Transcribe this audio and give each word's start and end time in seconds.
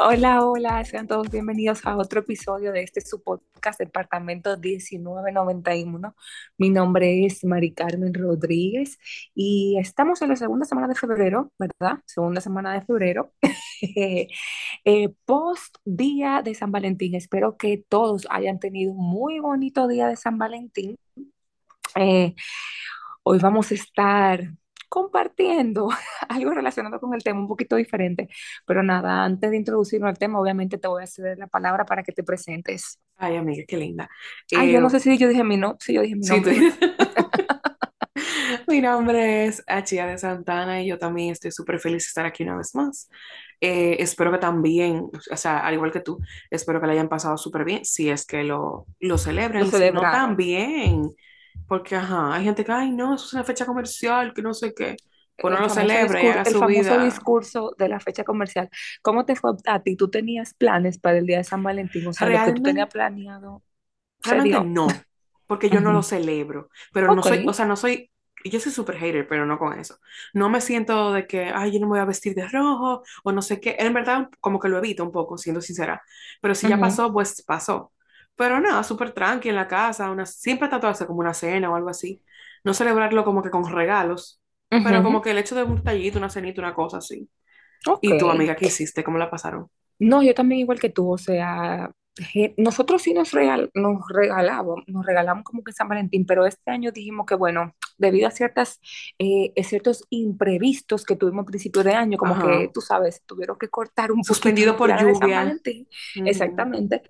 Hola, 0.00 0.44
hola, 0.44 0.84
sean 0.84 1.06
todos 1.06 1.30
bienvenidos 1.30 1.84
a 1.84 1.96
otro 1.96 2.20
episodio 2.20 2.72
de 2.72 2.82
este 2.82 3.00
su 3.00 3.22
podcast 3.22 3.80
Departamento 3.80 4.56
1991. 4.56 6.14
Mi 6.56 6.70
nombre 6.70 7.26
es 7.26 7.44
Mari 7.44 7.74
Carmen 7.74 8.14
Rodríguez 8.14 8.98
y 9.34 9.76
estamos 9.78 10.22
en 10.22 10.30
la 10.30 10.36
segunda 10.36 10.66
semana 10.66 10.88
de 10.88 10.94
febrero, 10.94 11.52
¿verdad? 11.58 11.98
Segunda 12.06 12.40
semana 12.40 12.74
de 12.74 12.82
febrero, 12.82 13.32
eh, 14.84 15.08
post 15.24 15.76
día 15.84 16.42
de 16.42 16.54
San 16.54 16.72
Valentín. 16.72 17.14
Espero 17.14 17.56
que 17.56 17.84
todos 17.88 18.26
hayan 18.30 18.58
tenido 18.58 18.92
un 18.92 18.98
muy 18.98 19.40
bonito 19.40 19.88
día 19.88 20.08
de 20.08 20.16
San 20.16 20.38
Valentín. 20.38 20.96
Eh, 21.94 22.34
hoy 23.22 23.38
vamos 23.38 23.70
a 23.70 23.74
estar 23.74 24.52
compartiendo 24.88 25.88
algo 26.28 26.52
relacionado 26.52 26.98
con 27.00 27.14
el 27.14 27.22
tema, 27.22 27.40
un 27.40 27.48
poquito 27.48 27.76
diferente. 27.76 28.28
Pero 28.66 28.82
nada, 28.82 29.24
antes 29.24 29.50
de 29.50 29.56
introducirnos 29.56 30.08
al 30.08 30.18
tema, 30.18 30.40
obviamente 30.40 30.78
te 30.78 30.88
voy 30.88 31.02
a 31.02 31.06
ceder 31.06 31.38
la 31.38 31.46
palabra 31.46 31.84
para 31.84 32.02
que 32.02 32.12
te 32.12 32.22
presentes. 32.22 32.98
Ay, 33.16 33.36
amiga, 33.36 33.64
qué 33.66 33.76
linda. 33.76 34.08
Ay, 34.56 34.72
yo 34.72 34.80
no 34.80 34.88
eh, 34.88 34.90
sé 34.90 35.00
si 35.00 35.18
yo 35.18 35.28
dije 35.28 35.44
mi 35.44 35.56
no, 35.56 35.76
si 35.80 35.94
yo 35.94 36.02
dije 36.02 36.16
mi 36.16 36.26
nombre. 36.26 36.56
mi 38.68 38.80
nombre 38.80 39.46
es 39.46 39.62
Achia 39.66 40.06
de 40.06 40.18
Santana 40.18 40.82
y 40.82 40.88
yo 40.88 40.98
también 40.98 41.32
estoy 41.32 41.50
súper 41.50 41.80
feliz 41.80 42.04
de 42.04 42.08
estar 42.08 42.26
aquí 42.26 42.42
una 42.44 42.56
vez 42.56 42.74
más. 42.74 43.08
Eh, 43.60 43.96
espero 43.98 44.30
que 44.30 44.38
también, 44.38 45.10
o 45.30 45.36
sea, 45.36 45.58
al 45.58 45.74
igual 45.74 45.90
que 45.90 46.00
tú, 46.00 46.18
espero 46.50 46.80
que 46.80 46.86
le 46.86 46.92
hayan 46.92 47.08
pasado 47.08 47.36
súper 47.36 47.64
bien, 47.64 47.84
si 47.84 48.08
es 48.08 48.24
que 48.24 48.44
lo, 48.44 48.86
lo 49.00 49.18
celebren, 49.18 49.70
lo 49.70 49.78
si 49.78 49.90
no 49.90 50.00
también 50.00 51.10
porque, 51.68 51.96
ajá, 51.96 52.34
hay 52.34 52.44
gente 52.44 52.64
que, 52.64 52.72
ay, 52.72 52.90
no, 52.90 53.14
eso 53.14 53.26
es 53.26 53.32
una 53.34 53.44
fecha 53.44 53.66
comercial, 53.66 54.32
que 54.32 54.42
no 54.42 54.54
sé 54.54 54.74
qué. 54.74 54.96
Pues 55.36 55.54
no 55.54 55.60
lo 55.60 55.68
celebra 55.68 56.22
y 56.22 56.26
haga 56.26 56.42
el 56.42 56.52
su 56.52 56.58
famoso 56.58 57.04
discurso 57.04 57.74
de 57.78 57.88
la 57.88 58.00
fecha 58.00 58.24
comercial. 58.24 58.70
¿Cómo 59.02 59.24
te 59.24 59.36
fue 59.36 59.52
a 59.66 59.80
ti? 59.82 59.94
¿Tú 59.94 60.10
tenías 60.10 60.54
planes 60.54 60.98
para 60.98 61.18
el 61.18 61.26
día 61.26 61.38
de 61.38 61.44
San 61.44 61.62
Valentín? 61.62 62.06
O 62.08 62.12
sea, 62.12 62.28
lo 62.28 62.44
que 62.44 62.52
tú 62.54 62.62
tenías 62.62 62.88
planeado. 62.88 63.62
Realmente 64.20 64.64
no, 64.64 64.88
porque 65.46 65.70
yo 65.70 65.80
no 65.80 65.92
lo 65.92 66.02
celebro. 66.02 66.70
Pero 66.92 67.14
no 67.14 67.22
soy, 67.22 67.46
o 67.46 67.52
sea, 67.52 67.66
no 67.66 67.76
soy, 67.76 68.10
yo 68.44 68.60
soy 68.60 68.72
súper 68.72 68.96
hater, 68.96 69.26
pero 69.28 69.46
no 69.46 69.58
con 69.58 69.78
eso. 69.78 69.98
No 70.32 70.48
me 70.48 70.60
siento 70.60 71.12
de 71.12 71.26
que, 71.26 71.46
ay, 71.54 71.72
yo 71.72 71.80
no 71.80 71.86
me 71.86 71.90
voy 71.92 71.98
a 72.00 72.04
vestir 72.04 72.34
de 72.34 72.46
rojo 72.48 73.02
o 73.24 73.32
no 73.32 73.42
sé 73.42 73.60
qué. 73.60 73.76
En 73.78 73.92
verdad, 73.94 74.28
como 74.40 74.58
que 74.60 74.68
lo 74.68 74.78
evito 74.78 75.04
un 75.04 75.12
poco, 75.12 75.38
siendo 75.38 75.60
sincera. 75.60 76.02
Pero 76.40 76.54
si 76.54 76.68
ya 76.68 76.78
pasó, 76.80 77.12
pues 77.12 77.42
pasó. 77.42 77.92
Pero 78.36 78.60
nada, 78.60 78.84
súper 78.84 79.12
tranqui 79.12 79.48
en 79.48 79.56
la 79.56 79.66
casa, 79.66 80.10
una, 80.10 80.24
siempre 80.26 80.68
tatuarse 80.68 81.06
como 81.06 81.20
una 81.20 81.34
cena 81.34 81.70
o 81.70 81.76
algo 81.76 81.88
así. 81.90 82.22
No 82.64 82.74
celebrarlo 82.74 83.24
como 83.24 83.42
que 83.42 83.50
con 83.50 83.64
regalos, 83.70 84.40
pero 84.68 85.02
como 85.02 85.20
que 85.20 85.32
el 85.32 85.38
hecho 85.38 85.54
de 85.54 85.64
un 85.64 85.82
tallito, 85.82 86.18
una 86.18 86.30
cenita, 86.30 86.60
una 86.60 86.74
cosa 86.74 86.98
así. 86.98 87.28
¿Y 88.00 88.16
tu 88.18 88.30
amiga 88.30 88.56
qué 88.56 88.66
hiciste? 88.66 89.02
¿Cómo 89.04 89.18
la 89.18 89.30
pasaron? 89.30 89.68
No, 89.98 90.22
yo 90.22 90.34
también 90.34 90.60
igual 90.60 90.78
que 90.78 90.90
tú, 90.90 91.10
o 91.12 91.18
sea, 91.18 91.90
nosotros 92.56 93.02
sí 93.02 93.12
nos, 93.14 93.32
regal, 93.32 93.70
nos 93.74 94.06
regalamos, 94.08 94.82
nos 94.86 95.04
regalamos 95.04 95.44
como 95.44 95.62
que 95.62 95.72
San 95.72 95.88
Valentín, 95.88 96.26
pero 96.26 96.46
este 96.46 96.70
año 96.70 96.92
dijimos 96.92 97.26
que 97.26 97.34
bueno, 97.34 97.74
debido 97.96 98.28
a 98.28 98.30
ciertas, 98.30 98.80
eh, 99.18 99.52
ciertos 99.62 100.04
imprevistos 100.10 101.04
que 101.04 101.16
tuvimos 101.16 101.42
a 101.42 101.46
principio 101.46 101.82
de 101.82 101.94
año, 101.94 102.18
como 102.18 102.38
que 102.38 102.70
tú 102.72 102.80
sabes, 102.80 103.22
tuvieron 103.26 103.58
que 103.58 103.68
cortar 103.68 104.12
un 104.12 104.24
Suspendido 104.24 104.76
por 104.76 104.90
lluvia. 104.90 105.56
Exactamente 106.24 107.02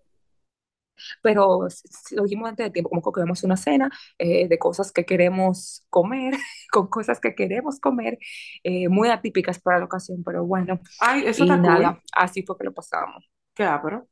pero 1.22 1.68
lo 2.12 2.22
dijimos 2.24 2.48
antes 2.48 2.66
de 2.66 2.70
tiempo, 2.70 2.90
como 2.90 3.02
que 3.02 3.12
queremos 3.12 3.42
una 3.44 3.56
cena 3.56 3.90
eh, 4.18 4.48
de 4.48 4.58
cosas 4.58 4.92
que 4.92 5.04
queremos 5.04 5.84
comer, 5.90 6.34
con 6.72 6.88
cosas 6.88 7.20
que 7.20 7.34
queremos 7.34 7.80
comer, 7.80 8.18
eh, 8.62 8.88
muy 8.88 9.08
atípicas 9.08 9.60
para 9.60 9.78
la 9.78 9.84
ocasión, 9.84 10.22
pero 10.24 10.44
bueno. 10.44 10.80
Ay, 11.00 11.22
eso 11.26 11.44
y 11.44 11.48
nada, 11.48 12.00
así 12.12 12.42
fue 12.42 12.56
que 12.58 12.64
lo 12.64 12.74
pasamos. 12.74 13.28
¿Qué 13.54 13.64
pero 13.82 14.06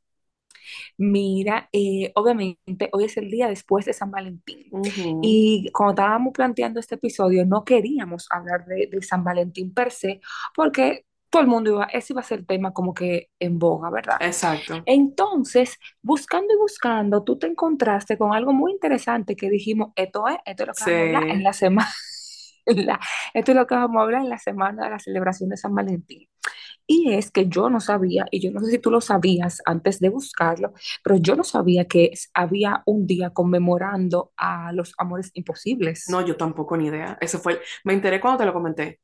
Mira, 0.97 1.69
eh, 1.71 2.11
obviamente 2.15 2.89
hoy 2.91 3.05
es 3.05 3.17
el 3.17 3.29
día 3.29 3.47
después 3.47 3.85
de 3.85 3.93
San 3.93 4.11
Valentín 4.11 4.69
y 5.21 5.69
cuando 5.71 5.91
estábamos 6.01 6.33
planteando 6.33 6.79
este 6.79 6.95
episodio 6.95 7.45
no 7.45 7.63
queríamos 7.63 8.27
hablar 8.29 8.65
de, 8.65 8.87
de 8.91 9.01
San 9.01 9.23
Valentín 9.23 9.73
per 9.73 9.91
se 9.91 10.21
porque 10.55 11.05
todo 11.29 11.41
el 11.41 11.47
mundo 11.47 11.71
iba, 11.71 11.85
ese 11.85 12.13
iba 12.13 12.21
a 12.21 12.23
ser 12.23 12.39
el 12.39 12.45
tema 12.45 12.73
como 12.73 12.93
que 12.93 13.29
en 13.39 13.59
boga, 13.59 13.89
¿verdad? 13.89 14.17
Exacto. 14.21 14.81
Entonces, 14.85 15.77
buscando 16.01 16.53
y 16.53 16.57
buscando, 16.57 17.23
tú 17.23 17.37
te 17.37 17.47
encontraste 17.47 18.17
con 18.17 18.33
algo 18.33 18.53
muy 18.53 18.71
interesante 18.71 19.35
que 19.35 19.49
dijimos, 19.49 19.91
esto 19.95 20.27
es, 20.27 20.37
esto 20.45 20.63
es 20.63 20.67
lo 20.67 20.73
que 20.73 20.83
vamos 20.85 21.13
a 21.13 21.17
hablar 21.17 21.35
en 21.35 21.43
la 21.43 21.53
semana, 21.53 21.89
esto 23.33 23.51
es 23.51 23.57
lo 23.57 23.67
que 23.67 23.75
vamos 23.75 23.99
a 23.99 24.03
hablar 24.03 24.21
en 24.21 24.29
la 24.29 24.37
semana 24.37 24.85
de 24.85 24.89
la 24.91 24.99
celebración 24.99 25.49
de 25.49 25.57
San 25.57 25.75
Valentín. 25.75 26.27
Y 26.87 27.13
es 27.13 27.31
que 27.31 27.47
yo 27.47 27.69
no 27.69 27.81
sabía, 27.81 28.25
y 28.31 28.39
yo 28.39 28.49
no 28.51 28.61
sé 28.61 28.71
si 28.71 28.79
tú 28.79 28.89
lo 28.89 29.01
sabías 29.01 29.61
antes 29.65 29.99
de 29.99 30.07
buscarlo, 30.07 30.73
pero 31.03 31.17
yo 31.17 31.35
no 31.35 31.43
sabía 31.43 31.85
que 31.85 32.13
había 32.33 32.81
un 32.85 33.05
día 33.05 33.31
conmemorando 33.31 34.31
a 34.37 34.71
los 34.71 34.93
amores 34.97 35.31
imposibles. 35.33 36.05
No, 36.07 36.25
yo 36.25 36.37
tampoco 36.37 36.77
ni 36.77 36.87
idea. 36.87 37.17
Eso 37.19 37.39
fue, 37.39 37.59
me 37.83 37.93
enteré 37.93 38.21
cuando 38.21 38.39
te 38.39 38.45
lo 38.45 38.53
comenté. 38.53 39.01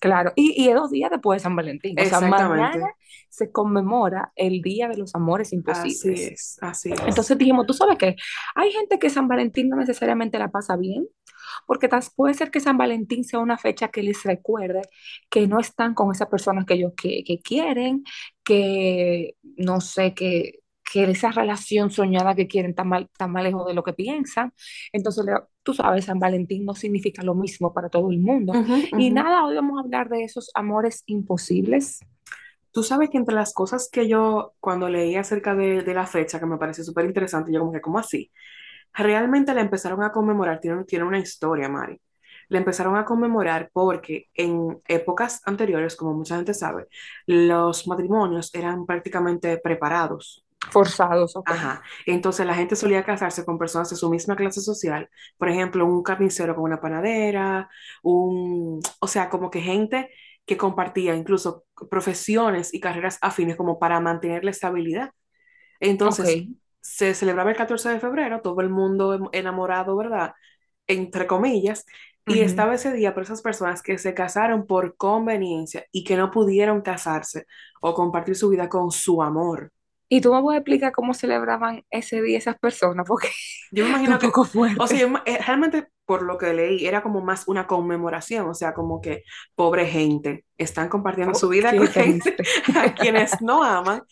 Claro, 0.00 0.32
y, 0.36 0.64
y 0.64 0.72
dos 0.72 0.90
días 0.90 1.10
después 1.10 1.40
de 1.40 1.42
San 1.42 1.56
Valentín. 1.56 1.98
O 2.00 2.04
sea, 2.04 2.20
mañana 2.20 2.94
se 3.28 3.50
conmemora 3.50 4.32
el 4.36 4.62
Día 4.62 4.88
de 4.88 4.96
los 4.96 5.14
Amores 5.14 5.52
Imposibles. 5.52 5.98
Así 6.00 6.22
es, 6.22 6.58
así 6.62 6.92
es. 6.92 7.00
Entonces 7.06 7.36
dijimos, 7.36 7.66
tú 7.66 7.74
sabes 7.74 7.98
que 7.98 8.16
hay 8.54 8.70
gente 8.70 8.98
que 8.98 9.10
San 9.10 9.28
Valentín 9.28 9.68
no 9.68 9.76
necesariamente 9.76 10.38
la 10.38 10.48
pasa 10.48 10.76
bien, 10.76 11.08
porque 11.66 11.88
puede 12.16 12.34
ser 12.34 12.50
que 12.50 12.60
San 12.60 12.78
Valentín 12.78 13.24
sea 13.24 13.40
una 13.40 13.58
fecha 13.58 13.88
que 13.88 14.02
les 14.02 14.22
recuerde 14.24 14.82
que 15.30 15.46
no 15.46 15.60
están 15.60 15.94
con 15.94 16.12
esas 16.12 16.28
personas 16.28 16.64
que 16.66 16.74
ellos 16.74 16.92
que, 16.96 17.24
que 17.24 17.40
quieren, 17.40 18.04
que 18.44 19.36
no 19.56 19.80
sé, 19.80 20.14
que 20.14 20.60
que 20.90 21.04
esa 21.04 21.30
relación 21.30 21.90
soñada 21.90 22.34
que 22.34 22.48
quieren 22.48 22.74
tan 22.74 22.88
mal, 22.88 23.10
tan 23.16 23.30
mal 23.30 23.44
lejos 23.44 23.66
de 23.66 23.74
lo 23.74 23.82
que 23.82 23.92
piensan. 23.92 24.52
Entonces, 24.92 25.24
tú 25.62 25.74
sabes, 25.74 26.06
San 26.06 26.18
Valentín 26.18 26.64
no 26.64 26.74
significa 26.74 27.22
lo 27.22 27.34
mismo 27.34 27.72
para 27.72 27.88
todo 27.90 28.10
el 28.10 28.18
mundo. 28.18 28.52
Y 28.96 29.10
nada, 29.10 29.44
hoy 29.44 29.54
vamos 29.54 29.78
a 29.78 29.82
hablar 29.82 30.08
de 30.08 30.24
esos 30.24 30.50
amores 30.54 31.02
imposibles. 31.06 32.00
Tú 32.70 32.82
sabes 32.82 33.10
que 33.10 33.18
entre 33.18 33.34
las 33.34 33.52
cosas 33.52 33.88
que 33.90 34.08
yo, 34.08 34.54
cuando 34.60 34.88
leí 34.88 35.16
acerca 35.16 35.54
de, 35.54 35.82
de 35.82 35.94
la 35.94 36.06
fecha, 36.06 36.40
que 36.40 36.46
me 36.46 36.58
pareció 36.58 36.84
súper 36.84 37.04
interesante, 37.04 37.52
yo 37.52 37.60
como 37.60 37.72
que, 37.72 37.80
¿cómo 37.80 37.98
así? 37.98 38.30
Realmente 38.98 39.54
la 39.54 39.60
empezaron 39.60 40.02
a 40.02 40.12
conmemorar, 40.12 40.60
tiene, 40.60 40.84
tiene 40.84 41.04
una 41.04 41.18
historia, 41.18 41.68
Mari. 41.68 42.00
La 42.48 42.58
empezaron 42.58 42.96
a 42.96 43.04
conmemorar 43.04 43.70
porque 43.72 44.26
en 44.34 44.80
épocas 44.88 45.40
anteriores, 45.44 45.96
como 45.96 46.14
mucha 46.14 46.36
gente 46.36 46.54
sabe, 46.54 46.86
los 47.26 47.86
matrimonios 47.86 48.54
eran 48.54 48.86
prácticamente 48.86 49.58
preparados 49.58 50.44
forzados. 50.70 51.34
Ajá. 51.44 51.82
Entonces 52.06 52.46
la 52.46 52.54
gente 52.54 52.76
solía 52.76 53.04
casarse 53.04 53.44
con 53.44 53.58
personas 53.58 53.90
de 53.90 53.96
su 53.96 54.10
misma 54.10 54.36
clase 54.36 54.60
social. 54.60 55.08
Por 55.36 55.48
ejemplo, 55.48 55.86
un 55.86 56.02
carnicero 56.02 56.54
con 56.54 56.64
una 56.64 56.80
panadera, 56.80 57.68
un, 58.02 58.80
o 59.00 59.06
sea, 59.06 59.28
como 59.30 59.50
que 59.50 59.60
gente 59.60 60.10
que 60.44 60.56
compartía 60.56 61.14
incluso 61.14 61.64
profesiones 61.90 62.72
y 62.72 62.80
carreras 62.80 63.18
afines 63.20 63.56
como 63.56 63.78
para 63.78 64.00
mantener 64.00 64.44
la 64.44 64.50
estabilidad. 64.50 65.10
Entonces, 65.80 66.46
se 66.88 67.12
celebraba 67.14 67.50
el 67.50 67.56
14 67.56 67.90
de 67.90 68.00
febrero, 68.00 68.40
todo 68.40 68.62
el 68.62 68.70
mundo 68.70 69.28
enamorado, 69.32 69.94
¿verdad? 69.94 70.32
Entre 70.86 71.26
comillas, 71.26 71.84
y 72.26 72.40
estaba 72.40 72.74
ese 72.74 72.92
día 72.92 73.14
por 73.14 73.22
esas 73.22 73.42
personas 73.42 73.82
que 73.82 73.98
se 73.98 74.14
casaron 74.14 74.66
por 74.66 74.96
conveniencia 74.96 75.84
y 75.92 76.04
que 76.04 76.16
no 76.16 76.30
pudieron 76.30 76.80
casarse 76.80 77.46
o 77.80 77.94
compartir 77.94 78.36
su 78.36 78.48
vida 78.48 78.68
con 78.68 78.90
su 78.90 79.22
amor. 79.22 79.70
Y 80.08 80.22
tú 80.22 80.32
me 80.32 80.40
puedes 80.40 80.60
explicar 80.60 80.92
cómo 80.92 81.12
celebraban 81.12 81.84
ese 81.90 82.22
día 82.22 82.38
esas 82.38 82.58
personas, 82.58 83.06
porque 83.06 83.28
yo 83.70 83.84
me 83.84 83.90
imagino 83.90 84.18
que, 84.18 84.30
o 84.78 84.86
sea, 84.86 85.22
eh, 85.26 85.38
realmente 85.46 85.88
por 86.06 86.22
lo 86.22 86.38
que 86.38 86.54
leí 86.54 86.86
era 86.86 87.02
como 87.02 87.20
más 87.20 87.46
una 87.48 87.66
conmemoración, 87.66 88.48
o 88.48 88.54
sea, 88.54 88.72
como 88.72 89.02
que 89.02 89.24
pobre 89.54 89.86
gente, 89.86 90.46
están 90.56 90.88
compartiendo 90.88 91.34
su 91.34 91.50
vida 91.50 91.76
con 91.76 91.86
gente. 91.86 92.34
a 92.74 92.94
quienes 92.94 93.42
no 93.42 93.62
aman 93.62 94.02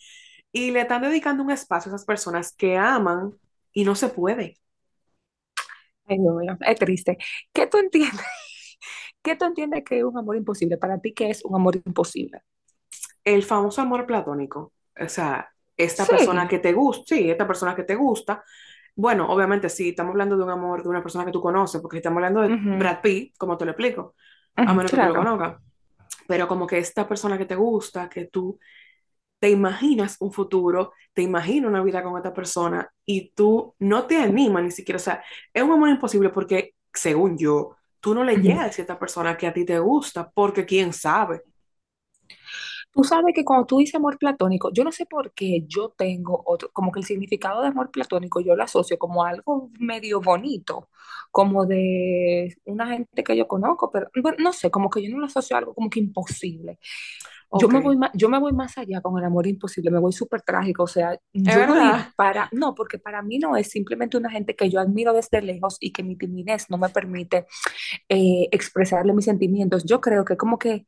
y 0.57 0.71
le 0.71 0.81
están 0.81 1.03
dedicando 1.03 1.43
un 1.43 1.51
espacio 1.51 1.91
a 1.91 1.95
esas 1.95 2.05
personas 2.05 2.51
que 2.51 2.77
aman 2.77 3.31
y 3.73 3.83
no 3.83 3.93
se 3.93 4.09
puede. 4.09 4.57
Ay, 6.07 6.17
es 6.65 6.79
triste. 6.79 7.17
¿Qué 7.53 7.67
tú 7.67 7.77
entiendes? 7.77 8.19
¿Qué 9.21 9.35
tú 9.35 9.45
entiendes 9.45 9.83
que 9.83 9.99
es 9.99 10.03
un 10.03 10.17
amor 10.17 10.35
imposible? 10.35 10.77
Para 10.77 10.99
ti, 10.99 11.13
¿qué 11.13 11.29
es 11.29 11.45
un 11.45 11.53
amor 11.53 11.75
imposible? 11.75 12.41
El 13.23 13.43
famoso 13.43 13.81
amor 13.81 14.07
platónico. 14.07 14.73
O 14.99 15.07
sea, 15.07 15.47
esta 15.75 16.05
persona 16.05 16.47
que 16.47 16.57
te 16.57 16.73
gusta, 16.73 17.15
sí, 17.15 17.29
esta 17.29 17.45
persona 17.45 17.75
que 17.75 17.83
te 17.83 17.93
gusta. 17.93 18.43
Bueno, 18.95 19.29
obviamente 19.29 19.69
sí, 19.69 19.89
estamos 19.89 20.13
hablando 20.13 20.37
de 20.37 20.43
un 20.43 20.49
amor 20.49 20.81
de 20.81 20.89
una 20.89 21.03
persona 21.03 21.23
que 21.23 21.31
tú 21.31 21.39
conoces, 21.39 21.81
porque 21.81 21.97
estamos 21.97 22.17
hablando 22.17 22.41
de 22.41 22.55
Brad 22.79 23.01
Pitt, 23.01 23.37
como 23.37 23.57
te 23.57 23.65
lo 23.65 23.71
explico, 23.71 24.15
a 24.55 24.73
menos 24.73 24.89
que 24.89 24.97
tú 24.97 25.03
lo 25.03 25.13
conozcas. 25.13 25.61
Pero 26.25 26.47
como 26.47 26.65
que 26.65 26.79
esta 26.79 27.07
persona 27.07 27.37
que 27.37 27.45
te 27.45 27.55
gusta, 27.55 28.09
que 28.09 28.25
tú 28.25 28.57
te 29.39 29.49
imaginas 29.49 30.17
un 30.19 30.31
futuro, 30.31 30.93
te 31.13 31.21
imaginas 31.21 31.69
una 31.69 31.83
vida 31.83 32.03
con 32.03 32.17
esta 32.17 32.33
persona 32.33 32.91
y 33.05 33.29
tú 33.31 33.75
no 33.79 34.05
te 34.07 34.17
animas 34.17 34.63
ni 34.63 34.71
siquiera, 34.71 34.97
o 34.97 34.99
sea, 34.99 35.23
es 35.53 35.63
un 35.63 35.71
amor 35.71 35.89
imposible 35.89 36.29
porque, 36.29 36.75
según 36.93 37.37
yo, 37.37 37.75
tú 37.99 38.15
no 38.15 38.23
le 38.23 38.37
llegas 38.37 38.59
a 38.61 38.65
decir 38.67 38.81
a 38.81 38.83
esta 38.83 38.99
persona 38.99 39.37
que 39.37 39.47
a 39.47 39.53
ti 39.53 39.65
te 39.65 39.79
gusta, 39.79 40.29
porque 40.29 40.65
quién 40.65 40.93
sabe. 40.93 41.43
Tú 42.91 43.03
sabes 43.03 43.33
que 43.35 43.45
cuando 43.45 43.65
tú 43.67 43.77
dices 43.77 43.95
amor 43.95 44.17
platónico, 44.17 44.71
yo 44.73 44.83
no 44.83 44.91
sé 44.91 45.05
por 45.05 45.31
qué 45.33 45.63
yo 45.67 45.89
tengo 45.89 46.41
otro, 46.45 46.69
como 46.73 46.91
que 46.91 46.99
el 46.99 47.05
significado 47.05 47.61
de 47.61 47.67
amor 47.67 47.91
platónico 47.91 48.39
yo 48.41 48.55
lo 48.55 48.63
asocio 48.63 48.97
como 48.97 49.23
algo 49.23 49.69
medio 49.79 50.19
bonito, 50.21 50.89
como 51.31 51.65
de 51.65 52.57
una 52.65 52.87
gente 52.87 53.23
que 53.23 53.37
yo 53.37 53.47
conozco, 53.47 53.91
pero 53.91 54.09
bueno, 54.21 54.37
no 54.39 54.53
sé, 54.53 54.71
como 54.71 54.89
que 54.89 55.03
yo 55.03 55.11
no 55.11 55.19
lo 55.19 55.25
asocio 55.27 55.55
a 55.55 55.59
algo 55.59 55.73
como 55.75 55.89
que 55.89 55.99
imposible. 55.99 56.79
Yo 57.53 57.69
me 57.69 57.79
voy 57.79 57.97
más, 57.97 58.11
yo 58.13 58.29
me 58.29 58.39
voy 58.39 58.53
más 58.53 58.77
allá 58.77 59.01
con 59.01 59.17
el 59.17 59.25
amor 59.25 59.47
imposible, 59.47 59.91
me 59.91 59.99
voy 59.99 60.13
súper 60.13 60.41
trágico, 60.41 60.83
o 60.83 60.87
sea, 60.87 61.17
yo 61.33 61.65
no 61.65 61.75
para, 62.15 62.49
no, 62.51 62.75
porque 62.75 62.99
para 62.99 63.21
mí 63.23 63.39
no 63.39 63.55
es 63.57 63.69
simplemente 63.69 64.17
una 64.17 64.29
gente 64.29 64.55
que 64.55 64.69
yo 64.69 64.79
admiro 64.79 65.13
desde 65.13 65.41
lejos 65.41 65.77
y 65.79 65.91
que 65.91 66.03
mi 66.03 66.17
timidez 66.17 66.69
no 66.69 66.77
me 66.77 66.89
permite 66.89 67.47
eh, 68.09 68.49
expresarle 68.51 69.13
mis 69.13 69.25
sentimientos. 69.25 69.85
Yo 69.85 70.01
creo 70.01 70.25
que 70.25 70.37
como 70.37 70.59
que 70.59 70.85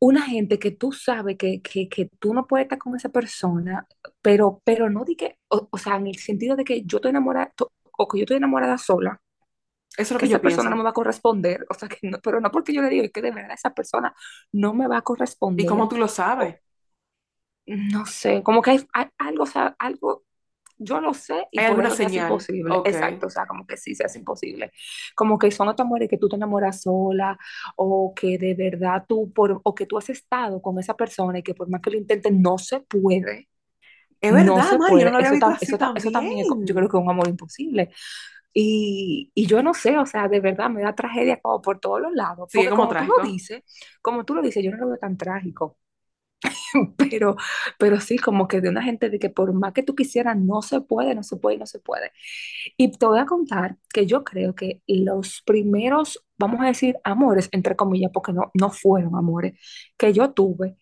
una 0.00 0.22
gente 0.22 0.58
que 0.58 0.72
tú 0.72 0.92
sabes 0.92 1.36
que, 1.38 1.62
que, 1.62 1.88
que 1.88 2.10
tú 2.18 2.34
no 2.34 2.46
puedes 2.46 2.66
estar 2.66 2.78
con 2.78 2.96
esa 2.96 3.10
persona, 3.10 3.86
pero, 4.20 4.60
pero 4.64 4.90
no 4.90 5.04
di 5.04 5.16
que, 5.16 5.38
o, 5.48 5.68
o 5.70 5.78
sea, 5.78 5.96
en 5.96 6.08
el 6.08 6.16
sentido 6.18 6.56
de 6.56 6.64
que 6.64 6.82
yo 6.84 6.98
estoy 6.98 7.10
enamorada 7.10 7.54
o 7.98 8.08
que 8.08 8.18
yo 8.18 8.24
estoy 8.24 8.38
enamorada 8.38 8.78
sola, 8.78 9.21
Eso 9.96 10.02
es 10.02 10.10
lo 10.12 10.20
que 10.20 10.26
que 10.26 10.28
yo 10.28 10.38
esa 10.38 10.42
persona 10.42 10.70
no 10.70 10.76
me 10.76 10.82
va 10.84 10.90
a 10.90 10.92
corresponder, 10.92 11.66
o 11.70 11.74
sea, 11.74 11.88
que 11.88 11.98
no, 12.08 12.18
pero 12.22 12.40
no 12.40 12.50
porque 12.50 12.72
yo 12.74 12.82
le 12.82 12.88
diga 12.90 13.08
que 13.08 13.22
de 13.22 13.30
verdad 13.32 13.52
esa 13.54 13.74
persona 13.74 14.14
no 14.52 14.74
me 14.74 14.88
va 14.88 14.98
a 14.98 15.02
¿Y 15.56 15.64
cómo 15.66 15.88
corresponder, 15.88 15.88
tú 15.88 15.96
lo 15.98 16.08
sabes? 16.08 16.56
no 17.66 18.06
sé, 18.06 18.42
como 18.42 18.62
que 18.62 18.72
hay, 18.72 18.86
hay 18.92 19.06
algo, 19.18 19.44
o 19.44 19.46
sea, 19.46 19.76
algo, 19.78 20.24
yo 20.78 21.00
lo 21.00 21.14
sé 21.14 21.46
y 21.52 21.60
¿Hay 21.60 21.64
por 21.64 21.80
alguna 21.80 21.90
eso 21.90 21.96
señal? 21.96 22.46
imposible, 22.56 22.80
Ok. 22.80 22.84
exacto, 22.84 23.26
o 23.28 23.30
sea, 23.30 23.46
como 23.46 23.66
que 23.66 23.76
sí 23.76 23.94
se 23.94 24.04
hace 24.04 24.18
imposible, 24.18 24.72
como 25.16 25.38
que 25.38 25.50
son 25.50 25.68
estos 25.70 25.84
amores 25.86 26.08
que 26.08 26.18
tú 26.18 26.28
te 26.28 26.36
enamoras 26.36 26.82
sola 26.82 27.38
o 27.76 28.14
que 28.14 28.38
de 28.38 28.54
verdad 28.54 29.04
tú, 29.08 29.32
por, 29.32 29.60
o 29.64 29.74
que 29.74 29.86
tú 29.86 29.98
has 29.98 30.10
estado 30.10 30.60
con 30.62 30.78
esa 30.78 30.96
persona 30.96 31.38
y 31.40 31.42
que 31.42 31.54
por 31.54 31.68
más 31.70 31.80
que 31.82 31.90
lo 31.90 31.98
intentes 31.98 32.32
no 32.32 32.58
se 32.58 32.80
puede, 32.80 33.48
Es 34.22 34.32
no 34.32 34.62
verdad, 34.62 34.64
se 34.64 34.78
no 34.78 35.10
lo 35.10 35.16
había 35.18 35.30
eso, 35.30 35.32
visto 35.32 35.50
tam- 35.50 35.56
así 35.56 35.76
eso, 35.76 35.78
ta- 35.78 35.92
eso 35.96 36.10
también 36.12 36.40
es 36.40 36.48
yo 36.60 36.74
creo 36.74 36.88
también. 36.88 36.90
que 36.90 36.96
es 36.96 37.02
un 37.02 37.10
amor 37.10 37.28
imposible. 37.28 37.90
Y, 38.54 39.30
y 39.34 39.46
yo 39.46 39.62
no 39.62 39.74
sé, 39.74 39.98
o 39.98 40.06
sea, 40.06 40.28
de 40.28 40.40
verdad 40.40 40.70
me 40.70 40.82
da 40.82 40.94
tragedia 40.94 41.40
como 41.40 41.62
por 41.62 41.80
todos 41.80 42.00
los 42.00 42.12
lados, 42.12 42.50
Sí, 42.50 42.58
porque 42.58 42.68
como 42.68 42.88
como 42.88 42.96
tú 42.96 43.04
lo 43.06 43.18
dices, 43.20 43.62
como 44.02 44.24
tú 44.24 44.34
lo 44.34 44.42
dices, 44.42 44.62
yo 44.64 44.70
no 44.70 44.76
lo 44.78 44.88
veo 44.88 44.98
tan 44.98 45.16
trágico. 45.16 45.78
Pero, 46.96 47.36
pero 47.78 48.00
sí, 48.00 48.18
como 48.18 48.48
que 48.48 48.60
de 48.60 48.68
una 48.68 48.82
gente 48.82 49.10
de 49.10 49.18
que 49.18 49.30
por 49.30 49.52
más 49.52 49.72
que 49.72 49.82
tú 49.82 49.94
quisieras, 49.94 50.36
no 50.38 50.62
se 50.62 50.80
puede, 50.80 51.14
no 51.14 51.22
se 51.22 51.36
puede, 51.36 51.58
no 51.58 51.66
se 51.66 51.78
puede. 51.80 52.12
Y 52.76 52.90
te 52.92 53.06
voy 53.06 53.18
a 53.20 53.26
contar 53.26 53.76
que 53.92 54.06
yo 54.06 54.24
creo 54.24 54.54
que 54.54 54.82
los 54.86 55.42
primeros, 55.46 56.24
vamos 56.38 56.60
a 56.62 56.66
decir, 56.66 56.96
amores, 57.04 57.48
entre 57.52 57.76
comillas, 57.76 58.10
porque 58.12 58.32
no, 58.32 58.50
no 58.54 58.70
fueron 58.70 59.16
amores, 59.16 59.54
que 59.98 60.12
yo 60.12 60.32
tuve, 60.32 60.76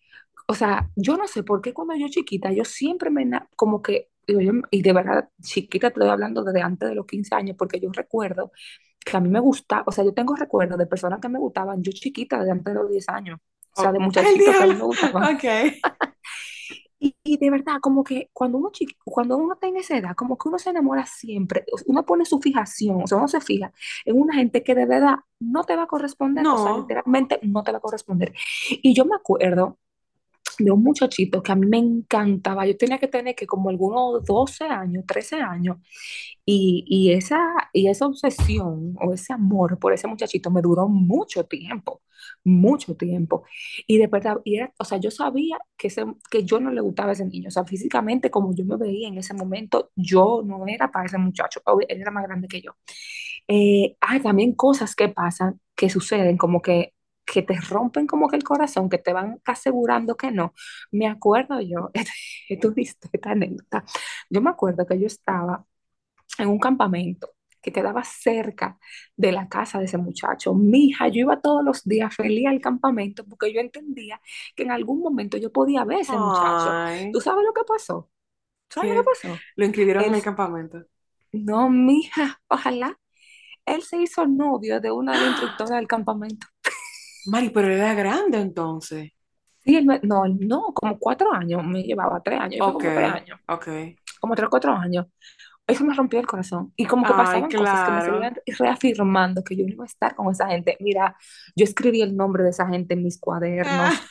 o 0.47 0.53
sea, 0.55 0.89
yo 0.95 1.17
no 1.17 1.27
sé 1.27 1.43
por 1.43 1.61
qué 1.61 1.73
cuando 1.73 1.95
yo 1.95 2.07
chiquita, 2.09 2.51
yo 2.53 2.65
siempre 2.65 3.09
me, 3.09 3.29
como 3.55 3.81
que, 3.81 4.09
yo- 4.27 4.53
y 4.71 4.81
de 4.81 4.93
verdad, 4.93 5.29
chiquita 5.41 5.89
te 5.89 5.99
estoy 5.99 6.09
hablando 6.09 6.43
desde 6.43 6.61
antes 6.61 6.89
de 6.89 6.95
los 6.95 7.05
15 7.05 7.35
años, 7.35 7.55
porque 7.57 7.79
yo 7.79 7.89
recuerdo 7.93 8.51
que 9.05 9.17
a 9.17 9.19
mí 9.19 9.29
me 9.29 9.39
gustaba, 9.39 9.83
o 9.87 9.91
sea, 9.91 10.03
yo 10.05 10.13
tengo 10.13 10.35
recuerdos 10.35 10.77
de 10.77 10.87
personas 10.87 11.19
que 11.21 11.29
me 11.29 11.39
gustaban, 11.39 11.81
yo 11.83 11.91
chiquita, 11.91 12.39
desde 12.39 12.51
antes 12.51 12.73
de 12.73 12.79
los 12.81 12.89
10 12.91 13.09
años, 13.09 13.39
o 13.75 13.81
sea, 13.81 13.91
Oh, 13.91 13.93
de 13.93 13.99
¡El 13.99 14.05
muchachitos 14.05 14.55
que 14.57 14.63
a 14.63 14.67
mí 14.67 14.75
me 14.75 14.83
gustaban. 14.83 15.35
Ok. 15.35 15.43
Y, 16.99 17.15
y 17.23 17.37
de 17.37 17.49
verdad, 17.49 17.77
como 17.81 18.03
que 18.03 18.29
cuando 18.33 18.59
uno, 18.59 18.69
chiqui- 18.71 18.95
cuando 19.03 19.37
uno 19.37 19.57
en 19.61 19.77
esa 19.77 19.97
edad, 19.97 20.15
como 20.15 20.37
que 20.37 20.49
uno 20.49 20.59
se 20.59 20.69
enamora 20.69 21.05
siempre, 21.07 21.65
uno 21.87 22.05
pone 22.05 22.25
su 22.25 22.39
fijación, 22.39 23.01
o 23.03 23.07
sea, 23.07 23.17
uno 23.17 23.27
se 23.27 23.41
fija 23.41 23.71
en 24.05 24.19
una 24.21 24.35
gente 24.35 24.63
que 24.63 24.75
de 24.75 24.85
verdad 24.85 25.15
no 25.39 25.63
te 25.63 25.75
va 25.75 25.83
a 25.83 25.87
corresponder, 25.87 26.45
o 26.51 26.57
sea, 26.57 26.73
No. 26.73 26.77
literalmente 26.79 27.39
no 27.43 27.63
te 27.63 27.71
va 27.71 27.79
a 27.79 27.81
corresponder. 27.81 28.33
Y 28.69 28.93
yo 28.93 29.05
me 29.05 29.15
acuerdo 29.15 29.79
de 30.63 30.71
un 30.71 30.83
muchachito 30.83 31.41
que 31.43 31.51
a 31.51 31.55
mí 31.55 31.65
me 31.67 31.77
encantaba, 31.77 32.65
yo 32.65 32.77
tenía 32.77 32.97
que 32.99 33.07
tener 33.07 33.35
que 33.35 33.47
como 33.47 33.69
algunos 33.69 34.23
12 34.25 34.65
años, 34.65 35.05
13 35.07 35.37
años, 35.41 35.77
y, 36.45 36.83
y 36.87 37.11
esa, 37.13 37.39
y 37.73 37.87
esa 37.87 38.07
obsesión 38.07 38.95
o 39.01 39.13
ese 39.13 39.33
amor 39.33 39.79
por 39.79 39.93
ese 39.93 40.07
muchachito 40.07 40.51
me 40.51 40.61
duró 40.61 40.87
mucho 40.87 41.45
tiempo, 41.45 42.01
mucho 42.43 42.95
tiempo. 42.95 43.43
Y 43.87 43.97
de 43.97 44.07
verdad, 44.07 44.37
y 44.43 44.57
era, 44.57 44.73
o 44.79 44.85
sea, 44.85 44.97
yo 44.99 45.11
sabía 45.11 45.57
que, 45.77 45.87
ese, 45.87 46.05
que 46.29 46.43
yo 46.43 46.59
no 46.59 46.71
le 46.71 46.81
gustaba 46.81 47.09
a 47.09 47.13
ese 47.13 47.25
niño. 47.25 47.47
O 47.49 47.51
sea, 47.51 47.65
físicamente, 47.65 48.31
como 48.31 48.53
yo 48.55 48.65
me 48.65 48.77
veía 48.77 49.07
en 49.07 49.17
ese 49.17 49.33
momento, 49.33 49.91
yo 49.95 50.41
no 50.45 50.65
era 50.67 50.91
para 50.91 51.05
ese 51.05 51.17
muchacho. 51.17 51.61
Él 51.87 52.01
era 52.01 52.11
más 52.11 52.23
grande 52.25 52.47
que 52.47 52.61
yo. 52.61 52.71
Eh, 53.47 53.97
hay 54.01 54.21
también 54.21 54.53
cosas 54.53 54.95
que 54.95 55.09
pasan, 55.09 55.59
que 55.75 55.89
suceden, 55.89 56.37
como 56.37 56.61
que 56.61 56.93
que 57.25 57.41
te 57.43 57.59
rompen 57.61 58.07
como 58.07 58.27
que 58.29 58.35
el 58.37 58.43
corazón, 58.43 58.89
que 58.89 58.97
te 58.97 59.13
van 59.13 59.41
asegurando 59.45 60.15
que 60.17 60.31
no. 60.31 60.53
Me 60.91 61.07
acuerdo 61.07 61.61
yo, 61.61 61.91
tú 62.61 62.73
viste 62.73 63.09
esta 63.11 63.31
anécdota, 63.31 63.83
yo 64.29 64.41
me 64.41 64.49
acuerdo 64.49 64.85
que 64.85 64.99
yo 64.99 65.07
estaba 65.07 65.65
en 66.37 66.49
un 66.49 66.59
campamento 66.59 67.29
que 67.61 67.71
quedaba 67.71 68.03
cerca 68.03 68.79
de 69.15 69.31
la 69.31 69.47
casa 69.47 69.79
de 69.79 69.85
ese 69.85 69.97
muchacho. 69.97 70.53
Mija, 70.55 71.07
yo 71.07 71.21
iba 71.21 71.39
todos 71.39 71.63
los 71.63 71.83
días 71.83 72.15
feliz 72.15 72.47
al 72.47 72.59
campamento 72.59 73.23
porque 73.25 73.53
yo 73.53 73.61
entendía 73.61 74.19
que 74.55 74.63
en 74.63 74.71
algún 74.71 74.99
momento 74.99 75.37
yo 75.37 75.51
podía 75.51 75.85
ver 75.85 75.99
a 75.99 76.01
ese 76.01 76.17
muchacho. 76.17 76.79
¿Tú 77.13 77.21
sabes 77.21 77.43
lo 77.45 77.53
que 77.53 77.61
pasó? 77.67 78.09
¿Sabes 78.69 78.95
lo 78.95 79.01
que 79.01 79.05
pasó? 79.05 79.37
lo 79.55 79.65
inscribieron 79.65 80.03
en 80.05 80.15
el 80.15 80.23
campamento. 80.23 80.85
no, 81.31 81.69
mija, 81.69 82.41
ojalá. 82.47 82.97
Él 83.65 83.83
se 83.83 83.97
hizo 84.01 84.25
novio 84.25 84.81
de 84.81 84.91
una 84.91 85.13
de 85.13 85.19
las 85.19 85.29
instructoras 85.29 85.77
del 85.77 85.87
campamento. 85.87 86.47
Mari, 87.25 87.49
pero 87.49 87.67
era 87.69 87.93
grande 87.95 88.37
entonces. 88.39 89.11
Sí, 89.59 89.75
él 89.75 89.85
me- 89.85 89.99
no, 90.03 90.23
no, 90.27 90.73
como 90.73 90.97
cuatro 90.97 91.31
años, 91.33 91.63
me 91.63 91.83
llevaba 91.83 92.21
tres 92.23 92.39
años, 92.39 92.61
yo 92.65 92.71
Ok, 92.71 92.73
como 92.73 92.91
tres 92.91 93.07
años, 93.09 93.39
ok. 93.47 93.67
como 94.19 94.35
tres 94.35 94.49
cuatro 94.49 94.73
años. 94.73 95.07
Eso 95.67 95.85
me 95.85 95.95
rompió 95.95 96.19
el 96.19 96.27
corazón. 96.27 96.73
Y 96.77 96.85
como 96.87 97.05
que 97.05 97.13
Ay, 97.13 97.15
pasaban 97.15 97.53
cosas 97.53 97.83
que 97.83 97.91
me 97.91 98.01
claro. 98.01 98.01
seguían 98.01 98.35
reafirmando 98.47 99.43
que 99.43 99.55
yo 99.57 99.65
no 99.65 99.71
iba 99.73 99.83
a 99.85 99.87
estar 99.87 100.15
con 100.15 100.31
esa 100.31 100.47
gente. 100.49 100.77
Mira, 100.81 101.15
yo 101.55 101.65
escribí 101.65 102.01
el 102.03 102.15
nombre 102.17 102.43
de 102.43 102.51
esa 102.51 102.67
gente 102.67 102.95
en 102.95 103.03
mis 103.03 103.19
Ah, 103.63 103.91
cuadernos. 103.99 104.03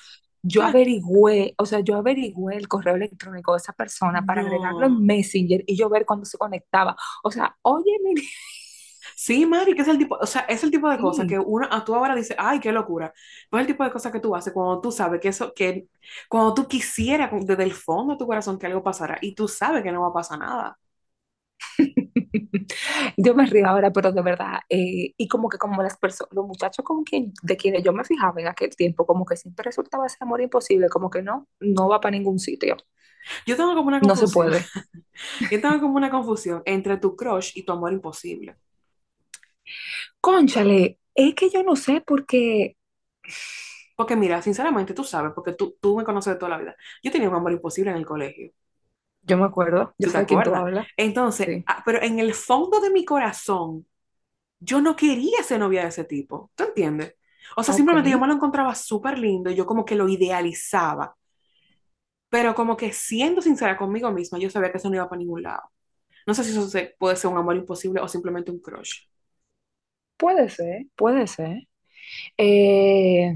Yo 0.43 0.65
averigüé, 0.65 1.55
o 1.59 1.67
sea, 1.67 1.81
yo 1.81 1.97
averigüé 1.97 2.57
el 2.57 2.69
correo 2.69 2.97
electrónico 2.97 3.53
de 3.53 3.59
esa 3.59 3.73
persona 3.75 4.25
para 4.27 4.43
agregarlo 4.43 4.87
en 4.87 4.99
no. 4.99 5.07
Messenger 5.07 5.65
y 5.67 5.77
yo 5.77 5.89
ver 5.91 6.07
cuándo 6.07 6.27
se 6.27 6.39
conectaba. 6.39 6.97
O 7.25 7.31
sea, 7.33 7.57
oye, 7.63 7.93
mi... 8.05 8.15
Sí, 9.23 9.45
Mari, 9.45 9.75
que 9.75 9.83
es 9.83 9.89
el 9.89 9.99
tipo, 9.99 10.17
o 10.19 10.27
sea, 10.27 10.43
es 10.49 10.65
el 10.65 10.71
tipo 10.71 10.89
de 10.89 10.99
cosas 10.99 11.27
que 11.27 11.39
uno, 11.39 11.69
a 11.71 11.85
tú 11.85 11.95
ahora 11.95 12.15
dices, 12.15 12.35
ay, 12.39 12.59
qué 12.59 12.73
locura. 12.73 13.13
Pues 13.51 13.61
es 13.63 13.69
el 13.69 13.75
tipo 13.75 13.85
de 13.85 13.91
cosas 13.93 14.13
que 14.13 14.21
tú 14.21 14.35
haces 14.35 14.53
cuando 14.53 14.81
tú 14.81 14.91
sabes 14.91 15.21
que 15.21 15.29
eso, 15.29 15.53
que 15.55 15.89
cuando 16.29 16.55
tú 16.55 16.67
quisieras 16.67 17.31
desde 17.45 17.63
el 17.65 17.73
fondo 17.75 18.15
de 18.15 18.19
tu 18.19 18.27
corazón 18.27 18.59
que 18.59 18.67
algo 18.67 18.83
pasara 18.83 19.19
y 19.21 19.35
tú 19.35 19.47
sabes 19.47 19.83
que 19.83 19.93
no 19.93 20.01
va 20.03 20.09
a 20.09 20.13
pasar 20.15 20.39
nada. 20.39 20.79
Yo 23.17 23.35
me 23.35 23.47
río 23.47 23.67
ahora, 23.69 23.91
pero 23.93 24.13
de 24.13 24.23
verdad, 24.23 24.61
eh, 24.69 25.15
y 25.17 25.29
como 25.29 25.49
que 25.49 25.59
como 25.59 25.83
las 25.83 25.97
personas, 25.99 26.33
los 26.33 26.47
muchachos 26.47 26.85
con 26.85 27.05
quien, 27.05 27.33
de 27.43 27.57
quienes 27.57 27.83
yo 27.85 27.93
me 27.93 28.05
fijaba 28.05 28.41
en 28.41 28.49
aquel 28.49 28.75
tiempo, 28.77 29.07
como 29.07 29.25
que 29.27 29.37
siempre 29.37 29.65
resultaba 29.65 30.07
ese 30.07 30.17
amor 30.21 30.41
imposible, 30.41 30.89
como 30.89 31.11
que 31.11 31.23
no, 31.23 31.49
no 31.61 31.89
va 31.89 32.01
para 32.01 32.13
ningún 32.17 32.39
sitio, 32.39 32.77
Yo 33.47 33.57
tengo 33.57 33.75
como 33.75 33.89
una 33.89 34.01
no 34.01 34.17
se 34.17 34.29
confusión, 34.29 34.29
puede. 34.29 34.71
yo 35.51 35.61
tengo 35.61 35.81
como 35.81 35.97
una 35.97 36.11
confusión 36.11 36.63
entre 36.67 36.99
tu 36.99 37.17
crush 37.17 37.53
y 37.57 37.65
tu 37.65 37.73
amor 37.73 37.93
imposible. 37.93 38.57
Cónchale, 40.21 40.99
es 41.15 41.35
que 41.35 41.51
yo 41.51 41.63
no 41.63 41.77
sé 41.77 42.03
porque 42.07 42.77
Porque 43.97 44.17
mira, 44.17 44.43
sinceramente, 44.43 44.95
tú 44.95 45.05
sabes, 45.05 45.33
porque 45.35 45.53
tú, 45.53 45.77
tú 45.81 45.97
me 45.97 46.05
conoces 46.05 46.33
de 46.35 46.39
toda 46.39 46.51
la 46.51 46.59
vida. 46.59 46.77
Yo 47.03 47.11
tenía 47.13 47.29
un 47.29 47.35
amor 47.37 47.53
imposible 47.53 47.91
en 47.91 47.97
el 47.99 48.07
colegio. 48.07 48.53
yo 49.23 49.37
me 49.39 49.45
acuerdo, 49.45 49.95
yo 49.99 50.09
¿Tú 50.09 50.13
te 50.13 50.19
sé 50.19 50.27
quién 50.27 50.43
tú 50.43 50.55
hablas, 50.55 50.89
Entonces, 50.97 51.57
sí. 51.57 51.67
ah, 51.67 51.83
pero 51.85 52.03
en 52.03 52.19
el 52.19 52.35
fondo 52.35 52.81
de 52.81 52.91
mi 52.91 53.05
corazón, 53.05 53.87
yo 54.61 54.81
no 54.83 54.97
quería 54.97 55.43
ser 55.45 55.61
novia 55.61 55.83
de 55.83 55.89
ese 55.91 56.05
tipo. 56.05 56.53
¿Tú 56.57 56.65
entiendes? 56.65 57.17
O 57.57 57.63
sea, 57.65 57.75
simplemente 57.75 58.11
yo 58.11 58.19
me 58.21 58.27
lo 58.29 58.35
encontraba 58.35 58.75
súper 58.77 59.19
lindo 59.19 59.51
y 59.51 59.57
yo 59.57 59.67
como 59.67 59.85
que 59.85 59.97
lo 59.97 60.09
idealizaba. 60.09 61.17
Pero 62.29 62.55
como 62.55 62.77
que 62.77 62.93
siendo 62.93 63.41
sincera 63.43 63.77
conmigo 63.77 64.11
misma, 64.13 64.39
yo 64.39 64.51
sabía 64.51 64.71
que 64.71 64.79
eso 64.79 64.89
no 64.89 64.97
iba 64.97 65.09
para 65.09 65.19
ningún 65.21 65.43
lado. 65.43 65.63
No 66.27 66.35
sé 66.35 66.45
si 66.45 66.51
eso 66.53 66.69
se- 66.69 66.97
puede 66.99 67.17
ser 67.17 67.31
un 67.31 67.39
amor 67.39 67.57
imposible 67.57 68.01
o 68.03 68.09
simplemente 68.09 68.51
un 68.53 68.61
crush. 68.61 69.07
Puede 70.21 70.51
ser, 70.51 70.87
puede 70.97 71.29
ser. 71.29 71.69
Eh, 72.39 73.35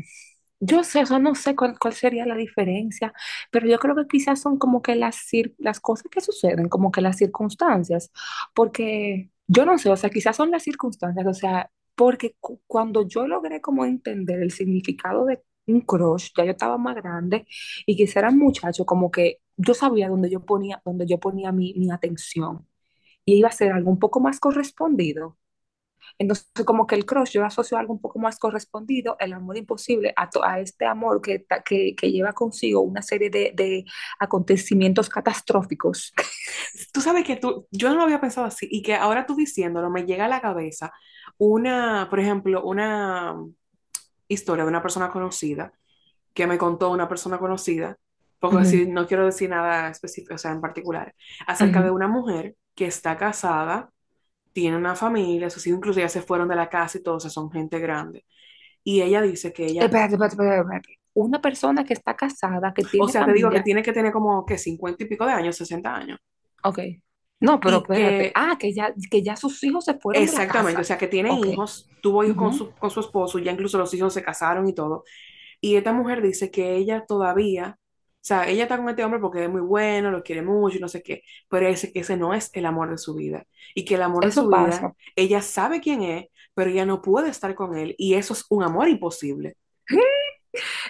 yo 0.61 0.85
sé, 0.85 1.03
o 1.03 1.07
sea, 1.07 1.19
no 1.21 1.35
sé 1.35 1.57
cuál, 1.57 1.79
cuál 1.79 1.95
sería 1.95 2.27
la 2.27 2.37
diferencia, 2.37 3.13
pero 3.51 3.69
yo 3.69 3.79
creo 3.79 3.97
que 3.97 4.07
quizás 4.09 4.41
son 4.43 4.59
como 4.59 4.83
que 4.83 4.97
las, 4.97 5.19
las 5.59 5.81
cosas 5.81 6.07
que 6.11 6.21
suceden, 6.23 6.69
como 6.69 6.93
que 6.93 7.01
las 7.03 7.19
circunstancias, 7.19 8.13
porque 8.55 9.31
yo 9.49 9.67
no 9.67 9.79
sé, 9.79 9.91
o 9.91 9.97
sea, 9.97 10.11
quizás 10.11 10.37
son 10.37 10.51
las 10.51 10.63
circunstancias, 10.65 11.27
o 11.27 11.35
sea, 11.35 11.71
porque 11.97 12.37
cu- 12.41 12.61
cuando 12.67 13.07
yo 13.09 13.27
logré 13.27 13.61
como 13.61 13.85
entender 13.87 14.43
el 14.43 14.51
significado 14.53 15.27
de 15.27 15.43
un 15.67 15.81
crush, 15.83 16.31
ya 16.37 16.45
yo 16.45 16.53
estaba 16.53 16.79
más 16.79 16.97
grande 16.97 17.47
y 17.87 17.97
quizá 17.97 18.21
era 18.21 18.31
muchacho 18.33 18.87
como 18.87 19.11
que 19.11 19.41
yo 19.57 19.75
sabía 19.75 20.09
dónde 20.09 20.31
yo 20.31 20.41
ponía, 20.47 20.83
dónde 20.85 21.07
yo 21.07 21.19
ponía 21.21 21.53
mi, 21.53 21.75
mi 21.75 21.91
atención 21.91 22.67
y 23.25 23.37
iba 23.39 23.49
a 23.49 23.53
ser 23.53 23.73
algo 23.73 23.91
un 23.91 23.99
poco 23.99 24.21
más 24.21 24.41
correspondido. 24.41 25.39
Entonces, 26.19 26.49
como 26.67 26.87
que 26.87 26.95
el 26.95 27.07
crush 27.07 27.33
yo 27.33 27.45
asocio 27.45 27.77
a 27.77 27.81
algo 27.81 27.93
un 27.95 28.01
poco 28.01 28.19
más 28.19 28.39
correspondido, 28.39 29.17
el 29.21 29.33
amor 29.33 29.57
imposible, 29.57 30.13
a, 30.17 30.31
to- 30.31 30.45
a 30.45 30.61
este 30.61 30.87
amor 30.87 31.21
que, 31.23 31.47
que, 31.65 31.95
que 31.97 32.13
lleva 32.13 32.33
consigo 32.33 32.81
una 32.81 33.03
serie 33.03 33.31
de, 33.31 33.53
de 33.55 33.85
acontecimientos 34.21 35.09
catastróficos. 35.09 36.13
Tú 36.93 37.01
sabes 37.01 37.25
que 37.25 37.37
tú, 37.37 37.67
yo 37.71 37.89
no 37.91 37.97
lo 37.97 38.03
había 38.05 38.21
pensado 38.21 38.47
así 38.47 38.67
y 38.71 38.83
que 38.83 38.95
ahora 38.95 39.27
tú 39.27 39.37
diciéndolo 39.37 39.91
me 39.91 40.05
llega 40.05 40.27
a 40.27 40.29
la 40.29 40.41
cabeza 40.41 40.93
una, 41.39 42.09
por 42.11 42.21
ejemplo, 42.21 42.63
una 42.65 43.37
historia 44.29 44.65
de 44.65 44.71
una 44.71 44.83
persona 44.83 45.11
conocida 45.11 45.73
que 46.35 46.47
me 46.49 46.59
contó 46.59 46.91
una 46.93 47.09
persona 47.09 47.39
conocida, 47.39 47.99
porque 48.41 48.59
Ujú, 48.59 48.61
decir, 48.61 48.89
no 48.91 49.07
quiero 49.09 49.27
decir 49.27 49.51
nada 49.51 49.91
específico, 49.91 50.35
o 50.37 50.39
sea, 50.39 50.53
en 50.53 50.63
particular, 50.63 51.15
acerca 51.47 51.83
de 51.83 51.91
ujú. 51.91 51.93
una 51.93 52.09
mujer 52.09 52.57
que 52.77 52.87
está 52.87 53.19
casada, 53.19 53.91
tiene 54.55 54.77
una 54.77 54.95
familia, 54.95 55.51
sus 55.51 55.67
hijos 55.67 55.79
incluso 55.79 56.01
ya 56.01 56.09
se 56.09 56.23
fueron 56.23 56.49
de 56.49 56.57
la 56.57 56.71
casa 56.71 56.97
y 56.97 57.03
todo, 57.03 57.17
o 57.17 57.21
sea, 57.21 57.29
son 57.29 57.51
gente 57.51 57.79
grande. 57.79 58.25
Y 58.83 59.03
ella 59.03 59.21
dice 59.21 59.53
que 59.53 59.67
ella, 59.67 59.85
Espérate, 59.85 60.15
espérate, 60.15 60.35
espérate, 60.35 60.61
espérate. 60.61 60.99
Una 61.15 61.41
persona 61.41 61.85
que 61.85 61.93
está 61.93 62.17
casada, 62.17 62.73
que 62.73 62.83
o 62.83 62.89
tiene 62.89 63.09
sea, 63.09 63.27
te 63.27 63.33
digo 63.33 63.51
que 63.51 63.63
tiene 63.63 63.83
que 63.83 63.93
tener 63.93 64.13
como 64.13 64.47
que 64.47 64.57
50 64.57 65.05
y 65.05 65.07
pico 65.07 65.27
de 65.27 65.33
años, 65.33 65.57
60 65.57 65.95
años, 65.95 66.19
ok. 66.63 66.79
No, 67.41 67.61
pero 67.61 67.79
espérate. 67.79 68.29
que 68.29 68.33
Ah, 68.35 68.57
que 68.59 68.73
ya, 68.73 68.95
que 69.11 69.23
ya 69.23 69.37
sus 69.37 69.63
hijos 69.65 69.85
se 69.85 69.95
fueron 69.95 70.25
de 70.25 70.33
la 70.33 70.33
Exactamente, 70.33 70.81
o 70.81 70.85
sea, 70.85 70.97
que 70.97 71.09
tiene 71.09 71.39
hijos, 71.41 71.91
tuvo 72.01 72.25
hijos 72.25 72.37
con 72.37 72.55
su, 72.55 72.71
con 72.71 72.91
su 72.91 73.01
esposo, 73.01 73.39
ya 73.39 73.53
incluso 73.53 73.77
los 73.77 73.93
hijos 73.93 74.15
se 74.15 74.23
casaron 74.23 74.69
y 74.69 74.75
todo. 74.75 75.05
Y 75.61 75.77
esta 75.77 75.93
mujer 75.93 76.23
dice 76.23 76.51
que 76.51 76.77
ella 76.77 77.05
todavía, 77.07 77.77
o 77.77 77.84
sea, 78.27 78.49
ella 78.49 78.65
está 78.65 78.77
con 78.79 78.89
este 78.89 79.05
hombre 79.05 79.21
porque 79.21 79.45
es 79.45 79.51
muy 79.51 79.61
bueno, 79.61 80.11
lo 80.11 80.23
quiere 80.23 80.43
mucho 80.43 80.79
y 80.79 80.81
no 80.81 80.89
sé 80.89 81.03
qué, 81.03 81.23
pero 81.49 81.69
que 81.69 82.01
ese 82.01 82.17
no 82.17 82.35
es 82.35 82.51
el 82.55 82.67
amor 82.67 82.91
de 82.91 82.99
su 82.99 83.15
vida. 83.15 83.47
Y 83.75 83.85
que 83.85 83.97
el 83.97 84.03
amor 84.03 84.25
de 84.27 84.31
Eso 84.31 84.49
su 84.49 84.49
vida, 84.49 84.89
pasa. 84.89 84.95
ella 85.17 85.43
sabe 85.43 85.81
quién 85.81 86.03
es, 86.03 86.27
pero 86.55 86.71
ella 86.71 86.87
no 86.87 87.03
puede 87.03 87.29
estar 87.31 87.55
con 87.55 87.77
él 87.77 87.95
y 87.99 88.15
eso 88.15 88.33
es 88.35 88.47
un 88.51 88.63
amor 88.63 88.89
imposible. 88.89 89.57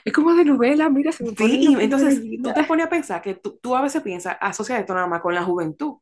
Es 0.04 0.12
como 0.12 0.34
de 0.34 0.44
novela, 0.44 0.88
mira, 0.90 1.12
se 1.12 1.24
me 1.24 1.32
Sí, 1.36 1.58
pelos 1.62 1.74
de 1.74 1.80
entonces 1.80 2.26
tú 2.42 2.52
te 2.52 2.64
pones 2.64 2.86
a 2.86 2.88
pensar 2.90 3.22
que 3.22 3.34
tú, 3.34 3.58
tú 3.62 3.74
a 3.76 3.82
veces 3.82 4.02
piensas, 4.02 4.36
asocia 4.40 4.78
esto 4.78 4.94
nada 4.94 5.06
más 5.06 5.20
con 5.22 5.34
la 5.34 5.42
juventud. 5.44 5.94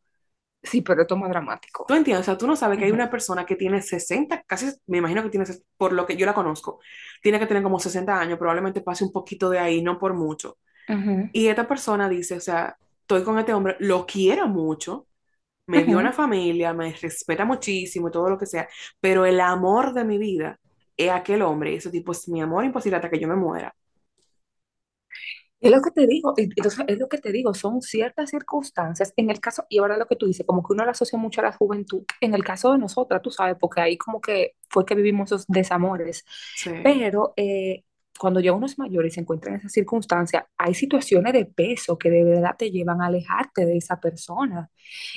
Sí, 0.62 0.82
pero 0.82 1.02
es 1.02 1.16
más 1.16 1.30
Tú 1.84 1.94
dramático. 1.94 1.94
entiendes, 1.94 2.22
o 2.22 2.24
sea, 2.24 2.38
tú 2.38 2.46
no 2.46 2.54
sabes 2.56 2.78
que 2.78 2.84
hay 2.84 2.90
Ujú, 2.90 2.92
una 2.92 3.10
persona 3.10 3.44
que 3.44 3.56
tiene 3.56 3.82
60 3.82 4.42
casi 4.46 4.70
me 4.86 4.98
imagino 4.98 5.22
que 5.22 5.30
tiene, 5.30 5.44
por 5.76 5.92
lo 5.92 6.06
que 6.06 6.16
yo 6.16 6.24
la 6.26 6.32
conozco, 6.34 6.78
tiene 7.22 7.38
que 7.40 7.46
tener 7.46 7.62
como 7.62 7.80
60 7.80 8.18
años, 8.20 8.38
probablemente 8.38 8.80
pase 8.82 9.04
un 9.04 9.12
poquito 9.12 9.50
de 9.50 9.58
ahí, 9.58 9.82
no 9.82 9.98
por 9.98 10.14
mucho. 10.14 10.58
Ujú, 10.88 11.32
Y 11.32 11.48
esta 11.48 11.66
persona 11.68 12.08
dice, 12.08 12.36
o 12.36 12.40
sea, 12.40 12.76
estoy 13.02 13.24
con 13.24 13.38
este 13.38 13.54
hombre, 13.54 13.76
lo 13.80 14.06
quiero 14.06 14.48
mucho, 14.48 15.06
me 15.66 15.84
dio 15.84 15.98
una 15.98 16.12
familia, 16.12 16.74
me 16.74 16.92
respeta 16.94 17.44
muchísimo 17.44 18.10
todo 18.10 18.30
lo 18.30 18.38
que 18.38 18.46
sea, 18.46 18.68
pero 19.00 19.26
el 19.26 19.40
amor 19.40 19.94
de 19.94 20.04
mi 20.04 20.18
vida 20.18 20.60
es 20.96 21.10
aquel 21.10 21.42
hombre, 21.42 21.76
ese 21.76 21.90
tipo 21.90 22.12
es 22.12 22.28
mi 22.28 22.42
amor 22.42 22.64
imposible 22.64 22.96
hasta 22.96 23.10
que 23.10 23.20
yo 23.20 23.28
me 23.28 23.36
muera. 23.36 23.74
Es 25.60 25.70
lo 25.70 25.80
que 25.80 25.92
te 25.92 26.06
digo, 26.08 26.34
entonces 26.36 26.84
es 26.88 26.98
lo 26.98 27.08
que 27.08 27.18
te 27.18 27.30
digo, 27.30 27.54
son 27.54 27.82
ciertas 27.82 28.30
circunstancias, 28.30 29.12
en 29.16 29.30
el 29.30 29.38
caso, 29.40 29.64
y 29.68 29.78
ahora 29.78 29.96
lo 29.96 30.06
que 30.06 30.16
tú 30.16 30.26
dices, 30.26 30.44
como 30.44 30.60
que 30.62 30.72
uno 30.72 30.84
lo 30.84 30.90
asocia 30.90 31.16
mucho 31.18 31.40
a 31.40 31.44
la 31.44 31.52
juventud, 31.52 32.02
en 32.20 32.34
el 32.34 32.42
caso 32.42 32.72
de 32.72 32.78
nosotras, 32.78 33.22
tú 33.22 33.30
sabes, 33.30 33.56
porque 33.60 33.80
ahí 33.80 33.96
como 33.96 34.20
que 34.20 34.56
fue 34.68 34.84
que 34.84 34.96
vivimos 34.96 35.28
esos 35.30 35.46
desamores, 35.46 36.24
Sí, 36.54 36.72
pero 36.82 37.32
eh, 37.36 37.84
cuando 38.18 38.40
ya 38.40 38.52
uno 38.52 38.66
es 38.66 38.78
mayor 38.78 39.06
y 39.06 39.10
se 39.10 39.20
encuentra 39.20 39.50
en 39.50 39.58
esa 39.58 39.68
circunstancia, 39.68 40.46
hay 40.56 40.74
situaciones 40.74 41.32
de 41.32 41.46
peso 41.46 41.98
que 41.98 42.10
de 42.10 42.24
verdad 42.24 42.54
te 42.58 42.70
llevan 42.70 43.00
a 43.02 43.06
alejarte 43.06 43.66
de 43.66 43.76
esa 43.76 44.00
persona, 44.00 44.70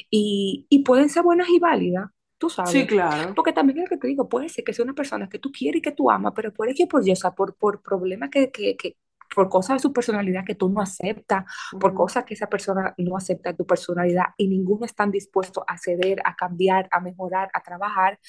y, 0.10 0.66
y 0.70 0.80
pueden 0.84 1.10
ser 1.10 1.24
buenas 1.24 1.50
y 1.50 1.60
válidas, 1.60 2.10
tú 2.38 2.50
sí, 2.50 2.56
sabes, 2.56 2.86
claro. 2.88 3.34
porque 3.36 3.54
también 3.54 3.80
es 3.80 3.84
lo 3.86 3.90
que 3.90 3.98
te 3.98 4.08
digo, 4.08 4.28
puede 4.30 4.50
ser 4.50 4.64
que 4.64 4.74
sea 4.74 4.84
una 4.84 4.94
persona 4.94 5.30
que 5.30 5.40
tú 5.40 5.52
quieres 5.52 5.80
y 5.80 5.82
que 5.82 5.92
tú 5.92 6.10
amas, 6.10 6.34
pero 6.36 6.54
puede 6.54 6.74
que 6.74 6.88
por, 6.88 7.08
y, 7.08 7.12
o 7.12 7.16
sea, 7.16 7.32
por, 7.32 7.56
por 7.56 7.82
problemas 7.82 8.30
que, 8.30 8.52
que, 8.52 8.76
que 8.76 8.98
por 9.34 9.50
cosas 9.50 9.78
de 9.78 9.80
su 9.80 9.94
personalidad 9.94 10.46
que 10.46 10.56
tú 10.56 10.70
no 10.70 10.82
aceptas, 10.82 11.46
por 11.80 11.94
cosas 11.94 12.24
que 12.26 12.34
esa 12.34 12.48
persona 12.48 12.94
no 12.98 13.18
acepta 13.18 13.52
de 13.52 13.58
tu 13.58 13.66
personalidad 13.66 14.26
y 14.38 14.48
ninguno 14.48 14.86
están 14.86 15.12
dispuestos 15.12 15.64
a 15.68 15.78
ceder, 15.78 16.22
a 16.24 16.36
cambiar, 16.36 16.88
a 16.92 17.00
mejorar, 17.00 17.50
a 17.54 17.62
trabajar, 17.62 18.20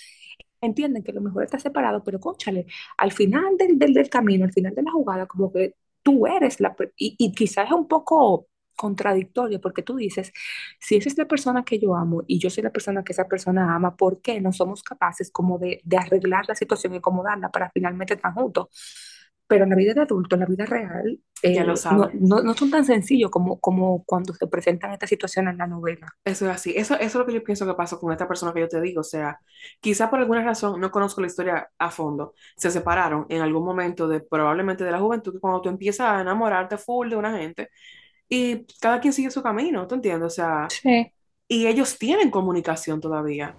entienden 0.67 1.03
que 1.03 1.13
lo 1.13 1.21
mejor 1.21 1.45
está 1.45 1.59
separado, 1.59 2.03
pero 2.05 2.21
cónchale, 2.21 2.67
al 2.99 3.13
final 3.13 3.57
del, 3.59 3.79
del, 3.79 3.95
del 3.95 4.09
camino, 4.11 4.45
al 4.45 4.53
final 4.53 4.75
de 4.75 4.83
la 4.83 4.93
jugada, 4.93 5.27
como 5.27 5.53
que 5.53 5.75
tú 6.03 6.27
eres 6.27 6.61
la, 6.61 6.77
y, 6.97 7.17
y 7.19 7.33
quizás 7.33 7.67
es 7.67 7.73
un 7.73 7.89
poco 7.89 8.49
contradictorio 8.77 9.61
porque 9.61 9.83
tú 9.83 9.97
dices, 9.97 10.33
si 10.79 10.97
esa 10.97 11.09
es 11.09 11.17
la 11.19 11.27
persona 11.27 11.65
que 11.65 11.79
yo 11.79 11.95
amo 11.97 12.23
y 12.27 12.39
yo 12.39 12.51
soy 12.51 12.63
la 12.63 12.71
persona 12.73 13.03
que 13.05 13.13
esa 13.13 13.27
persona 13.29 13.75
ama, 13.75 13.97
¿por 13.97 14.21
qué 14.21 14.41
no 14.41 14.53
somos 14.53 14.83
capaces 14.83 15.31
como 15.31 15.59
de 15.59 15.81
arreglar 15.99 16.45
la 16.49 16.55
situación 16.55 16.95
y 16.95 16.99
acomodarla 16.99 17.51
para 17.51 17.71
finalmente 17.71 18.15
estar 18.15 18.33
juntos? 18.35 18.69
Pero 19.49 19.65
en 19.65 19.71
la 19.71 19.77
vida 19.77 19.95
de 19.95 20.01
adulto, 20.03 20.35
en 20.37 20.41
la 20.41 20.47
vida 20.47 20.67
real, 20.67 21.21
Ya 21.43 21.65
lo 21.65 21.75
eh, 21.75 21.81
no, 21.91 22.11
no, 22.15 22.43
no 22.43 22.55
son 22.55 22.71
tan 22.71 22.85
sencillos 22.85 23.31
como, 23.31 23.61
como 23.61 24.05
cuando 24.05 24.35
se 24.35 24.47
presentan 24.49 24.93
estas 24.93 25.09
situaciones 25.11 25.53
en 25.53 25.59
la 25.59 25.67
novela. 25.67 26.09
Eso 26.25 26.47
es 26.47 26.51
así. 26.57 26.73
Eso, 26.77 26.95
eso 26.95 27.05
es 27.05 27.15
lo 27.15 27.27
que 27.27 27.33
yo 27.35 27.45
pienso 27.45 27.67
que 27.67 27.75
pasó 27.75 28.01
con 28.01 28.11
esta 28.13 28.27
persona 28.27 28.53
que 28.53 28.61
yo 28.61 28.69
te 28.69 28.81
digo. 28.81 29.01
O 29.03 29.05
sea, 29.05 29.39
quizá 29.81 30.11
por 30.11 30.19
alguna 30.19 30.43
razón, 30.43 30.81
no 30.81 30.91
conozco 30.91 31.21
la 31.21 31.29
historia 31.29 31.71
a 31.79 31.91
fondo, 31.91 32.35
se 32.57 32.71
separaron 32.71 33.27
en 33.29 33.43
algún 33.43 33.65
momento 33.65 34.09
de 34.09 34.21
probablemente 34.21 34.83
de 34.85 34.91
la 34.91 34.99
juventud, 35.01 35.39
cuando 35.41 35.61
tú 35.63 35.69
empiezas 35.69 36.09
a 36.11 36.21
enamorarte 36.23 36.79
full 36.79 37.09
de 37.11 37.17
una 37.17 37.39
gente 37.39 37.69
y 38.29 38.67
cada 38.81 39.01
quien 39.01 39.13
sigue 39.15 39.31
su 39.31 39.43
camino, 39.43 39.87
¿tú 39.87 39.97
entiendes? 39.97 40.27
O 40.29 40.31
sea, 40.31 40.69
Sí. 40.69 41.13
y 41.49 41.67
ellos 41.67 41.99
tienen 41.99 42.31
comunicación 42.31 43.01
todavía. 43.01 43.57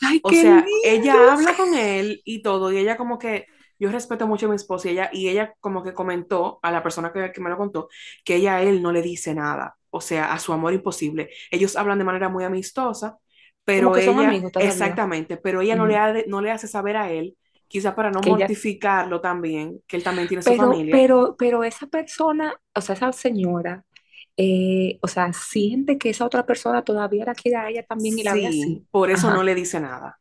¡Ay, 0.00 0.20
O 0.22 0.32
sea, 0.32 0.70
ella 0.82 1.14
lindos! 1.14 1.30
habla 1.30 1.56
con 1.56 1.74
él 1.74 2.22
y 2.24 2.42
todo, 2.42 2.72
y 2.72 2.78
ella 2.78 2.96
como 2.96 3.18
que, 3.18 3.46
yo 3.78 3.90
respeto 3.90 4.26
mucho 4.26 4.46
a 4.46 4.48
mi 4.50 4.56
esposa 4.56 4.88
y 4.88 4.92
ella, 4.92 5.10
y 5.12 5.28
ella 5.28 5.54
como 5.60 5.82
que 5.82 5.92
comentó 5.94 6.58
a 6.62 6.70
la 6.72 6.82
persona 6.82 7.12
que, 7.12 7.32
que 7.32 7.40
me 7.40 7.50
lo 7.50 7.56
contó, 7.56 7.88
que 8.24 8.36
ella 8.36 8.56
a 8.56 8.62
él 8.62 8.82
no 8.82 8.92
le 8.92 9.02
dice 9.02 9.34
nada, 9.34 9.76
o 9.90 10.00
sea, 10.00 10.32
a 10.32 10.38
su 10.38 10.52
amor 10.52 10.72
imposible. 10.74 11.30
Ellos 11.50 11.76
hablan 11.76 11.98
de 11.98 12.04
manera 12.04 12.28
muy 12.28 12.44
amistosa, 12.44 13.18
Como 13.74 13.90
pero 13.90 13.92
que 13.92 14.02
son 14.02 14.18
ella, 14.18 14.18
amigos 14.18 14.50
todavía. 14.52 14.98
exactamente, 14.98 15.36
pero 15.36 15.60
ella 15.60 15.76
no 15.76 15.86
le, 15.86 15.96
ha- 15.96 16.14
no 16.28 16.40
le 16.40 16.50
hace 16.52 16.68
saber 16.68 16.96
a 16.96 17.10
él, 17.10 17.36
quizá 17.68 17.94
para 17.94 18.10
no 18.10 18.20
Que 18.20 18.30
ella, 18.30 18.52
mortificarlo 18.52 19.20
también, 19.20 19.80
que 19.86 19.96
él 19.96 20.02
también 20.04 20.28
tiene 20.28 20.42
su 20.42 20.54
pero, 20.54 20.54
familia. 20.54 20.90
pero, 20.90 21.36
pero 21.38 21.64
esa 21.64 21.86
persona, 21.86 22.60
o 22.74 22.80
sea, 22.80 22.94
esa 22.94 23.12
señora, 23.12 23.84
eh, 24.36 24.98
o 25.02 25.08
sea, 25.08 25.32
siente 25.32 25.98
que 25.98 26.10
esa 26.10 26.24
otra 26.26 26.46
persona 26.46 26.84
todavía 26.84 27.24
la 27.26 27.34
quiere 27.34 27.56
a 27.58 27.68
ella 27.70 27.84
también 27.86 28.18
y 28.18 28.22
la 28.24 28.34
ve 28.34 28.46
Sí, 28.46 28.46
así. 28.46 28.86
por 28.90 29.10
eso 29.10 29.30
no 29.30 29.42
Ajá. 29.42 29.42
le 29.42 29.54
dice 29.54 29.80
nada. 29.80 30.20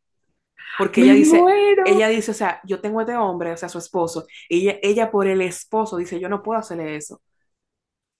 Porque 0.78 1.02
ella 1.02 1.14
dice, 1.14 1.40
muero. 1.40 1.84
ella 1.86 2.08
dice, 2.08 2.32
o 2.32 2.34
sea, 2.34 2.62
yo 2.66 2.82
tengo 2.82 3.00
a 3.00 3.04
este 3.04 3.16
hombre, 3.16 3.52
o 3.52 3.58
sea, 3.58 3.70
su 3.70 3.78
esposo, 3.78 4.26
y 4.50 4.62
ella, 4.62 4.80
ella 4.82 5.12
por 5.12 5.28
el 5.28 5.42
esposo 5.42 5.98
dice, 5.98 6.20
yo 6.20 6.30
no 6.30 6.44
puedo 6.44 6.60
hacerle 6.60 6.96
eso. 6.96 7.22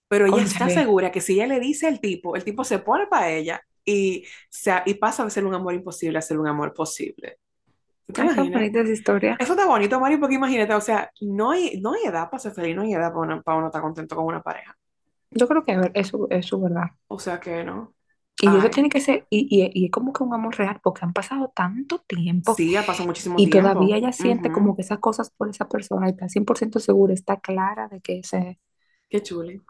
Pero 0.08 0.26
ella 0.26 0.42
está 0.42 0.68
segura 0.70 1.10
que 1.10 1.20
si 1.20 1.34
ella 1.34 1.46
le 1.46 1.60
dice 1.60 1.86
al 1.86 2.00
tipo, 2.00 2.36
el 2.36 2.44
tipo 2.44 2.64
se 2.64 2.78
pone 2.78 3.06
para 3.08 3.30
ella 3.30 3.60
y, 3.84 4.24
se, 4.48 4.72
y 4.86 4.94
pasa 4.94 5.24
de 5.24 5.30
ser 5.30 5.44
un 5.44 5.54
amor 5.54 5.74
imposible 5.74 6.18
a 6.18 6.22
ser 6.22 6.38
un 6.38 6.46
amor 6.46 6.72
posible. 6.72 7.38
¿Tú 8.06 8.12
¿Te 8.12 8.22
Ay, 8.22 8.50
bonita 8.50 8.80
esa 8.80 8.92
historia. 8.92 9.36
Eso 9.38 9.54
está 9.54 9.66
bonito, 9.66 9.98
Mari, 9.98 10.16
porque 10.16 10.36
imagínate, 10.36 10.72
o 10.74 10.80
sea, 10.80 11.10
no 11.20 11.50
hay, 11.50 11.80
no 11.80 11.94
hay 11.94 12.04
edad 12.04 12.30
para 12.30 12.38
ser 12.40 12.52
feliz, 12.52 12.76
no 12.76 12.82
hay 12.82 12.94
edad 12.94 13.12
para 13.12 13.26
uno, 13.26 13.42
para 13.42 13.58
uno 13.58 13.66
estar 13.66 13.82
contento 13.82 14.14
con 14.14 14.26
una 14.26 14.42
pareja. 14.42 14.76
Yo 15.32 15.48
creo 15.48 15.64
que 15.64 15.90
eso 15.94 16.28
es 16.30 16.50
verdad. 16.52 16.86
O 17.08 17.18
sea 17.18 17.40
que 17.40 17.64
no. 17.64 17.95
Y 18.42 18.48
eso 18.48 18.68
tiene 18.68 18.90
que 18.90 19.00
ser, 19.00 19.26
y, 19.30 19.48
y, 19.50 19.70
y 19.72 19.86
es 19.86 19.90
como 19.90 20.12
que 20.12 20.22
un 20.22 20.34
amor 20.34 20.54
real, 20.56 20.78
porque 20.82 21.00
han 21.04 21.14
pasado 21.14 21.50
tanto 21.54 22.00
tiempo 22.06 22.54
sí, 22.54 22.76
ha 22.76 22.84
pasado 22.84 23.06
muchísimo 23.06 23.36
y 23.38 23.48
todavía 23.48 23.72
tiempo. 23.72 23.94
ella 23.94 24.12
siente 24.12 24.52
como 24.52 24.76
que 24.76 24.82
esas 24.82 24.98
cosas 24.98 25.30
por 25.30 25.48
esa 25.48 25.68
persona 25.68 26.06
y 26.06 26.10
está 26.10 26.28
100% 26.28 26.78
segura, 26.78 27.14
está 27.14 27.40
clara 27.40 27.88
de 27.88 28.00
que 28.02 28.18
ese... 28.18 28.60
Qué 29.08 29.22
chuli. 29.22 29.62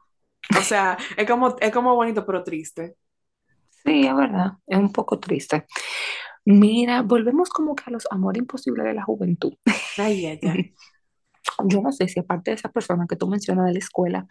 O 0.59 0.63
sea, 0.63 0.99
es 1.17 1.29
como, 1.29 1.57
es 1.61 1.71
como 1.71 1.95
bonito, 1.95 2.27
pero 2.27 2.43
triste. 2.43 2.97
Sí, 3.85 4.05
es 4.05 4.17
verdad, 4.17 4.55
es 4.67 4.79
un 4.79 4.93
poco 4.93 5.21
triste. 5.21 5.65
Mira, 6.45 7.03
volvemos 7.03 7.51
como 7.51 7.77
que 7.77 7.85
a 7.87 7.91
los 7.91 8.07
amores 8.11 8.41
imposibles 8.41 8.85
de 8.85 8.95
la 8.95 9.03
juventud. 9.03 9.55
Ay, 9.97 10.27
ay, 10.27 10.41
ay. 10.43 10.75
Yo 11.65 11.81
no 11.81 11.93
sé 11.93 12.09
si 12.09 12.19
aparte 12.19 12.51
de 12.51 12.57
esa 12.57 12.71
persona 12.71 13.07
que 13.09 13.17
tú 13.17 13.29
mencionas 13.29 13.67
de 13.67 13.73
la 13.73 13.79
escuela, 13.79 14.27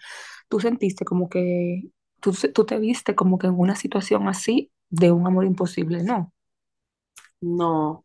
tú 0.50 0.60
sentiste 0.60 1.06
como 1.06 1.30
que 1.30 1.84
tú, 2.32 2.34
tú 2.54 2.66
te 2.66 2.80
viste 2.80 3.16
como 3.16 3.38
que 3.40 3.48
en 3.48 3.60
una 3.60 3.76
situación 3.76 4.28
así 4.28 4.72
de 4.90 5.12
un 5.12 5.28
amor 5.28 5.46
imposible, 5.46 6.04
¿no? 6.04 6.34
No. 7.42 8.04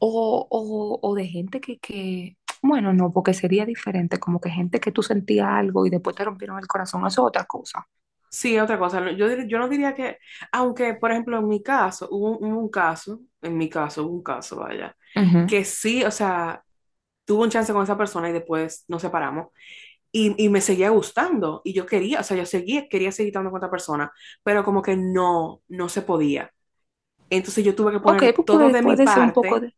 O, 0.00 0.46
o, 0.58 0.98
o 1.08 1.14
de 1.18 1.26
gente 1.26 1.60
que, 1.60 1.78
que, 1.78 2.36
bueno, 2.62 2.92
no, 2.92 3.10
porque 3.12 3.34
sería 3.34 3.64
diferente, 3.66 4.18
como 4.20 4.40
que 4.40 4.50
gente 4.50 4.80
que 4.80 4.92
tú 4.92 5.02
sentías 5.02 5.48
algo 5.48 5.86
y 5.86 5.90
después 5.90 6.16
te 6.16 6.24
rompieron 6.24 6.58
el 6.58 6.66
corazón, 6.66 7.06
eso 7.06 7.22
es 7.22 7.28
otra 7.28 7.44
cosa. 7.44 7.86
Sí, 8.28 8.58
otra 8.58 8.78
cosa. 8.78 9.10
Yo, 9.12 9.26
dir- 9.28 9.46
yo 9.48 9.58
no 9.58 9.68
diría 9.68 9.94
que, 9.94 10.18
aunque, 10.52 10.94
por 10.94 11.10
ejemplo, 11.10 11.38
en 11.38 11.48
mi 11.48 11.62
caso, 11.62 12.08
hubo 12.10 12.38
un, 12.38 12.52
hubo 12.52 12.60
un 12.60 12.70
caso, 12.70 13.20
en 13.42 13.56
mi 13.58 13.68
caso, 13.68 14.04
hubo 14.06 14.14
un 14.14 14.22
caso, 14.22 14.56
vaya, 14.60 14.96
Ujú, 15.14 15.40
que 15.46 15.64
sí, 15.64 16.04
o 16.04 16.10
sea, 16.12 16.64
tuve 17.24 17.44
un 17.44 17.50
chance 17.50 17.72
con 17.72 17.84
esa 17.84 17.96
persona 17.98 18.30
y 18.30 18.32
después 18.34 18.84
nos 18.88 19.02
separamos. 19.02 19.48
Y, 20.12 20.34
y 20.44 20.48
me 20.48 20.60
seguía 20.60 20.90
gustando 20.90 21.62
y 21.64 21.72
yo 21.72 21.86
quería, 21.86 22.20
o 22.20 22.24
sea, 22.24 22.36
yo 22.36 22.46
seguía, 22.46 22.88
quería 22.88 23.12
seguir 23.12 23.28
estando 23.30 23.50
con 23.50 23.58
otra 23.58 23.70
persona, 23.70 24.12
pero 24.42 24.64
como 24.64 24.82
que 24.82 24.96
no, 24.96 25.62
no 25.68 25.88
se 25.88 26.02
podía. 26.02 26.52
Entonces 27.30 27.64
yo 27.64 27.74
tuve 27.76 27.92
que 27.92 28.00
poner 28.00 28.24
pues 28.24 28.44
todo 28.44 28.70
puede, 28.70 28.72
de 28.72 28.82
mi 28.82 28.96
parte 28.98 29.58
de, 29.58 29.74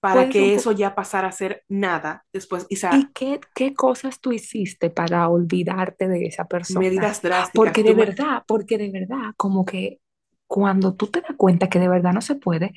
para 0.00 0.28
que 0.28 0.54
eso 0.54 0.72
ya 0.72 0.94
pasara 0.94 1.28
a 1.28 1.32
ser 1.32 1.64
nada 1.68 2.26
después. 2.32 2.66
O 2.72 2.76
sea, 2.76 2.94
¿Y 2.94 3.12
qué, 3.12 3.40
qué 3.54 3.74
cosas 3.74 4.20
tú 4.20 4.32
hiciste 4.32 4.90
para 4.90 5.28
olvidarte 5.28 6.08
de 6.08 6.26
esa 6.26 6.46
persona? 6.46 6.86
medidas 6.86 7.22
drásticas, 7.22 7.52
Porque 7.54 7.82
de 7.82 7.94
tú 7.94 7.96
me... 7.96 8.06
verdad, 8.06 8.44
porque 8.46 8.78
de 8.78 8.90
verdad, 8.90 9.32
como 9.36 9.64
que 9.64 10.00
cuando 10.46 10.94
tú 10.94 11.08
te 11.08 11.20
das 11.22 11.36
cuenta 11.36 11.68
que 11.68 11.80
de 11.80 11.88
verdad 11.88 12.12
no 12.12 12.20
se 12.22 12.36
puede, 12.36 12.72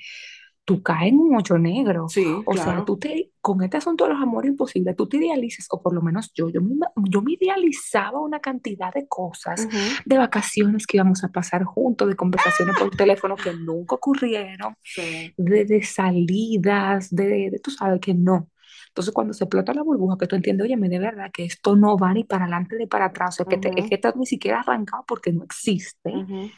tú 0.70 0.84
caes 0.84 1.10
en 1.12 1.20
un 1.20 1.36
hoyo 1.36 1.58
negro. 1.58 2.14
Sí, 2.14 2.26
O 2.46 2.56
sea, 2.58 2.74
claro. 2.74 2.86
tú 2.86 2.98
te, 3.00 3.32
con 3.42 3.64
este 3.64 3.78
asunto 3.78 4.06
de 4.06 4.12
los 4.14 4.22
amores 4.22 4.52
imposibles, 4.52 4.96
tú 4.96 5.08
te 5.10 5.18
idealizas, 5.18 5.68
o 5.72 5.82
por 5.82 5.94
lo 5.96 6.02
menos 6.02 6.32
yo, 6.34 6.50
yo 6.50 6.62
me, 6.62 6.76
yo 7.10 7.22
me 7.22 7.34
idealizaba 7.34 8.20
una 8.20 8.40
cantidad 8.40 8.94
de 8.94 9.08
cosas, 9.08 9.68
Ujú, 9.68 10.02
de 10.06 10.18
vacaciones 10.18 10.86
que 10.88 10.98
íbamos 10.98 11.24
a 11.24 11.30
pasar 11.30 11.64
juntos, 11.64 12.08
de 12.08 12.16
conversaciones 12.16 12.76
por 12.76 12.92
teléfono 12.96 13.40
que 13.40 13.54
nunca 13.54 13.96
ocurrieron, 13.96 14.76
Sí. 14.84 15.36
de, 15.38 15.66
de 15.66 15.84
salidas, 15.84 17.10
de, 17.16 17.50
de, 17.52 17.60
tú 17.60 17.72
sabes 17.72 18.00
que 18.02 18.14
no. 18.14 18.50
Entonces, 18.90 19.14
cuando 19.14 19.34
se 19.34 19.44
explota 19.46 19.74
la 19.74 19.84
burbuja, 19.84 20.18
que 20.20 20.28
tú 20.28 20.36
entiendes, 20.36 20.66
oye, 20.66 20.76
de 20.78 21.00
verdad 21.00 21.32
que 21.34 21.46
esto 21.46 21.76
no 21.76 21.98
va 21.98 22.14
ni 22.14 22.24
para 22.24 22.44
adelante 22.46 22.76
ni 22.78 22.88
para 22.88 23.06
atrás, 23.06 23.36
o 23.36 23.38
sea, 23.38 23.46
que, 23.46 23.58
te, 23.58 23.72
es 23.80 23.86
Ujú, 23.86 23.90
que 23.90 23.96
esto 23.96 24.14
ni 24.16 24.26
siquiera 24.26 24.60
arrancado 24.62 25.04
porque 25.08 25.32
no 25.34 25.44
existe, 25.44 26.12
ujú. 26.14 26.52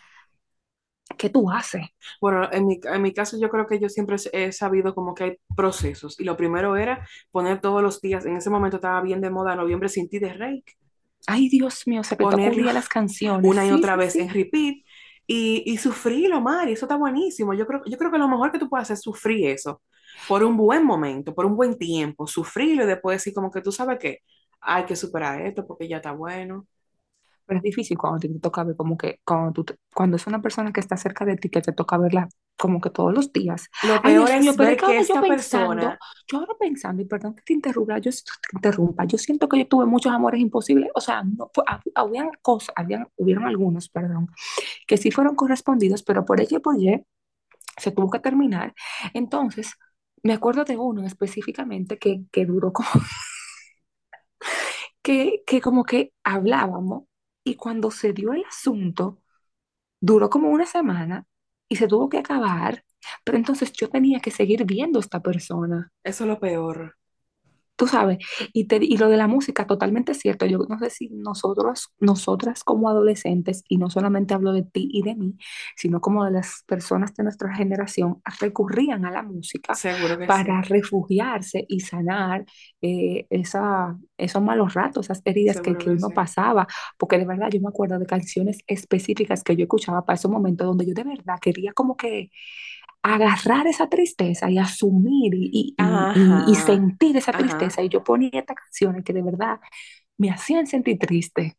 ¿Qué 1.18 1.30
tú 1.30 1.50
haces? 1.52 1.84
Bueno, 2.22 2.50
en 2.52 2.68
mi, 2.68 2.80
en 2.84 3.02
mi 3.02 3.14
caso 3.14 3.38
yo 3.40 3.50
creo 3.50 3.68
que 3.68 3.80
yo 3.80 3.90
siempre 3.90 4.18
he 4.34 4.52
sabido 4.52 4.94
como 4.96 5.14
que 5.16 5.24
hay 5.24 5.38
procesos. 5.56 6.20
Y 6.20 6.24
lo 6.24 6.38
primero 6.38 6.76
era 6.78 7.08
poner 7.32 7.62
todos 7.62 7.82
los 7.84 8.02
días, 8.02 8.26
en 8.26 8.38
ese 8.38 8.50
momento 8.50 8.78
estaba 8.78 9.02
bien 9.02 9.22
de 9.22 9.30
moda 9.30 9.56
Noviembre 9.56 9.90
sin 9.90 10.10
ti 10.10 10.20
de 10.20 10.34
Reik, 10.34 10.78
Ay, 11.28 11.50
Dios 11.50 11.88
mío, 11.88 12.02
o 12.02 12.04
sea, 12.04 12.18
que 12.18 12.28
tú 12.28 12.36
ponerlo 12.36 12.38
acudías 12.38 12.74
a 12.74 12.74
las 12.74 12.90
canciones. 12.90 13.56
una 13.56 13.66
y 13.66 13.72
Sí, 13.72 13.72
otra 13.72 13.96
sí, 13.96 13.98
vez 13.98 14.18
en 14.18 14.30
repeat 14.30 14.78
y, 15.28 15.64
y 15.66 15.78
sufrirlo, 15.78 16.42
Mari, 16.42 16.74
eso 16.74 16.86
está 16.86 16.98
buenísimo. 16.98 17.54
Yo 17.54 17.66
creo, 17.68 17.84
yo 17.86 17.98
creo 17.98 18.12
que 18.12 18.18
lo 18.18 18.28
mejor 18.30 18.52
que 18.52 18.60
tú 18.60 18.70
puedes 18.70 18.84
hacer 18.86 18.96
es 18.96 19.02
sufrir 19.04 19.48
eso 19.50 19.82
por 20.28 20.44
un 20.44 20.58
buen 20.58 20.86
momento, 20.86 21.34
por 21.36 21.46
un 21.46 21.56
buen 21.56 21.78
tiempo, 21.78 22.28
sufrirlo 22.28 22.84
y 22.84 22.88
después 22.88 23.18
decir 23.20 23.34
como 23.34 23.52
que 23.52 23.62
tú 23.62 23.72
sabes 23.72 24.00
que 24.00 24.20
hay 24.62 24.86
que 24.86 24.96
superar 24.96 25.42
esto 25.42 25.66
porque 25.68 25.88
ya 25.88 25.98
está 25.98 26.12
bueno. 26.14 26.68
Pero 27.52 27.58
es 27.60 27.64
difícil 27.64 27.98
cuando 27.98 28.20
te, 28.20 28.30
toca 28.40 28.64
ver 28.64 28.78
como 28.78 28.98
que, 28.98 29.20
cuando, 29.26 29.52
tú 29.52 29.64
te- 29.66 29.76
cuando 29.94 30.16
es 30.16 30.26
una 30.26 30.42
persona 30.42 30.72
que 30.72 30.80
está 30.80 30.96
cerca 30.96 31.26
de 31.26 31.36
ti, 31.36 31.50
que 31.50 31.62
te 31.62 31.74
toca 31.74 31.98
verla 31.98 32.30
como 32.58 32.80
que 32.80 32.90
todos 32.90 33.14
los 33.14 33.34
días. 33.34 33.68
Lo 33.82 34.02
Ay, 34.04 34.16
peor 34.16 34.32
mío, 34.38 34.54
es 34.54 34.56
es 34.58 34.58
ver 34.58 34.78
que 34.78 34.86
que 34.86 34.86
ahora 34.86 35.04
yo 35.04 35.18
esta 35.18 35.20
pensando, 35.20 35.92
persona, 35.92 35.98
yo 36.32 36.38
ahora 36.40 36.54
pensando, 36.60 37.02
y 37.02 37.06
perdón 37.06 37.36
que 37.36 37.42
te 37.44 37.54
interrumpa, 37.54 37.98
yo 37.98 38.12
te 38.12 38.56
interrumpa, 38.56 39.06
yo 39.06 39.18
siento 39.18 39.50
que 39.50 39.58
yo 39.60 39.68
tuve 39.68 39.86
muchos 39.86 40.14
amores 40.14 40.40
imposibles, 40.40 40.90
o 40.96 41.02
sea, 41.02 41.24
no, 41.24 41.52
habían 41.96 42.30
cosas, 42.42 42.74
habían, 42.78 43.08
hubieron 43.18 43.46
algunos, 43.46 43.90
perdón, 43.90 44.28
que 44.88 44.98
sí 44.98 45.12
fueron 45.12 45.36
correspondidos, 45.36 46.04
pero 46.04 46.26
por 46.26 46.42
X 46.42 46.54
y 46.58 46.60
por 46.62 46.80
Y 46.82 47.04
se 47.78 47.92
tuvo 47.92 48.10
que 48.12 48.20
terminar. 48.20 48.74
Entonces, 49.14 49.74
me 50.24 50.34
acuerdo 50.34 50.66
de 50.66 50.78
uno 50.78 51.06
específicamente 51.06 52.00
que, 52.00 52.24
que 52.32 52.46
duró 52.46 52.74
como 52.74 52.90
que, 55.02 55.44
que 55.48 55.62
como 55.62 55.84
que 55.84 56.14
hablábamos 56.24 57.04
y 57.44 57.56
cuando 57.56 57.92
se 57.92 58.14
dio 58.14 58.34
el 58.34 58.44
asunto, 58.46 59.22
duró 60.02 60.30
como 60.30 60.50
una 60.52 60.66
semana 60.66 61.26
y 61.70 61.78
se 61.78 61.88
tuvo 61.88 62.10
que 62.10 62.20
acabar, 62.20 62.86
pero 63.26 63.38
entonces 63.38 63.74
yo 63.74 63.90
tenía 63.90 64.20
que 64.22 64.32
seguir 64.32 64.66
viendo 64.66 65.00
a 65.00 65.02
esta 65.04 65.22
persona. 65.22 65.92
eso 66.04 66.24
es 66.24 66.28
lo 66.28 66.40
peor. 66.40 66.98
Tú 67.82 67.88
sabes, 67.88 68.20
y, 68.54 68.66
te, 68.68 68.78
y 68.80 68.96
lo 68.98 69.10
de 69.10 69.18
la 69.18 69.26
música, 69.28 69.66
totalmente 69.66 70.14
cierto. 70.14 70.46
Yo 70.46 70.60
no 70.70 70.78
sé 70.78 70.92
si 70.92 71.10
nosotros, 71.10 71.90
nosotras 72.00 72.64
como 72.64 72.90
adolescentes, 72.90 73.64
y 73.68 73.78
no 73.78 73.90
solamente 73.90 74.36
hablo 74.36 74.54
de 74.54 74.62
ti 74.62 74.88
y 74.92 75.02
de 75.02 75.16
mí, 75.16 75.36
sino 75.76 76.00
como 76.00 76.24
de 76.24 76.30
las 76.32 76.64
personas 76.68 77.16
de 77.16 77.24
nuestra 77.24 77.56
generación, 77.56 78.22
recurrían 78.40 79.04
a 79.06 79.10
la 79.10 79.24
música 79.24 79.74
para 80.28 80.62
sí, 80.64 80.70
refugiarse 80.70 81.66
y 81.68 81.80
sanar 81.80 82.46
eh, 82.84 83.26
esa, 83.32 83.98
esos 84.16 84.44
malos 84.44 84.76
ratos, 84.76 85.08
esas 85.08 85.24
heridas 85.26 85.58
que, 85.58 85.72
seguro 85.72 85.80
que 85.80 85.86
que 85.86 85.90
uno 85.90 86.10
sí. 86.10 86.14
pasaba. 86.14 86.68
Porque 87.00 87.18
de 87.18 87.26
verdad 87.26 87.50
yo 87.52 87.62
me 87.62 87.70
acuerdo 87.70 87.98
de 87.98 88.06
canciones 88.06 88.60
específicas 88.68 89.44
que 89.44 89.56
yo 89.56 89.64
escuchaba 89.64 90.06
para 90.06 90.18
esos 90.18 90.30
momentos 90.30 90.68
donde 90.68 90.86
yo 90.86 90.94
de 90.94 91.04
verdad 91.04 91.40
quería 91.42 91.74
como 91.74 91.98
que 91.98 92.30
agarrar 93.04 93.68
esa 93.68 93.90
tristeza 93.90 94.50
y 94.50 94.58
asumir 94.60 95.34
y, 95.36 95.76
y, 95.78 96.10
y, 96.14 96.44
y 96.54 96.56
Ajá, 96.56 96.56
sentir 96.56 97.18
esa 97.18 97.34
ajá. 97.34 97.36
tristeza. 97.36 97.82
Y 97.84 97.90
yo 97.90 98.04
ponía 98.04 98.30
estas 98.34 98.58
canciones 98.58 99.04
que 99.04 99.14
de 99.14 99.24
verdad 99.24 99.60
me 100.18 100.32
hacían 100.32 100.68
sentir 100.68 101.00
triste. 101.00 101.58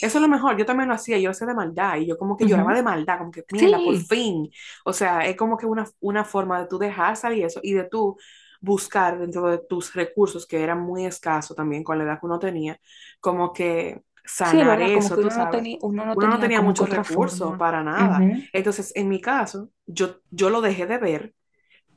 Eso 0.00 0.18
es 0.18 0.22
lo 0.22 0.28
mejor, 0.28 0.56
yo 0.58 0.66
también 0.66 0.88
lo 0.88 0.94
hacía, 0.94 1.18
yo 1.18 1.24
lo 1.26 1.30
hacía 1.30 1.46
de 1.46 1.54
maldad 1.54 1.96
y 1.96 2.06
yo 2.06 2.18
como 2.18 2.36
que 2.36 2.46
lloraba 2.46 2.74
de 2.74 2.82
maldad, 2.82 3.18
como 3.18 3.30
que 3.30 3.44
mierda, 3.50 3.82
por 3.82 3.96
fin. 3.96 4.50
O 4.84 4.92
sea, 4.92 5.26
es 5.26 5.36
como 5.36 5.56
que 5.56 5.66
una, 5.66 5.86
una 6.00 6.24
forma 6.24 6.60
de 6.60 6.66
tú 6.68 6.78
dejar 6.78 7.16
salir 7.16 7.44
eso 7.46 7.60
y 7.62 7.72
de 7.72 7.84
tú 7.88 8.16
buscar 8.60 9.18
dentro 9.18 9.48
de 9.50 9.58
tus 9.58 9.94
recursos, 9.94 10.46
que 10.46 10.62
eran 10.62 10.80
muy 10.82 11.06
escasos 11.06 11.56
también 11.56 11.84
con 11.84 11.96
la 11.98 12.04
edad 12.04 12.20
que 12.20 12.26
uno 12.26 12.38
tenía, 12.38 12.78
como 13.20 13.52
que 13.52 14.02
sanar 14.24 14.80
como 14.92 15.10
eso, 15.10 15.18
tú 15.18 15.30
uno 15.30 15.34
no 15.34 15.48
sabes. 15.48 15.48
tenía, 15.48 15.78
uno 15.82 16.04
no 16.06 16.16
Uno 16.16 16.28
no 16.28 16.38
tenía 16.38 16.40
tenía 16.40 16.60
como 16.60 16.74
que 16.74 16.74
muchos 16.74 16.88
recursos 16.90 17.04
forma. 17.04 17.58
para 17.58 17.82
nada. 17.82 18.26
Ujú. 18.26 18.48
Entonces, 18.52 18.92
en 18.96 19.08
mi 19.08 19.20
caso, 19.20 19.70
yo, 19.86 20.20
yo 20.30 20.50
lo 20.50 20.60
dejé 20.60 20.86
de 20.86 20.98
ver, 20.98 21.34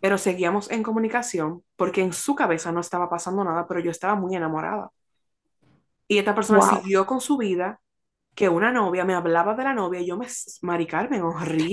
pero 0.02 0.18
seguíamos 0.20 0.72
en 0.72 0.84
comunicación 0.84 1.64
porque 1.78 2.02
en 2.04 2.14
su 2.14 2.36
cabeza 2.36 2.72
no 2.74 2.82
estaba 2.82 3.10
pasando 3.10 3.44
nada, 3.46 3.68
pero 3.68 3.80
yo 3.82 3.92
estaba 3.92 4.16
muy 4.16 4.36
enamorada. 4.36 4.92
Y 6.08 6.18
esta 6.20 6.36
persona 6.36 6.60
Wow. 6.60 6.62
siguió 6.62 7.06
con 7.06 7.22
su 7.22 7.38
vida 7.38 7.82
que 8.36 8.50
una 8.50 8.72
novia 8.72 9.06
me 9.06 9.16
hablaba 9.16 9.56
de 9.56 9.64
la 9.66 9.74
novia 9.74 10.02
y 10.02 10.08
yo 10.08 10.18
me, 10.18 10.28
Mari 10.64 10.88
Carmen, 10.88 11.22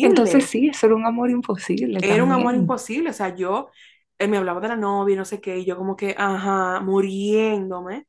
Entonces 0.01 0.45
horrible. 0.45 0.51
sí, 0.51 0.69
eso 0.69 0.87
era 0.87 0.95
un 0.95 1.05
amor 1.07 1.31
imposible 1.31 2.01
Era 2.01 2.25
un 2.25 2.33
amor 2.33 2.55
también. 2.55 2.55
imposible. 2.55 3.11
O 3.11 3.13
sea, 3.13 3.35
yo 3.35 3.71
él 4.19 4.31
me 4.31 4.37
hablaba 4.39 4.61
de 4.61 4.69
la 4.69 4.77
novia 4.77 5.15
y 5.15 5.17
no 5.17 5.25
sé 5.25 5.41
qué, 5.41 5.59
y 5.59 5.65
yo 5.65 5.77
como 5.77 5.97
que, 5.97 6.15
ajá, 6.19 6.81
muriéndome. 6.81 8.07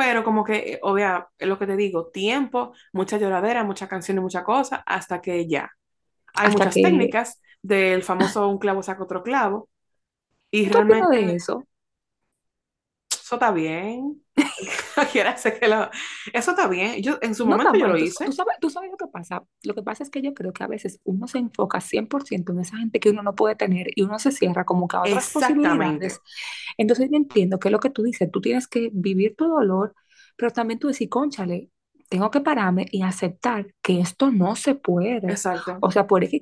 Pero 0.00 0.24
como 0.24 0.44
que, 0.44 0.78
obvia, 0.82 1.28
es 1.38 1.46
lo 1.46 1.58
que 1.58 1.66
te 1.66 1.76
digo, 1.76 2.08
tiempo, 2.08 2.72
mucha 2.92 3.18
lloradera, 3.18 3.64
muchas 3.64 3.88
canciones, 3.88 4.22
muchas 4.22 4.44
cosas, 4.44 4.80
hasta 4.86 5.20
que 5.20 5.46
ya. 5.46 5.70
Hay 6.34 6.48
Hasta 6.48 6.52
muchas 6.52 6.74
que, 6.74 6.82
técnicas 6.82 7.42
del 7.62 8.02
famoso 8.02 8.48
un 8.48 8.58
clavo 8.58 8.82
saca 8.82 9.02
otro 9.04 9.22
clavo, 9.22 9.68
y 10.50 10.68
¿qué 10.70 10.78
opinas 10.78 11.10
de 11.10 11.20
realmente 11.20 11.36
eso? 11.36 11.64
Eso 13.30 13.36
está 13.36 13.52
bien. 13.52 14.22
Que 15.60 15.68
lo- 15.68 15.90
Eso 16.32 16.50
está 16.50 16.68
bien. 16.68 17.02
Yo, 17.02 17.18
en 17.22 17.34
su 17.34 17.46
No 17.46 17.56
momento 17.56 17.78
yo 17.78 17.86
lo 17.88 17.96
tú, 17.96 18.04
tú 18.24 18.32
hice. 18.32 18.32
sabes, 18.32 18.56
tú 18.60 18.70
sabes 18.70 18.90
lo 18.90 18.96
que 18.98 19.06
pasa. 19.06 19.42
Lo 19.62 19.74
que 19.74 19.82
pasa 19.82 20.02
es 20.02 20.10
que 20.10 20.20
yo 20.22 20.34
creo 20.34 20.52
que 20.52 20.62
a 20.64 20.66
veces 20.66 21.00
uno 21.04 21.26
se 21.26 21.38
enfoca 21.38 21.80
100% 21.80 22.52
en 22.52 22.60
esa 22.60 22.76
gente 22.78 23.00
que 23.00 23.10
uno 23.10 23.22
no 23.22 23.34
puede 23.34 23.56
tener 23.56 23.88
y 23.96 24.02
uno 24.02 24.18
se 24.18 24.30
cierra 24.32 24.64
como 24.64 24.88
que 24.88 24.96
a 24.96 25.02
otras 25.04 25.30
posibilidades. 25.30 26.20
Entonces 26.78 27.08
yo 27.10 27.16
entiendo 27.16 27.58
que 27.58 27.70
lo 27.70 27.80
que 27.80 27.90
tú 27.90 28.02
dices, 28.02 28.30
tú 28.30 28.40
tienes 28.40 28.68
que 28.68 28.90
vivir 28.92 29.36
tu 29.36 29.46
dolor, 29.48 29.94
pero 30.36 30.50
también 30.52 30.78
tú 30.78 30.88
decir, 30.88 31.08
cónchale, 31.08 31.70
tengo 32.10 32.30
que 32.30 32.40
pararme 32.42 32.86
y 32.90 33.02
aceptar 33.02 33.68
que 33.82 34.00
esto 34.00 34.30
no 34.30 34.56
se 34.56 34.74
puede. 34.74 35.18
Exacto. 35.32 35.78
O 35.80 35.90
sea, 35.90 36.06
por 36.06 36.24
X, 36.24 36.40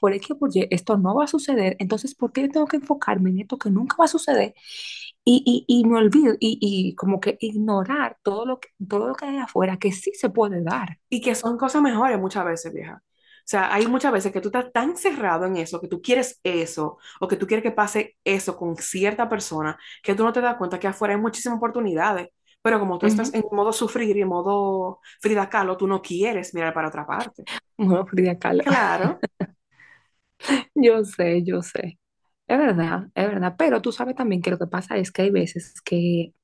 por 0.00 0.14
X 0.14 0.36
por 0.38 0.50
Y, 0.56 0.66
esto 0.70 0.98
no 0.98 1.14
va 1.14 1.24
a 1.24 1.28
suceder. 1.28 1.76
Entonces, 1.78 2.16
¿por 2.16 2.32
qué 2.32 2.42
yo 2.42 2.50
tengo 2.50 2.66
que 2.66 2.78
enfocarme 2.78 3.30
en 3.30 3.40
esto 3.40 3.58
que 3.58 3.70
nunca 3.70 3.96
va 3.98 4.06
a 4.06 4.08
suceder? 4.08 4.54
Y, 5.24 5.42
y, 5.46 5.80
y 5.80 5.86
me 5.86 5.98
olvido 5.98 6.34
y, 6.40 6.58
y 6.60 6.94
como 6.96 7.20
que 7.20 7.36
ignorar 7.40 8.18
todo 8.22 8.46
lo 8.46 8.58
que, 8.60 8.70
todo 8.88 9.08
lo 9.08 9.14
que 9.14 9.26
hay 9.26 9.36
afuera 9.38 9.78
que 9.78 9.92
sí 9.92 10.12
se 10.14 10.30
puede 10.30 10.62
dar. 10.62 10.98
Y 11.10 11.20
que 11.20 11.34
son 11.34 11.58
cosas 11.58 11.82
mejores 11.82 12.18
muchas 12.18 12.44
veces, 12.44 12.72
vieja. 12.72 13.02
O 13.04 13.50
sea, 13.50 13.74
hay 13.74 13.86
muchas 13.88 14.12
veces 14.12 14.32
que 14.32 14.40
tú 14.40 14.48
estás 14.48 14.72
tan 14.72 14.96
cerrado 14.96 15.44
en 15.46 15.56
eso, 15.56 15.80
que 15.80 15.88
tú 15.88 16.00
quieres 16.00 16.40
eso, 16.44 16.98
o 17.20 17.28
que 17.28 17.36
tú 17.36 17.46
quieres 17.46 17.64
que 17.64 17.72
pase 17.72 18.16
eso 18.24 18.56
con 18.56 18.76
cierta 18.76 19.28
persona, 19.28 19.78
que 20.02 20.14
tú 20.14 20.22
no 20.24 20.32
te 20.32 20.40
das 20.40 20.56
cuenta 20.56 20.78
que 20.78 20.86
afuera 20.86 21.14
hay 21.14 21.20
muchísimas 21.20 21.56
oportunidades. 21.58 22.28
Pero 22.62 22.78
como 22.80 22.98
tú 22.98 23.06
estás 23.06 23.32
en 23.34 23.44
modo 23.52 23.72
sufrir 23.72 24.16
y 24.16 24.22
en 24.22 24.28
modo 24.28 25.00
Frida 25.20 25.48
Kahlo, 25.50 25.76
tú 25.76 25.86
no 25.86 26.02
quieres 26.02 26.54
mirar 26.54 26.74
para 26.74 26.88
otra 26.88 27.06
parte. 27.06 27.48
Bueno, 27.78 28.06
Frida 28.06 28.38
Kahlo. 28.38 28.64
Claro, 28.64 29.24
Yo 30.74 31.04
sé, 31.04 31.42
yo 31.44 31.62
sé. 31.62 31.98
Es 32.46 32.58
verdad, 32.58 33.08
es 33.14 33.26
verdad. 33.28 33.54
Pero 33.58 33.80
tú 33.82 33.92
sabes 33.92 34.16
también 34.16 34.42
que 34.42 34.50
lo 34.50 34.58
que 34.58 34.66
pasa 34.66 34.96
es 34.96 35.12
que 35.12 35.22
hay 35.22 35.30
veces 35.30 35.74
que 35.84 36.34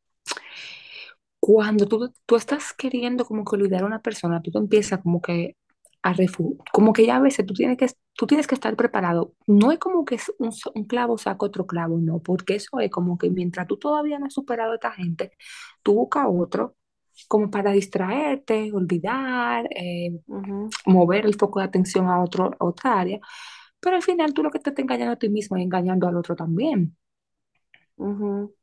cuando 1.40 1.86
tú, 1.86 2.12
tú 2.26 2.36
estás 2.36 2.72
queriendo 2.72 3.24
como 3.24 3.44
que 3.44 3.56
olvidar 3.56 3.82
a 3.82 3.86
una 3.86 4.02
persona, 4.02 4.42
tú 4.42 4.50
te 4.50 4.58
empiezas 4.58 5.00
como 5.02 5.20
que 5.20 5.56
a 6.02 6.14
refu- 6.14 6.56
como 6.72 6.92
que 6.92 7.06
ya 7.06 7.16
a 7.16 7.20
veces 7.20 7.46
tú 7.46 7.54
tienes 7.54 7.76
que, 7.78 7.88
tú 8.16 8.26
tienes 8.26 8.46
que 8.46 8.54
estar 8.54 8.76
preparado. 8.76 9.34
No 9.46 9.72
es 9.72 9.78
como 9.78 10.04
que 10.04 10.18
un, 10.38 10.50
un 10.74 10.84
clavo 10.84 11.18
saca 11.18 11.46
otro 11.46 11.66
clavo, 11.66 11.98
no, 12.00 12.20
porque 12.20 12.56
eso 12.56 12.80
es 12.80 12.90
como 12.90 13.18
que 13.18 13.30
mientras 13.30 13.66
tú 13.66 13.76
todavía 13.78 14.18
no 14.18 14.26
has 14.26 14.34
superado 14.34 14.72
a 14.72 14.74
esta 14.76 14.92
gente, 14.92 15.32
tú 15.82 15.94
buscas 15.94 16.26
otro 16.28 16.76
como 17.28 17.50
para 17.50 17.72
distraerte, 17.72 18.70
olvidar, 18.72 19.66
eh, 19.74 20.20
ujú, 20.26 20.76
mover 20.86 21.26
el 21.26 21.34
foco 21.36 21.60
de 21.60 21.66
atención 21.66 22.06
a 22.08 22.22
otro, 22.22 22.52
a 22.58 22.64
otra 22.64 23.00
área, 23.00 23.20
pero 23.80 23.96
al 23.96 24.02
final 24.02 24.34
tú 24.34 24.42
lo 24.44 24.50
que 24.50 24.58
te 24.60 24.70
estás 24.70 24.82
engañando 24.84 25.14
a 25.14 25.18
ti 25.18 25.28
mismo 25.30 25.56
y 25.58 25.62
engañando 25.64 26.08
al 26.08 26.16
otro 26.16 26.36
también. 26.36 26.96
ujú. 27.96 28.54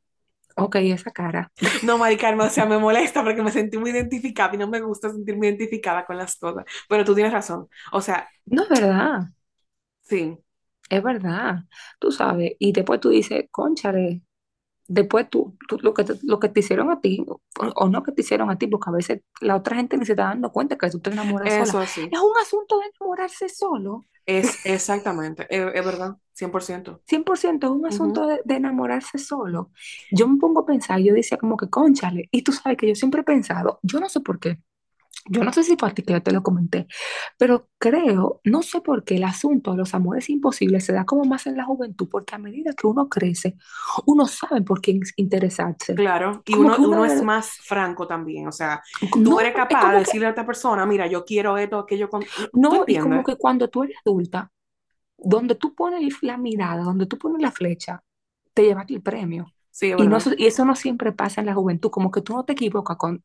Ok, 0.56 0.76
esa 0.76 1.10
cara. 1.12 1.52
No, 1.82 1.98
Mari 1.98 2.16
Carmen, 2.16 2.46
o 2.46 2.50
sea, 2.50 2.66
me 2.66 2.78
molesta 2.78 3.22
porque 3.22 3.42
me 3.42 3.50
sentí 3.52 3.78
muy 3.78 3.90
identificada 3.90 4.54
y 4.54 4.58
no 4.58 4.68
me 4.68 4.80
gusta 4.80 5.10
sentirme 5.10 5.46
identificada 5.48 6.04
con 6.06 6.16
las 6.16 6.36
cosas. 6.36 6.64
Pero 6.88 7.04
tú 7.04 7.14
tienes 7.14 7.32
razón. 7.32 7.68
O 7.92 8.00
sea, 8.00 8.28
No 8.46 8.62
es 8.64 8.68
verdad, 8.70 9.28
sí, 10.04 10.38
es 10.90 11.02
verdad. 11.02 11.64
Tú 11.98 12.10
sabes, 12.12 12.52
y 12.58 12.72
después 12.72 13.00
tú 13.00 13.10
dices, 13.10 13.46
cónchale, 13.50 14.22
después 14.88 15.30
tú, 15.30 15.56
tú- 15.68 15.78
lo 15.82 15.94
que 15.94 16.04
te, 16.04 16.14
lo 16.24 16.40
que 16.40 16.48
te 16.50 16.60
hicieron 16.60 16.90
a 16.90 17.00
ti, 17.02 17.24
o, 17.28 17.40
o 17.76 17.88
no 17.90 18.02
que 18.04 18.12
te 18.12 18.22
hicieron 18.22 18.50
a 18.50 18.58
ti, 18.58 18.68
porque 18.68 18.90
a 18.90 18.94
veces 18.94 19.22
la 19.40 19.56
otra 19.56 19.76
gente 19.76 19.98
ni 19.98 20.06
se 20.06 20.12
está 20.14 20.24
dando 20.26 20.52
cuenta 20.52 20.78
que 20.78 20.90
tú 20.90 21.00
te 21.00 21.10
enamoras 21.10 21.54
sola. 21.54 21.72
eso 21.72 21.78
así. 21.78 22.12
Es 22.12 22.20
un 22.20 22.36
asunto 22.40 22.78
de 22.80 22.86
enamorarse 22.98 23.48
solo. 23.48 24.06
Es 24.26 24.60
exactamente, 24.64 25.46
es, 25.50 25.74
es 25.74 25.84
verdad, 25.84 26.16
100%. 26.32 27.02
100% 27.06 27.66
es 27.66 27.72
un 27.72 27.86
Ujú, 27.86 27.86
asunto 27.86 28.26
de, 28.26 28.40
de 28.44 28.56
enamorarse 28.56 29.18
solo. 29.18 29.70
Yo 30.10 30.26
me 30.28 30.38
pongo 30.38 30.60
a 30.60 30.66
pensar, 30.66 31.00
yo 31.00 31.14
decía 31.14 31.36
como 31.38 31.56
que, 31.56 31.68
cónchale, 31.68 32.28
y 32.30 32.42
tú 32.42 32.52
sabes 32.52 32.78
que 32.78 32.88
yo 32.88 32.94
siempre 32.94 33.20
he 33.22 33.24
pensado, 33.24 33.78
yo 33.82 34.00
no 34.00 34.08
sé 34.08 34.20
por 34.20 34.40
qué, 34.40 34.60
yo 35.26 35.42
no 35.42 35.52
sé 35.52 35.62
si 35.62 35.76
fue 35.76 35.88
a 35.88 35.94
ti 35.94 36.02
que 36.02 36.12
yo 36.12 36.22
te 36.22 36.32
lo 36.32 36.42
comenté, 36.42 36.86
pero 37.38 37.68
creo, 37.78 38.40
no 38.44 38.62
sé 38.62 38.80
por 38.80 39.04
qué 39.04 39.16
el 39.16 39.24
asunto 39.24 39.72
de 39.72 39.78
los 39.78 39.94
amores 39.94 40.28
imposibles 40.28 40.84
se 40.84 40.92
da 40.92 41.04
como 41.04 41.24
más 41.24 41.46
en 41.46 41.56
la 41.56 41.64
juventud, 41.64 42.08
porque 42.10 42.34
a 42.34 42.38
medida 42.38 42.72
que 42.72 42.86
uno 42.86 43.08
crece, 43.08 43.56
uno 44.06 44.26
sabe 44.26 44.62
por 44.62 44.80
quién 44.80 45.00
interesarse. 45.16 45.94
Claro, 45.94 46.42
y 46.44 46.54
uno, 46.54 46.74
que 46.74 46.82
uno, 46.82 46.90
uno 46.90 47.04
es 47.04 47.22
más 47.22 47.50
franco 47.62 48.06
también, 48.06 48.48
o 48.48 48.52
sea, 48.52 48.82
tú 49.12 49.20
no, 49.20 49.40
eres 49.40 49.52
es 49.52 49.56
capaz 49.56 49.78
de 49.78 49.80
como 49.80 49.92
que, 49.92 49.98
decirle 50.00 50.26
a 50.26 50.30
otra 50.30 50.46
persona, 50.46 50.86
mira, 50.86 51.06
yo 51.06 51.24
quiero 51.24 51.56
esto, 51.56 51.78
aquello, 51.78 52.08
con... 52.10 52.22
¿tú 52.22 52.26
no, 52.52 52.84
y 52.86 52.98
como 52.98 53.24
que 53.24 53.36
cuando 53.36 53.68
tú 53.68 53.84
eres 53.84 53.96
adulta, 54.04 54.50
donde 55.16 55.54
tú 55.54 55.74
pones 55.74 56.22
la 56.22 56.36
mirada, 56.36 56.82
donde 56.82 57.06
tú 57.06 57.16
pones 57.18 57.40
la 57.40 57.50
flecha, 57.50 58.02
te 58.52 58.62
llevas 58.62 58.86
el 58.90 59.02
premio. 59.02 59.46
Sí, 59.70 59.90
es 59.90 59.98
Y, 59.98 60.06
no, 60.06 60.18
y 60.36 60.46
eso 60.46 60.64
no 60.64 60.76
siempre 60.76 61.12
pasa 61.12 61.40
en 61.40 61.46
la 61.46 61.54
juventud, 61.54 61.90
como 61.90 62.10
que 62.10 62.20
tú 62.20 62.34
no 62.34 62.44
te 62.44 62.52
equivocas 62.52 62.96
con, 62.96 63.24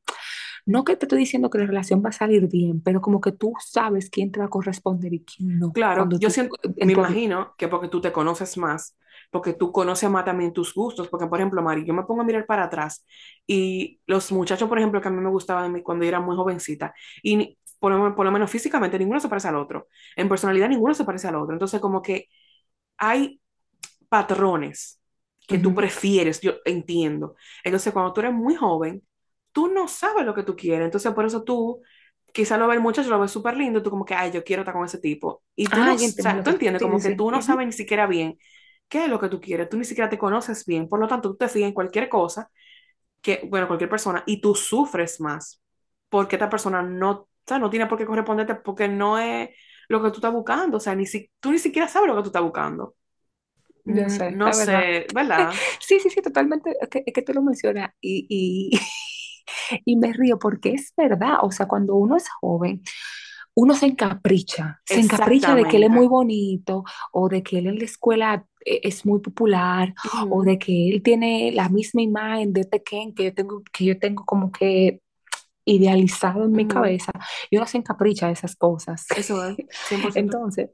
no 0.69 0.84
que 0.86 0.95
te 0.95 1.05
estoy 1.05 1.19
diciendo 1.19 1.49
que 1.49 1.60
la 1.60 1.65
relación 1.67 2.03
va 2.05 2.10
a 2.10 2.12
salir 2.13 2.47
bien, 2.47 2.82
pero 2.82 3.01
como 3.01 3.21
que 3.21 3.32
tú 3.34 3.53
sabes 3.65 4.10
quién 4.10 4.32
te 4.32 4.39
va 4.39 4.45
a 4.47 4.49
corresponder 4.49 5.13
y 5.13 5.23
quién 5.25 5.60
no, 5.60 5.73
Claro, 5.73 5.93
cuando 5.93 6.19
yo 6.19 6.29
tú, 6.29 6.32
siento, 6.32 6.55
en 6.77 6.88
me 6.88 6.93
tu 6.93 7.01
imagino 7.01 7.53
que 7.58 7.67
porque 7.67 7.88
tú 7.89 8.01
te 8.01 8.12
conoces 8.12 8.58
más, 8.58 8.97
porque 9.32 9.53
tú 9.53 9.71
conoces 9.71 10.10
más 10.10 10.25
también 10.25 10.51
tus 10.51 10.73
gustos, 10.73 11.08
porque 11.10 11.27
por 11.27 11.38
ejemplo, 11.39 11.62
Mari, 11.62 11.86
yo 11.86 11.93
me 11.93 12.03
pongo 12.03 12.21
a 12.21 12.23
mirar 12.25 12.45
para 12.47 12.63
atrás 12.63 13.05
y 13.45 14.01
los 14.08 14.32
muchachos, 14.32 14.67
por 14.67 14.79
ejemplo, 14.79 14.99
que 14.99 15.08
a 15.08 15.12
mí 15.12 15.21
me 15.21 15.29
gustaban 15.29 15.63
de 15.65 15.69
mí 15.79 15.84
cuando 15.84 16.03
yo 16.05 16.10
era 16.10 16.19
muy 16.19 16.36
jovencita, 16.36 16.93
y 17.21 17.58
por 17.79 17.91
lo, 17.93 18.15
por 18.15 18.25
lo 18.25 18.32
menos 18.32 18.49
físicamente 18.49 18.97
ninguno 18.99 19.19
se 19.19 19.29
parece 19.29 19.47
al 19.49 19.55
otro, 19.58 19.88
en 20.15 20.27
personalidad 20.27 20.69
ninguno 20.69 20.93
se 20.95 21.05
parece 21.05 21.27
al 21.27 21.36
otro, 21.36 21.53
entonces 21.53 21.79
como 21.79 22.01
que 22.01 22.25
hay 22.97 23.41
patrones 24.10 25.01
que 25.47 25.60
tú 25.60 25.73
prefieres, 25.75 26.41
yo 26.41 26.53
entiendo. 26.65 27.36
Entonces, 27.63 27.91
cuando 27.93 28.13
tú 28.13 28.21
eres 28.21 28.34
muy 28.34 28.55
joven, 28.55 29.03
tú 29.51 29.67
no 29.69 29.88
sabes 29.88 30.25
lo 30.25 30.33
que 30.35 30.43
tú 30.43 30.55
quieres. 30.55 30.85
Entonces, 30.85 31.13
por 31.13 31.25
eso 31.25 31.43
tú, 31.43 31.81
quizá 32.33 32.57
lo 32.57 32.67
ves 32.67 32.77
el 32.77 32.83
muchacho, 32.83 33.09
lo 33.09 33.19
ves 33.19 33.31
súper 33.31 33.57
lindo, 33.57 33.81
tú 33.83 33.89
como 33.89 34.05
que, 34.05 34.15
ay, 34.15 34.31
yo 34.31 34.43
quiero 34.43 34.62
estar 34.63 34.73
con 34.75 34.85
ese 34.85 34.99
tipo. 34.99 35.43
Y 35.55 35.71
tú 35.73 35.83
no, 35.83 35.91
Ah, 35.91 35.95
o 35.95 35.99
ya 35.99 36.05
entiendo 36.05 36.41
sea, 36.41 36.43
tú 36.43 36.49
entiendes, 36.51 36.81
como 36.81 37.01
que 37.01 37.12
tú 37.12 37.31
no 37.31 37.41
sabes 37.41 37.65
ni 37.67 37.73
siquiera 37.73 38.07
bien 38.07 38.38
qué 38.88 39.05
es 39.05 39.09
lo 39.09 39.19
que 39.19 39.29
tú 39.29 39.39
quieres. 39.41 39.69
Tú 39.69 39.77
ni 39.77 39.85
siquiera 39.85 40.09
te 40.09 40.17
conoces 40.17 40.65
bien. 40.65 40.88
Por 40.89 40.99
lo 40.99 41.07
tanto, 41.07 41.29
tú 41.31 41.38
te 41.38 41.47
fías 41.49 41.67
en 41.67 41.73
cualquier 41.73 42.09
cosa, 42.09 42.51
que, 43.21 43.41
bueno, 43.49 43.67
cualquier 43.67 43.89
persona, 43.89 44.23
y 44.25 44.41
tú 44.41 44.55
sufres 44.55 45.19
más. 45.21 45.62
Porque 46.09 46.35
esta 46.38 46.49
persona 46.49 46.81
no, 46.81 47.12
o 47.12 47.29
sea, 47.47 47.59
no 47.59 47.69
tiene 47.69 47.88
por 47.88 47.97
qué 47.97 48.05
corresponderte 48.05 48.55
porque 48.55 48.88
no 48.88 49.19
es 49.19 49.49
lo 49.89 50.01
que 50.03 50.09
tú 50.09 50.15
estás 50.17 50.33
buscando. 50.33 50.77
O 50.77 50.79
sea, 50.79 50.95
ni 50.95 51.05
si, 51.05 51.31
tú 51.39 51.51
ni 51.51 51.59
siquiera 51.59 51.88
sabes 51.88 52.07
lo 52.09 52.15
que 52.15 52.21
tú 52.23 52.27
estás 52.29 52.43
buscando. 52.43 52.95
Yo 53.85 54.07
Mm, 54.07 54.09
sé, 54.09 54.38
No 54.38 54.51
es 54.51 54.55
verdad. 54.57 54.85
sé, 54.93 55.07
¿verdad? 55.13 55.62
Sí, 55.81 55.99
sí, 55.99 56.09
sí, 56.09 56.21
totalmente. 56.21 56.75
Es 56.81 56.89
que, 56.89 57.03
es 57.05 57.13
que 57.13 57.21
te 57.21 57.33
lo 57.33 57.41
menciona 57.41 57.95
y, 58.01 58.25
y, 58.29 58.79
y 59.85 59.95
me 59.95 60.13
río 60.13 60.39
porque 60.39 60.73
es 60.73 60.93
verdad. 60.95 61.38
O 61.41 61.51
sea, 61.51 61.67
cuando 61.67 61.95
uno 61.95 62.17
es 62.17 62.27
joven, 62.41 62.81
uno 63.55 63.75
se 63.75 63.88
encapricha, 63.88 64.81
se 64.85 64.99
encapricha 64.99 65.53
de 65.55 65.65
que 65.65 65.77
él 65.77 65.83
es 65.83 65.89
muy 65.89 66.07
bonito 66.07 66.83
o 67.12 67.27
de 67.27 67.43
que 67.43 67.59
él 67.59 67.67
en 67.67 67.77
la 67.77 67.85
escuela 67.85 68.45
eh, 68.65 68.81
es 68.83 69.05
muy 69.05 69.19
popular 69.19 69.93
o 70.29 70.43
de 70.43 70.57
que 70.57 70.89
él 70.89 71.03
tiene 71.03 71.51
la 71.51 71.67
misma 71.67 72.01
imagen 72.01 72.53
de 72.53 72.63
Tekken 72.63 73.13
que 73.13 73.25
yo 73.25 73.33
tengo, 73.33 73.62
que 73.73 73.85
yo 73.85 73.99
tengo 73.99 74.23
como 74.25 74.51
que 74.51 75.01
idealizado 75.65 76.45
en 76.45 76.51
mi 76.53 76.67
cabeza 76.67 77.12
y 77.49 77.57
uno 77.57 77.67
se 77.67 77.77
encapricha 77.77 78.27
de 78.27 78.33
esas 78.33 78.55
cosas. 78.55 79.05
Eso 79.15 79.43
es, 79.45 79.57
100%. 79.89 80.12
Entonces, 80.15 80.69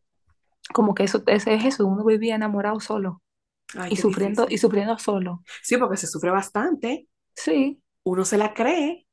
como 0.74 0.94
que 0.94 1.04
eso, 1.04 1.24
ese 1.28 1.54
es 1.56 1.66
eso, 1.66 1.88
uno 1.88 2.04
vivía 2.06 2.36
enamorado 2.36 2.80
solo 2.80 3.22
Ay, 3.74 3.94
y 3.94 3.96
sufriendo, 3.96 4.48
y 4.50 4.58
sufriendo 4.58 4.98
solo. 4.98 5.44
Sí, 5.64 5.78
porque 5.78 5.98
se 5.98 6.08
sufre 6.08 6.32
bastante. 6.32 7.08
Sí, 7.34 7.82
Uno 8.06 8.24
se 8.26 8.38
la 8.38 8.54
cree. 8.54 9.06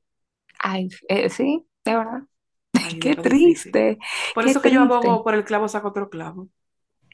ay, 0.59 0.89
eh, 1.09 1.29
sí, 1.31 1.67
de 1.85 1.97
verdad. 1.97 2.23
Ay, 2.75 2.99
Qué 3.01 3.17
triste, 3.17 3.99
Por 4.35 4.45
qué 4.45 4.51
eso 4.51 4.63
que 4.63 4.71
yo 4.73 4.81
abogo 4.83 5.23
por 5.25 5.35
el 5.35 5.45
clavo 5.45 5.69
saco 5.69 5.89
otro 5.89 6.11
clavo. 6.11 6.49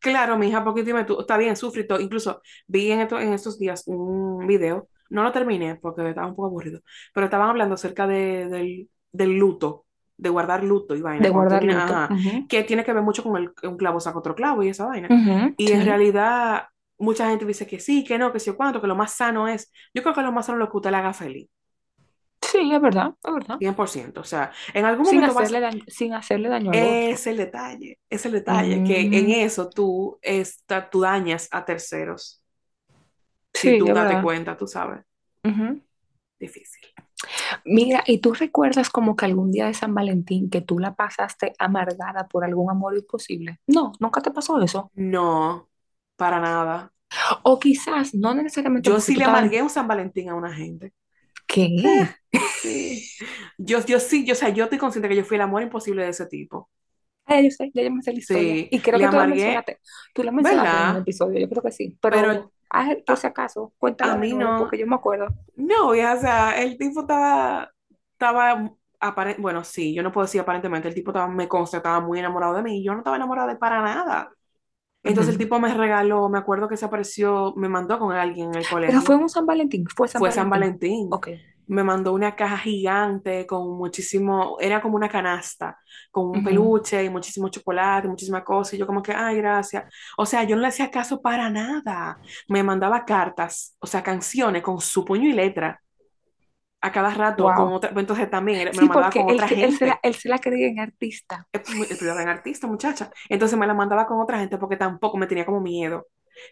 Claro, 0.00 0.36
mi 0.38 0.48
hija, 0.48 0.64
porque 0.64 0.82
dime 0.82 1.04
tú, 1.04 1.20
está 1.20 1.36
bien, 1.36 1.56
sufrí 1.56 1.86
todo. 1.86 2.00
Incluso 2.00 2.42
vi 2.66 2.90
en, 2.92 3.00
esto- 3.00 3.18
en 3.20 3.32
estos 3.32 3.58
días 3.58 3.84
un 3.86 4.46
video, 4.46 4.88
no 5.10 5.22
lo 5.22 5.32
terminé 5.32 5.76
porque 5.76 6.08
estaba 6.08 6.26
un 6.28 6.34
poco 6.36 6.48
aburrido, 6.48 6.80
pero 7.14 7.26
estaban 7.26 7.48
hablando 7.50 7.74
acerca 7.74 8.06
de- 8.06 8.46
del, 8.48 8.90
del 9.12 9.38
luto, 9.38 9.86
de 10.16 10.28
guardar 10.30 10.64
luto 10.64 10.94
y 10.94 11.00
vaina. 11.02 11.24
De 11.24 11.30
guardar 11.30 11.64
luto. 11.64 11.94
ajá, 11.94 12.14
que 12.48 12.62
tiene 12.64 12.84
que 12.84 12.92
ver 12.92 13.02
mucho 13.02 13.22
con 13.22 13.36
el, 13.36 13.52
un 13.64 13.76
clavo 13.76 14.00
saca 14.00 14.18
otro 14.18 14.34
clavo 14.34 14.62
y 14.62 14.68
esa 14.68 14.86
vaina. 14.86 15.14
Y 15.56 15.72
en 15.72 15.82
realidad, 15.82 16.64
mucha 17.00 17.28
gente 17.30 17.44
dice 17.46 17.66
que 17.66 17.80
sí, 17.80 18.04
que 18.04 18.18
no, 18.18 18.32
que 18.32 18.40
sí 18.40 18.50
o 18.50 18.56
cuánto, 18.56 18.80
que 18.80 18.86
lo 18.88 18.96
más 18.96 19.14
sano 19.14 19.48
es. 19.48 19.72
Yo 19.94 20.02
creo 20.02 20.14
que 20.14 20.22
lo 20.22 20.32
más 20.32 20.46
sano 20.46 20.58
es 20.58 20.60
lo 20.66 20.70
que 20.70 20.76
usted 20.78 20.90
le 20.90 20.96
haga 20.98 21.14
feliz, 21.14 21.48
sí, 22.42 22.72
es 22.72 22.80
verdad, 22.80 23.14
es 23.24 23.32
verdad. 23.34 23.58
100%. 23.58 24.20
O 24.20 24.24
sea, 24.24 24.52
en 24.74 24.84
algún 24.84 25.06
Sin 25.08 25.24
momento 25.24 25.34
vas. 25.34 25.50
hacerle 25.50 25.60
daño, 25.60 25.84
sin 25.88 26.14
hacerle 26.14 26.48
daño 26.48 26.72
al 26.72 26.82
otro. 26.84 27.12
Es 27.12 27.26
el 27.26 27.36
detalle, 27.36 27.98
es 28.08 28.24
el 28.26 28.32
detalle, 28.32 28.82
que 28.82 29.08
en 29.12 29.28
Mm, 29.28 29.32
eso 29.32 29.68
tú, 29.70 30.18
esta, 30.22 30.88
tú 30.90 31.00
dañas 31.00 31.48
a 31.50 31.64
terceros. 31.64 32.42
Si 33.52 33.76
sí, 33.76 33.76
tú 33.76 33.88
es 33.88 33.94
date 33.94 34.18
verdad. 34.18 34.20
cuenta, 34.20 34.56
tú 34.56 34.66
sabes. 34.66 35.04
Ujú. 35.44 35.80
Difícil. 36.40 36.82
Mira, 37.64 38.04
¿y 38.06 38.20
tú 38.20 38.34
recuerdas 38.34 38.90
como 38.90 39.16
que 39.16 39.26
algún 39.26 39.52
día 39.52 39.66
de 39.66 39.74
San 39.74 39.94
Valentín 39.94 40.50
que 40.50 40.60
tú 40.62 40.78
la 40.80 40.94
pasaste 40.96 41.54
amargada 41.58 42.28
por 42.28 42.44
algún 42.44 42.70
amor 42.70 42.96
imposible? 42.96 43.60
No, 43.66 43.92
nunca 44.00 44.20
te 44.22 44.30
pasó 44.32 44.60
eso. 44.62 44.92
No, 44.94 45.68
para 46.20 46.40
nada. 46.40 46.92
O 47.50 47.58
quizás, 47.64 48.14
no 48.14 48.34
necesariamente 48.34 48.90
Yo 48.90 49.00
sí 49.00 49.16
le 49.16 49.24
estabas... 49.24 49.26
amargué 49.26 49.62
un 49.62 49.70
San 49.70 49.86
Valentín 49.88 50.28
a 50.30 50.34
una 50.34 50.52
gente. 50.52 50.92
¿Qué? 51.46 51.68
Sí. 52.44 53.10
Yo, 53.58 53.84
yo 53.86 54.00
sí, 54.00 54.24
yo, 54.26 54.32
o 54.34 54.36
sea, 54.36 54.48
yo 54.50 54.64
estoy 54.64 54.78
consciente 54.78 55.08
que 55.08 55.16
yo 55.16 55.24
fui 55.24 55.36
el 55.36 55.42
amor 55.42 55.62
imposible 55.62 56.02
de 56.04 56.10
ese 56.10 56.26
tipo. 56.26 56.70
Ah, 57.26 57.40
yo 57.40 57.50
sé, 57.50 57.70
ya 57.74 57.82
yo 57.82 57.90
me 57.92 58.02
sé 58.02 58.12
la 58.12 58.18
historia. 58.18 58.60
Sí, 58.62 58.68
Y 58.70 58.80
creo 58.80 59.00
que 59.00 59.08
tú 59.08 59.16
amargué, 59.16 59.26
mencionaste. 59.26 59.80
Tú 60.12 60.22
la 60.24 60.32
mencionaste 60.32 60.76
en 60.78 60.88
un 60.88 60.96
episodio, 60.96 61.38
yo 61.38 61.48
creo 61.48 61.62
que 61.62 61.70
sí. 61.72 61.96
Pero 62.00 62.18
Pero, 62.18 62.52
por 63.06 63.16
si 63.18 63.26
a, 63.26 63.30
acaso, 63.30 63.74
a 64.00 64.16
cuéntalo 64.16 64.16
de 64.16 64.18
mí 64.18 64.32
no. 64.34 64.56
porque 64.56 64.78
yo 64.78 64.86
me 64.86 64.96
acuerdo. 64.96 65.28
No, 65.56 65.94
ya, 65.94 66.14
o 66.14 66.20
sea, 66.20 66.60
el 66.62 66.78
tipo 66.78 67.00
estaba, 67.02 67.72
estaba, 68.12 68.72
bueno, 69.38 69.64
sí, 69.64 69.94
yo 69.94 70.02
no 70.02 70.12
puedo 70.12 70.26
decir 70.26 70.40
aparentemente, 70.40 70.88
el 70.88 70.94
tipo 70.94 71.10
estaba, 71.10 71.28
me 71.28 71.48
consta, 71.48 71.78
estaba 71.78 72.00
muy 72.00 72.18
enamorado 72.18 72.54
de 72.54 72.62
mí 72.62 72.80
y 72.80 72.84
yo 72.84 72.92
no 72.92 72.98
estaba 73.00 73.16
enamorada 73.16 73.48
de 73.48 73.56
para 73.58 73.82
nada. 73.82 74.32
Entonces 75.04 75.32
el 75.32 75.38
tipo 75.38 75.58
me 75.60 75.72
regaló, 75.74 76.28
me 76.28 76.38
acuerdo 76.38 76.68
que 76.68 76.76
se 76.76 76.84
apareció, 76.84 77.54
me 77.56 77.68
mandó 77.68 77.98
con 77.98 78.12
alguien 78.12 78.50
en 78.50 78.56
el 78.56 78.68
Pero 78.84 79.00
fue 79.02 79.16
colegio, 79.16 79.16
un 79.16 79.28
San 79.28 79.46
Valentín, 79.46 79.86
fue 79.88 80.08
San 80.08 80.22
fue 80.22 80.32
San 80.32 80.50
Valentín. 80.50 80.50
Valentín, 80.50 81.08
Ok. 81.08 81.28
me 81.66 81.84
mandó 81.84 82.12
una 82.12 82.34
caja 82.36 82.58
gigante 82.58 83.46
con 83.46 83.76
muchísimo, 83.78 84.56
era 84.60 84.82
como 84.82 84.96
una 84.96 85.08
canasta, 85.08 85.78
con 86.10 86.28
un 86.28 86.42
Ujú. 86.42 86.42
peluche 86.42 87.04
y 87.04 87.10
muchísimo 87.10 87.48
chocolate, 87.48 88.08
muchísimas 88.08 88.42
cosas, 88.44 88.74
y 88.74 88.78
yo 88.78 88.86
como 88.86 89.02
que, 89.02 89.12
ay, 89.12 89.36
gracias. 89.36 89.84
O 90.18 90.26
sea, 90.26 90.44
yo 90.44 90.56
no 90.56 90.62
le 90.62 90.68
hacía 90.68 90.90
caso 90.90 91.22
para 91.22 91.48
nada. 91.50 92.20
Me 92.48 92.62
mandaba 92.64 93.04
cartas, 93.04 93.76
o 93.80 93.86
sea, 93.86 94.02
canciones 94.02 94.62
con 94.62 94.80
su 94.80 95.04
puño 95.04 95.28
y 95.28 95.32
letra 95.32 95.80
a 96.82 96.92
cada 96.92 97.12
rato 97.12 97.44
con 97.44 97.72
otra, 97.72 97.92
entonces 97.94 98.30
también 98.30 98.58
me 98.58 98.82
lo 98.82 98.86
mandaba 98.86 99.10
con 99.10 99.28
él, 99.28 99.34
otra 99.34 99.48
se- 99.48 99.62
él, 99.64 99.72
se 99.76 99.86
la, 99.86 99.92
gente. 99.92 100.08
él 100.08 100.14
se 100.14 100.28
la 100.28 100.38
creía 100.38 100.68
en 100.68 100.80
artista. 100.80 101.46
El 101.52 101.60
primero 101.62 102.14
gran 102.14 102.28
artista, 102.28 102.66
muchacha. 102.66 103.10
Entonces 103.28 103.58
me 103.58 103.66
la 103.66 103.74
mandaba 103.74 104.06
con 104.06 104.20
otra 104.20 104.38
gente 104.38 104.56
porque 104.58 104.76
tampoco 104.76 105.16
me 105.18 105.26
tenía 105.26 105.44
como 105.44 105.60
miedo. 105.60 106.06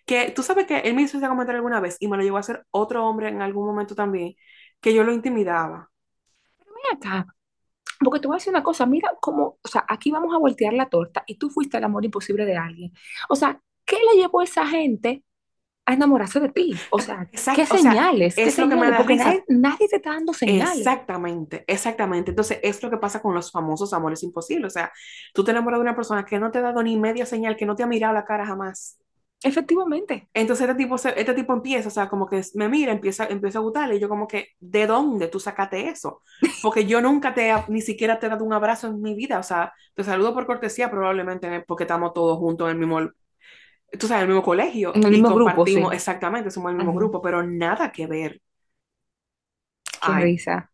Que 0.04 0.30
tú 0.32 0.42
sabes 0.42 0.66
que 0.66 0.78
él 0.80 0.94
me 0.94 1.02
hizo 1.02 1.16
ese 1.16 1.28
comentario 1.28 1.58
alguna 1.58 1.80
vez 1.80 1.96
y 2.00 2.08
me 2.08 2.16
lo 2.16 2.22
llegó 2.22 2.36
a 2.36 2.40
hacer 2.40 2.66
otro 2.70 3.06
hombre 3.06 3.28
en 3.28 3.40
algún 3.40 3.66
momento 3.66 3.94
también, 3.94 4.34
que 4.80 4.92
yo 4.92 5.02
lo 5.02 5.12
intimidaba. 5.12 5.90
Ven 6.58 6.96
acá, 6.98 7.26
porque 8.00 8.20
te 8.20 8.28
voy 8.28 8.36
a 8.36 8.38
decir 8.38 8.52
una 8.52 8.62
cosa, 8.62 8.86
mira 8.86 9.10
cómo, 9.20 9.58
o 9.62 9.68
sea, 9.68 9.84
aquí 9.88 10.10
vamos 10.10 10.34
a 10.34 10.38
voltear 10.38 10.72
la 10.74 10.88
torta 10.88 11.24
y 11.26 11.36
tú 11.38 11.50
fuiste 11.50 11.78
el 11.78 11.84
amor 11.84 12.04
imposible 12.04 12.44
de 12.44 12.56
alguien. 12.56 12.92
O 13.28 13.36
sea, 13.36 13.60
¿qué 13.84 13.96
le 13.96 14.20
llevó 14.20 14.40
a 14.40 14.44
esa 14.44 14.66
gente 14.66 15.24
a 15.88 15.94
enamorarse 15.94 16.38
de 16.38 16.50
ti? 16.50 16.74
O 16.90 17.00
sea, 17.00 17.26
¿qué 17.30 17.36
Exacto, 17.36 17.62
o 17.62 17.78
sea, 17.78 17.78
señales? 17.78 18.34
¿Qué 18.34 18.42
es 18.42 18.58
lo 18.58 18.68
que 18.68 18.76
me 18.76 18.82
señales? 18.82 18.98
Porque 18.98 19.16
nadie, 19.16 19.44
nadie 19.48 19.88
te 19.88 19.96
está 19.96 20.10
dando 20.10 20.34
señales. 20.34 20.76
Exactamente, 20.76 21.64
exactamente. 21.66 22.30
Entonces, 22.30 22.60
es 22.62 22.82
lo 22.82 22.90
que 22.90 22.98
pasa 22.98 23.22
con 23.22 23.34
los 23.34 23.50
famosos 23.50 23.94
amores 23.94 24.22
imposibles. 24.22 24.66
O 24.66 24.74
sea, 24.74 24.92
tú 25.32 25.44
te 25.44 25.52
enamoras 25.52 25.78
de 25.78 25.82
una 25.82 25.96
persona 25.96 26.26
que 26.26 26.38
no 26.38 26.50
te 26.50 26.58
ha 26.58 26.62
dado 26.62 26.82
ni 26.82 26.98
media 26.98 27.24
señal, 27.24 27.56
que 27.56 27.64
no 27.64 27.74
te 27.74 27.84
ha 27.84 27.86
mirado 27.86 28.12
la 28.12 28.26
cara 28.26 28.44
jamás. 28.44 28.98
Efectivamente. 29.42 30.28
Entonces 30.34 30.68
este 30.68 30.82
tipo, 30.82 30.96
este 30.96 31.34
tipo 31.34 31.52
empieza, 31.52 31.88
o 31.88 31.90
sea, 31.90 32.08
como 32.08 32.26
que 32.26 32.42
me 32.54 32.68
mira, 32.68 32.92
empieza, 32.92 33.26
empieza 33.26 33.60
a 33.60 33.62
gustarle, 33.62 33.96
y 33.96 34.00
yo 34.00 34.08
como 34.08 34.26
que, 34.26 34.48
¿de 34.58 34.86
dónde 34.86 35.28
tú 35.28 35.38
sacaste 35.38 35.88
eso? 35.88 36.22
Porque 36.60 36.86
yo 36.86 37.00
nunca 37.00 37.34
te, 37.34 37.54
ni 37.68 37.80
siquiera 37.80 38.18
te 38.18 38.26
he 38.26 38.30
dado 38.30 38.44
un 38.44 38.52
abrazo 38.52 38.88
en 38.88 39.00
mi 39.00 39.14
vida, 39.14 39.38
o 39.38 39.42
sea, 39.44 39.72
te 39.94 40.02
saludo 40.02 40.34
por 40.34 40.46
cortesía 40.46 40.90
probablemente 40.90 41.64
porque 41.68 41.84
estamos 41.84 42.12
todos 42.14 42.36
juntos 42.38 42.66
en 42.66 42.72
el 42.72 42.78
mismo, 42.78 43.12
tú 43.98 44.06
sabes, 44.08 44.22
el 44.22 44.28
mismo 44.28 44.42
colegio 44.42 44.94
En 44.94 45.04
el 45.04 45.10
y 45.10 45.22
mismo 45.22 45.32
grupo, 45.32 45.66
sí. 45.66 45.80
exactamente, 45.92 46.50
somos 46.50 46.70
el 46.70 46.76
mismo 46.76 46.94
grupo, 46.94 47.20
pero 47.22 47.42
nada 47.42 47.92
que 47.92 48.06
ver. 48.06 48.40
Qué 50.00 50.12
Ay, 50.12 50.16
risa. 50.16 50.70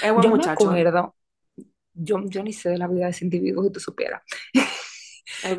es 0.00 0.12
buen 0.14 0.26
Yo 0.26 0.32
me 0.32 0.44
muchacho, 0.44 0.74
¿eh? 0.74 0.84
acuerdo, 0.84 1.16
yo, 1.94 2.20
yo 2.28 2.42
ni 2.42 2.52
sé 2.52 2.70
de 2.70 2.78
la 2.78 2.88
vida 2.88 3.06
de 3.06 3.12
ese 3.12 3.24
individuo 3.26 3.64
si 3.64 3.72
tú 3.72 3.80
supieras. 3.80 4.22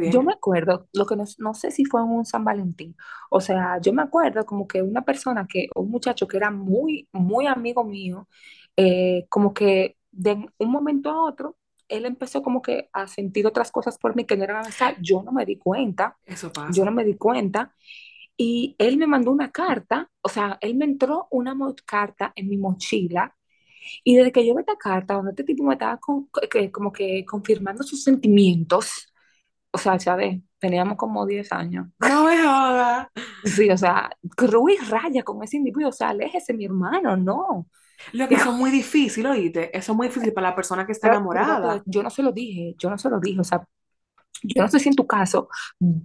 Yo 0.04 0.24
me 0.24 0.34
acuerdo, 0.34 0.88
lo 0.94 1.06
que 1.06 1.16
no, 1.16 1.24
no 1.40 1.54
sé 1.54 1.72
si 1.72 1.86
fue 1.86 2.02
en 2.02 2.08
un 2.08 2.26
San 2.26 2.44
Valentín, 2.44 2.96
o 3.30 3.42
sea, 3.42 3.80
yo 3.82 3.94
me 3.94 4.02
acuerdo 4.04 4.46
como 4.46 4.68
que 4.68 4.82
una 4.82 5.04
persona 5.04 5.48
que, 5.48 5.68
un 5.76 5.90
muchacho 5.92 6.28
que 6.28 6.38
era 6.38 6.52
muy, 6.52 7.08
muy 7.12 7.48
amigo 7.48 7.84
mío, 7.84 8.28
eh, 8.78 9.26
como 9.30 9.54
que 9.54 9.98
de 10.12 10.34
un 10.58 10.72
momento 10.72 11.10
a 11.10 11.22
otro, 11.24 11.58
él 11.90 12.06
empezó 12.06 12.42
como 12.44 12.62
que 12.62 12.90
a 12.94 13.08
sentir 13.08 13.48
otras 13.48 13.72
cosas 13.72 13.98
por 13.98 14.16
mí 14.16 14.26
que 14.26 14.38
no 14.38 14.44
eran 14.44 14.58
amistad, 14.64 14.96
yo 15.02 15.24
no 15.24 15.32
me 15.32 15.46
di 15.46 15.58
cuenta, 15.58 16.18
eso 16.26 16.52
yo 16.68 16.84
no 16.86 16.92
pasa. 16.92 16.92
me 16.92 17.04
di 17.06 17.16
cuenta, 17.18 17.74
y 18.38 18.76
él 18.80 18.98
me 18.98 19.08
mandó 19.08 19.32
una 19.32 19.52
carta, 19.52 20.10
o 20.22 20.30
sea, 20.30 20.58
él 20.62 20.76
me 20.76 20.86
entró 20.86 21.28
una 21.32 21.56
carta 21.86 22.34
en 22.36 22.50
mi 22.50 22.58
mochila, 22.58 23.36
y 24.04 24.16
desde 24.16 24.32
que 24.32 24.46
yo 24.48 24.56
vi 24.56 24.62
esta 24.62 24.78
carta, 24.78 25.16
donde 25.16 25.32
este 25.32 25.44
tipo 25.44 25.64
me 25.64 25.74
estaba 25.74 25.98
con- 26.00 26.30
que- 26.52 26.72
como 26.72 26.92
que 26.92 27.26
confirmando 27.26 27.84
sus 27.84 28.04
sentimientos, 28.04 29.14
o 29.72 29.78
sea, 29.78 30.00
¿sabes? 30.00 30.42
Teníamos 30.68 30.98
como 30.98 31.26
10 31.26 31.52
años. 31.52 31.88
No 32.00 32.24
me 32.26 32.38
jodas. 32.42 33.08
Sí, 33.44 33.70
o 33.70 33.78
sea, 33.78 34.10
Ruiz 34.38 34.90
raya 34.90 35.24
con 35.24 35.44
ese 35.44 35.58
individuo, 35.58 35.90
o 35.90 35.92
sea, 35.92 36.10
aléjese, 36.10 36.54
mi 36.54 36.66
hermano, 36.66 37.16
no. 37.16 37.68
Lo 38.14 38.28
que 38.28 38.36
eso 38.36 38.50
es 38.52 38.56
muy 38.56 38.72
difícil, 38.72 39.26
¿oíste? 39.28 39.76
Eso 39.78 39.92
es 39.92 39.96
muy 39.96 40.08
difícil 40.08 40.34
para 40.34 40.50
la 40.50 40.56
persona 40.56 40.86
que 40.86 40.92
está 40.92 41.08
pero, 41.08 41.18
pero, 41.28 41.46
enamorada. 41.48 41.84
yo 41.86 42.04
no 42.04 42.10
se 42.10 42.24
lo 42.24 42.32
dije, 42.32 42.76
yo 42.78 42.90
no 42.90 42.98
se 42.98 43.10
lo 43.10 43.20
dije, 43.20 43.40
o 43.40 43.44
sea, 43.44 43.64
yo 44.44 44.64
no 44.64 44.70
sé 44.70 44.80
si 44.80 44.90
en 44.90 44.96
tu 44.96 45.08
caso 45.08 45.50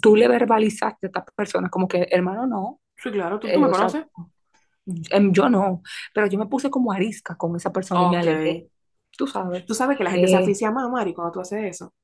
tú 0.02 0.16
le 0.16 0.28
verbalizaste 0.28 1.06
a 1.06 1.08
esta 1.08 1.24
persona 1.36 1.70
como 1.70 1.88
que, 1.88 2.08
hermano, 2.10 2.46
no, 2.46 2.80
Sí, 2.96 3.10
claro, 3.10 3.40
¿tú, 3.40 3.50
tú 3.52 3.52
eh, 3.52 3.58
me 3.60 3.68
o 3.70 3.74
sea, 3.74 3.88
conoces? 3.88 4.06
em, 5.10 5.32
yo 5.32 5.48
no, 5.48 5.82
pero 6.14 6.26
yo 6.26 6.38
me 6.38 6.46
puse 6.46 6.70
como 6.70 6.92
arisca 6.92 7.36
con 7.36 7.56
esa 7.56 7.72
persona 7.72 8.02
y 8.04 8.08
me 8.08 8.16
alejé, 8.18 8.68
tú 9.16 9.26
sabes. 9.26 9.64
Tú 9.66 9.74
sabes 9.74 9.96
que 9.98 10.04
la 10.04 10.10
gente 10.10 10.28
se 10.28 10.36
Eh, 10.36 10.42
aficia 10.42 10.70
más, 10.70 10.88
Mari, 10.90 11.14
cuando 11.14 11.32
tú 11.32 11.40
haces 11.40 11.64
eso. 11.64 11.94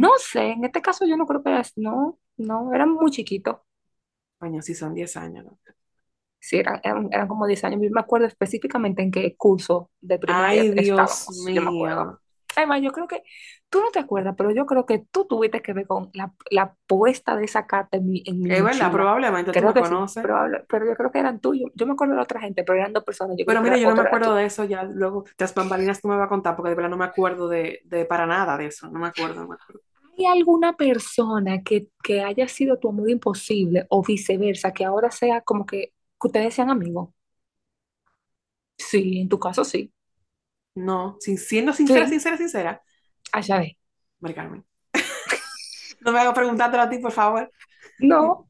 No 0.00 0.10
sé, 0.18 0.52
en 0.52 0.64
este 0.64 0.82
caso 0.82 1.06
yo 1.06 1.16
no 1.16 1.26
creo 1.26 1.42
que, 1.42 1.60
es- 1.60 1.72
no, 1.76 2.18
no, 2.36 2.74
era 2.74 2.86
muy 2.86 3.10
chiquito. 3.10 3.64
Coño, 4.38 4.62
si 4.62 4.74
son 4.74 4.94
10 4.94 5.16
años, 5.16 5.44
¿no? 5.44 5.58
Sí, 6.40 6.58
eran, 6.58 6.80
eran, 6.84 7.08
eran 7.12 7.28
como 7.28 7.46
10 7.46 7.64
años. 7.64 7.80
Yo 7.82 7.90
me 7.90 8.00
acuerdo 8.00 8.26
específicamente 8.26 9.02
en 9.02 9.10
qué 9.10 9.34
curso 9.36 9.90
de 10.00 10.18
primaria 10.18 10.62
Ay, 10.62 10.70
Dios 10.70 10.88
estábamos. 10.88 11.50
Yo 11.52 11.62
me 11.62 11.70
acuerdo. 11.70 12.20
Además, 12.56 12.82
yo 12.82 12.92
creo 12.92 13.06
que 13.08 13.22
tú 13.70 13.80
no 13.80 13.90
te 13.90 13.98
acuerdas, 14.00 14.34
pero 14.36 14.50
yo 14.52 14.66
creo 14.66 14.86
que 14.86 15.00
tú 15.10 15.26
tuviste 15.26 15.62
que 15.62 15.72
ver 15.72 15.86
con 15.86 16.10
la, 16.14 16.32
la 16.50 16.76
puesta 16.86 17.36
de 17.36 17.44
esa 17.44 17.66
carta 17.66 17.96
en 17.98 18.06
mi, 18.06 18.22
en 18.26 18.40
mi 18.42 18.48
Es 18.48 18.62
verdad, 18.64 18.90
probablemente 18.92 19.52
tú 19.54 19.62
Creo 19.62 19.72
me 19.72 19.74
que 19.74 19.84
sí, 19.84 19.96
conoces. 19.96 20.20
probable, 20.20 20.64
pero 20.68 20.86
yo 20.86 20.94
creo 20.96 21.10
que 21.12 21.18
eran 21.20 21.40
tuyos. 21.40 21.70
Yo 21.74 21.86
me 21.86 21.92
acuerdo 21.92 22.12
de 22.14 22.16
la 22.18 22.24
otra 22.24 22.40
gente, 22.40 22.64
pero 22.64 22.78
eran 22.78 22.92
dos 22.92 23.04
personas. 23.04 23.36
Yo 23.38 23.46
Pero 23.46 23.60
mira, 23.62 23.76
yo 23.76 23.86
no 23.88 23.96
me 23.96 24.02
acuerdo 24.02 24.34
tú. 24.34 24.34
de 24.34 24.46
eso, 24.46 24.64
ya 24.64 24.84
luego, 24.84 25.24
las 25.38 25.54
bambalinas 25.54 26.00
tú 26.00 26.08
me 26.08 26.16
vas 26.16 26.26
a 26.26 26.28
contar, 26.28 26.56
porque 26.56 26.70
de 26.70 26.74
verdad 26.76 26.90
no 26.90 26.96
me 26.96 27.04
acuerdo 27.04 27.48
de, 27.48 27.80
de 27.84 28.04
para 28.06 28.26
nada 28.26 28.56
de 28.56 28.66
eso. 28.66 28.90
No 28.90 28.98
me 29.00 29.06
acuerdo, 29.06 29.40
no 29.42 29.48
me 29.48 29.54
acuerdo. 29.56 29.82
¿Hay 30.18 30.26
alguna 30.26 30.74
persona 30.76 31.62
que, 31.62 31.88
que 32.02 32.22
haya 32.22 32.48
sido 32.48 32.78
tu 32.78 32.88
amor 32.90 33.10
imposible 33.10 33.86
o 33.90 34.02
viceversa, 34.02 34.72
que 34.72 34.84
ahora 34.84 35.10
sea 35.10 35.40
como 35.42 35.66
que, 35.66 35.92
que 36.20 36.26
ustedes 36.28 36.54
sean 36.54 36.70
amigos? 36.70 37.10
Sí, 38.78 39.20
en 39.20 39.28
tu 39.28 39.38
caso 39.40 39.64
sí. 39.64 39.92
No, 40.74 41.16
sin, 41.20 41.38
siendo 41.38 41.72
sincera, 41.72 42.06
Sí, 42.06 42.08
sincera, 42.08 42.36
sincera, 42.36 42.82
allá 43.32 43.58
ves. 43.58 43.76
Mari 44.20 44.34
Carmen. 44.34 44.64
No 46.00 46.12
me 46.12 46.20
hagas 46.20 46.34
preguntártelo 46.34 46.82
a 46.82 46.88
ti, 46.90 46.98
por 46.98 47.12
favor. 47.12 47.50
No, 47.98 48.46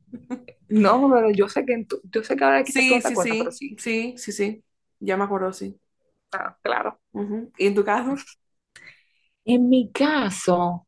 No, 0.69 1.11
pero 1.13 1.31
yo 1.31 1.49
sé 1.49 1.65
que 1.65 1.85
tú- 1.85 2.01
yo 2.05 2.23
sé 2.25 2.37
que 2.37 2.45
ahora 2.45 2.65
quizás 2.65 2.85
Sí, 2.85 3.01
sí, 3.03 3.17
sí, 3.17 3.53
sí. 3.53 3.79
sí, 3.79 4.15
sí, 4.19 4.33
sí. 4.33 4.65
Ya 5.01 5.17
me 5.17 5.25
acuerdo, 5.25 5.53
sí. 5.53 5.79
Ah, 6.33 6.59
claro. 6.63 7.01
¿Y 7.59 7.67
en 7.67 7.75
tu 7.75 7.85
caso? 7.85 8.15
En 9.47 9.71
mi 9.71 9.91
caso, 9.91 10.87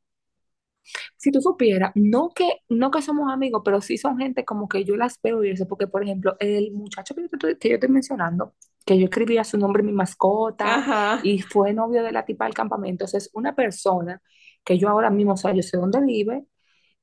si 1.17 1.31
tú 1.33 1.41
supieras, 1.41 1.93
no 1.95 2.31
que, 2.35 2.49
no 2.69 2.91
que 2.91 3.03
somos 3.03 3.33
amigos, 3.33 3.63
pero 3.65 3.81
sí 3.81 3.99
son 3.99 4.19
gente 4.19 4.45
como 4.45 4.69
que 4.69 4.85
yo 4.85 4.97
las 4.97 5.21
veo 5.23 5.45
y 5.45 5.51
eso, 5.51 5.67
porque 5.67 5.87
por 5.87 6.03
ejemplo, 6.03 6.37
el 6.41 6.73
muchacho 6.73 7.15
que 7.15 7.23
yo 7.23 7.29
te, 7.29 7.37
estoy- 7.37 7.59
que 7.59 7.69
yo 7.71 7.75
estoy 7.77 7.89
mencionando, 7.91 8.55
que 8.87 8.99
yo 8.99 9.05
escribía 9.07 9.45
su 9.45 9.59
nombre 9.59 9.81
en 9.81 9.87
mi 9.87 9.93
mascota 9.93 10.77
Ajá. 10.77 11.21
y 11.23 11.43
fue 11.43 11.75
novio 11.75 12.03
de 12.05 12.13
la 12.13 12.25
tipa 12.25 12.45
del 12.45 12.55
campamento, 12.55 13.05
o 13.05 13.09
sea, 13.09 13.19
es 13.19 13.29
una 13.35 13.55
persona 13.55 14.23
que 14.65 14.79
yo 14.79 14.89
ahora 14.89 15.11
mismo, 15.11 15.33
o 15.33 15.37
sea, 15.37 15.53
yo 15.53 15.63
sé 15.63 15.77
dónde 15.77 16.01
vive, 16.01 16.45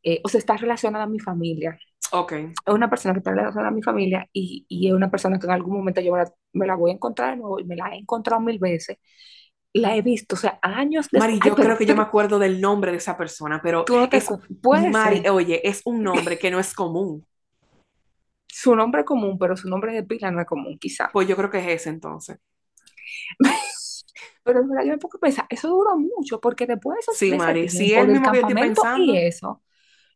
eh, 0.02 0.22
o 0.24 0.30
sea, 0.30 0.40
está 0.40 0.58
relacionada 0.58 1.04
a 1.06 1.08
mi 1.08 1.20
familia. 1.20 1.78
Ok. 2.12 2.32
Es 2.34 2.74
una 2.74 2.90
persona 2.90 3.14
que 3.14 3.20
está 3.20 3.32
relacionada 3.32 3.70
a 3.70 3.72
mi 3.72 3.82
familia 3.82 4.28
y, 4.32 4.66
y 4.70 4.88
es 4.88 4.94
una 4.94 5.12
persona 5.12 5.38
que 5.40 5.46
en 5.46 5.52
algún 5.52 5.76
momento 5.76 6.00
yo 6.02 6.14
me 6.14 6.20
la, 6.20 6.34
me 6.54 6.68
la 6.68 6.76
voy 6.76 6.92
a 6.92 6.94
encontrar 6.94 7.32
de 7.32 7.38
nuevo 7.38 7.60
y 7.60 7.66
me 7.66 7.76
la 7.76 7.90
he 7.90 7.98
encontrado 7.98 8.42
mil 8.42 8.60
veces. 8.60 8.98
La 9.74 9.96
he 9.96 10.02
visto, 10.02 10.36
o 10.36 10.38
sea, 10.38 10.60
años 10.62 11.10
después. 11.12 11.22
Mari, 11.22 11.34
Ay, 11.34 11.50
yo 11.50 11.56
pero 11.56 11.68
creo 11.70 11.78
que 11.80 11.86
yo 11.88 11.96
me 11.96 12.04
acuerdo 12.04 12.38
del 12.38 12.62
nombre 12.62 12.92
de 12.92 12.98
esa 12.98 13.18
persona, 13.18 13.60
pero 13.64 13.84
tú 13.86 13.96
no 13.96 14.08
te 14.08 14.18
es, 14.18 14.30
Mari, 14.92 15.28
oye, 15.28 15.68
es 15.68 15.82
un 15.86 16.04
nombre 16.04 16.38
que 16.40 16.52
no 16.52 16.60
es 16.60 16.74
común. 16.74 17.26
Su 18.64 18.76
nombre 18.76 19.02
es 19.02 19.08
común, 19.08 19.38
pero 19.38 19.58
su 19.58 19.70
nombre 19.70 19.94
de 19.94 20.04
pila 20.04 20.32
no 20.32 20.42
es 20.42 20.48
común, 20.48 20.78
quizá. 20.80 21.10
Pues 21.12 21.28
yo 21.30 21.36
creo 21.38 21.50
que 21.50 21.60
es 21.60 21.68
ese 21.82 21.90
entonces. 21.90 22.40
Pero 24.44 24.60
en 24.62 24.70
verdad 24.70 24.84
yo 24.86 24.92
me 24.92 24.98
pongo 24.98 25.18
a 25.18 25.20
pensar, 25.22 25.46
eso 25.50 25.70
duró 25.70 25.98
mucho, 25.98 26.40
porque 26.40 26.66
después 26.68 26.96
de, 26.98 27.00
esos- 27.02 27.18
Sí, 27.18 27.32
Mari, 27.34 27.68
tiempo, 27.70 28.02
el 28.02 28.10
mismo 28.10 28.26
yo 28.28 28.32
campamento 28.32 28.82
y 28.96 29.18
eso, 29.18 29.62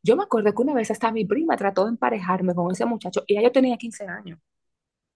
yo 0.04 0.16
me 0.18 0.24
acuerdo 0.24 0.54
que 0.56 0.62
una 0.64 0.74
vez 0.76 0.92
hasta 0.92 1.12
mi 1.12 1.26
prima 1.26 1.58
trató 1.58 1.86
de 1.86 1.92
emparejarme 1.92 2.56
con 2.56 2.72
ese 2.72 2.86
muchacho 2.86 3.24
y 3.28 3.36
ya 3.36 3.44
yo 3.44 3.52
tenía 3.54 3.78
15 3.78 4.06
años. 4.08 4.40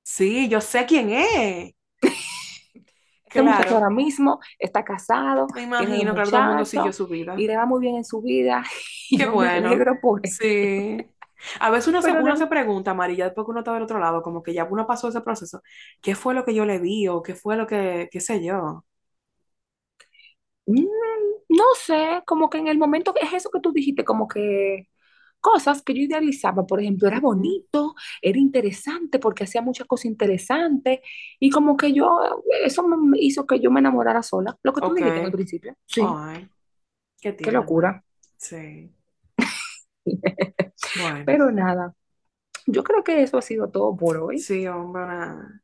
sí, 0.03 0.49
yo 0.49 0.61
sé 0.61 0.85
quién 0.85 1.09
es. 1.11 1.73
Muchacho 3.43 3.75
Claro, 3.75 3.75
ahora 3.75 3.89
mismo 3.89 4.39
está 4.59 4.83
casado, 4.83 5.47
me 5.53 5.63
imagino, 5.63 6.13
claro, 6.13 6.29
todo 6.31 6.39
el 6.41 6.45
mundo 6.47 6.65
siguió 6.65 6.91
su 6.93 7.07
vida. 7.07 7.35
y 7.35 7.47
le 7.47 7.55
va 7.57 7.65
muy 7.65 7.79
bien 7.81 7.95
en 7.97 8.03
su 8.05 8.21
vida 8.21 8.63
y 9.09 9.17
Qué 9.17 9.25
yo 9.25 9.31
me 9.33 9.37
bueno. 9.37 9.71
por 10.01 10.21
él. 10.25 10.31
Sí. 10.31 11.11
A 11.59 11.69
veces 11.71 11.87
uno 11.89 12.01
se, 12.01 12.13
uno 12.13 12.35
de- 12.35 12.37
se 12.37 12.47
pregunta, 12.47 12.93
Mari, 12.93 13.15
ya 13.15 13.25
después 13.25 13.45
que 13.45 13.51
uno 13.51 13.59
está 13.61 13.73
del 13.73 13.83
otro 13.83 13.99
lado, 13.99 14.21
como 14.21 14.43
que 14.43 14.53
ya 14.53 14.65
uno 14.65 14.87
pasó 14.87 15.09
ese 15.09 15.21
proceso, 15.21 15.61
¿qué 16.01 16.15
fue 16.15 16.33
lo 16.33 16.45
que 16.45 16.53
yo 16.55 16.65
le 16.65 16.79
vi 16.79 17.07
o 17.07 17.21
qué 17.23 17.35
fue 17.35 17.55
lo 17.57 17.67
que, 17.67 18.09
qué 18.11 18.19
sé 18.21 18.43
yo? 18.43 18.85
mm, 20.65 20.85
no 21.49 21.63
sé, 21.75 22.21
como 22.25 22.49
que 22.49 22.57
en 22.59 22.67
el 22.67 22.77
momento 22.77 23.13
es 23.21 23.33
eso 23.33 23.49
que 23.51 23.59
tú 23.59 23.71
dijiste, 23.73 24.03
como 24.05 24.27
que 24.27 24.87
cosas 25.41 25.81
que 25.83 25.93
yo 25.95 26.01
idealizaba, 26.03 26.65
por 26.67 26.81
ejemplo, 26.81 27.07
era 27.07 27.19
bonito, 27.19 27.95
era 28.21 28.37
interesante 28.39 29.19
porque 29.19 29.43
hacía 29.45 29.61
muchas 29.61 29.87
cosas 29.87 30.05
interesantes 30.05 30.99
y 31.39 31.49
como 31.51 31.77
que 31.77 31.93
yo, 31.93 32.19
eso 32.65 32.83
me 32.87 33.19
hizo 33.19 33.45
que 33.47 33.59
yo 33.59 33.71
me 33.71 33.79
enamorara 33.81 34.23
sola, 34.23 34.57
lo 34.63 34.73
que 34.73 34.81
tú 34.83 34.91
Ok. 34.91 35.01
dijiste 35.01 35.19
en 35.19 35.25
el 35.27 35.31
principio. 35.31 35.75
Sí, 35.87 36.21
Ay, 36.21 36.49
qué 37.21 37.33
qué 37.41 37.51
locura. 37.51 38.03
Sí. 38.37 38.93
Bueno, 40.93 41.25
Pero 41.25 41.51
nada, 41.51 41.95
yo 42.67 42.83
creo 42.85 43.03
que 43.05 43.23
eso 43.23 43.37
ha 43.37 43.41
sido 43.41 43.69
todo 43.71 43.95
por 43.97 44.17
hoy. 44.17 44.47
sí, 44.47 44.67
hombre, 44.67 45.03
una, 45.03 45.61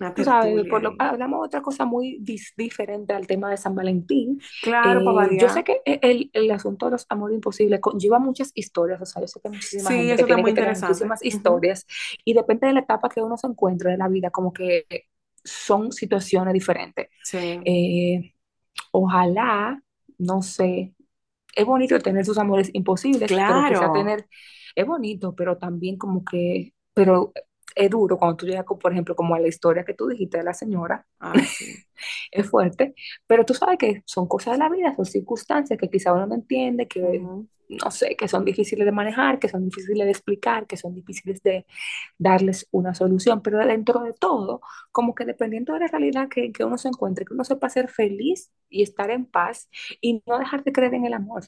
una 0.00 0.14
sabes, 0.16 0.66
por 0.66 0.82
lo, 0.82 0.94
hablamos 0.98 1.40
de 1.42 1.46
otra 1.46 1.62
cosa 1.62 1.84
muy 1.84 2.18
dis- 2.22 2.52
diferente 2.56 3.12
al 3.14 3.26
tema 3.26 3.50
de 3.50 3.56
San 3.56 3.74
Valentín. 3.74 4.40
Claro, 4.60 5.02
Eh, 5.02 5.36
yo 5.36 5.48
sé 5.48 5.64
que 5.64 5.80
e- 5.84 6.00
el, 6.02 6.30
el 6.32 6.50
asunto 6.50 6.86
de 6.86 6.92
los 6.92 7.06
amores 7.08 7.34
imposibles 7.36 7.80
conlleva 7.80 8.18
muchas 8.18 8.50
historias, 8.54 9.00
o 9.00 9.06
sea, 9.06 9.22
yo 9.22 9.28
sé 9.28 9.40
que 9.40 9.48
hay 9.48 9.54
muchísima 9.54 9.92
Sí, 9.92 9.94
gente 9.94 10.12
eso 10.12 10.26
tiene 10.26 10.42
muy 10.42 10.50
que 10.52 10.52
interesante. 10.52 11.10
muchísimas 11.10 11.24
historias 11.24 11.86
y 12.24 12.34
depende 12.34 12.66
de 12.66 12.74
la 12.74 12.80
etapa 12.80 13.08
que 13.08 13.22
uno 13.22 13.36
se 13.36 13.46
encuentre 13.46 13.90
de 13.92 13.96
la 13.98 14.08
vida, 14.08 14.30
como 14.30 14.52
que 14.52 14.86
son 15.44 15.92
situaciones 15.92 16.54
diferentes. 16.54 17.08
Sí, 17.22 17.38
Eh, 17.64 18.34
ojalá, 18.92 19.82
no 20.18 20.42
sé, 20.42 20.94
es 21.54 21.64
bonito 21.64 21.98
tener 21.98 22.24
sus 22.24 22.38
amores 22.38 22.70
imposibles, 22.72 23.28
pero 23.28 23.34
claro. 23.34 23.92
tener, 23.92 24.26
es 24.74 24.86
bonito, 24.86 25.34
pero 25.34 25.58
también 25.58 25.96
como 25.96 26.24
que, 26.24 26.74
pero 26.94 27.32
es 27.74 27.90
duro 27.90 28.18
cuando 28.18 28.36
tú 28.36 28.46
llegas, 28.46 28.64
por 28.66 28.92
ejemplo, 28.92 29.14
como 29.16 29.34
a 29.34 29.40
la 29.40 29.48
historia 29.48 29.84
que 29.84 29.94
tú 29.94 30.08
dijiste 30.08 30.38
de 30.38 30.44
la 30.44 30.54
señora, 30.54 31.06
Ay, 31.18 31.46
sí. 31.46 31.84
es 32.30 32.48
fuerte, 32.48 32.94
pero 33.26 33.44
tú 33.44 33.54
sabes 33.54 33.78
que 33.78 34.02
son 34.06 34.26
cosas 34.28 34.54
de 34.54 34.58
la 34.58 34.68
vida, 34.68 34.94
son 34.94 35.04
circunstancias 35.06 35.78
que 35.78 35.88
quizá 35.90 36.12
uno 36.12 36.26
no 36.26 36.34
entiende, 36.34 36.88
que 36.88 37.00
Ujú. 37.20 37.48
no 37.68 37.90
sé, 37.92 38.16
que 38.16 38.26
son 38.28 38.44
difíciles 38.44 38.84
de 38.84 38.90
manejar, 38.92 39.38
que 39.38 39.48
son 39.48 39.64
difíciles 39.64 40.04
de 40.04 40.10
explicar, 40.10 40.66
que 40.66 40.76
son 40.76 40.92
difíciles 40.94 41.40
de 41.42 41.66
darles 42.18 42.68
una 42.72 42.94
solución, 42.94 43.42
pero 43.42 43.58
dentro 43.66 44.00
de 44.02 44.12
todo, 44.14 44.60
como 44.92 45.14
que 45.14 45.24
dependiendo 45.24 45.74
de 45.74 45.80
la 45.80 45.86
realidad 45.88 46.28
que, 46.28 46.52
que 46.52 46.64
uno 46.64 46.78
se 46.78 46.88
encuentre, 46.88 47.24
que 47.24 47.34
uno 47.34 47.44
sepa 47.44 47.68
ser 47.70 47.88
feliz 47.88 48.50
y 48.68 48.82
estar 48.82 49.10
en 49.10 49.26
paz 49.26 49.68
y 50.00 50.22
no 50.26 50.38
dejar 50.38 50.64
de 50.64 50.72
creer 50.72 50.94
en 50.94 51.06
el 51.06 51.14
amor. 51.14 51.44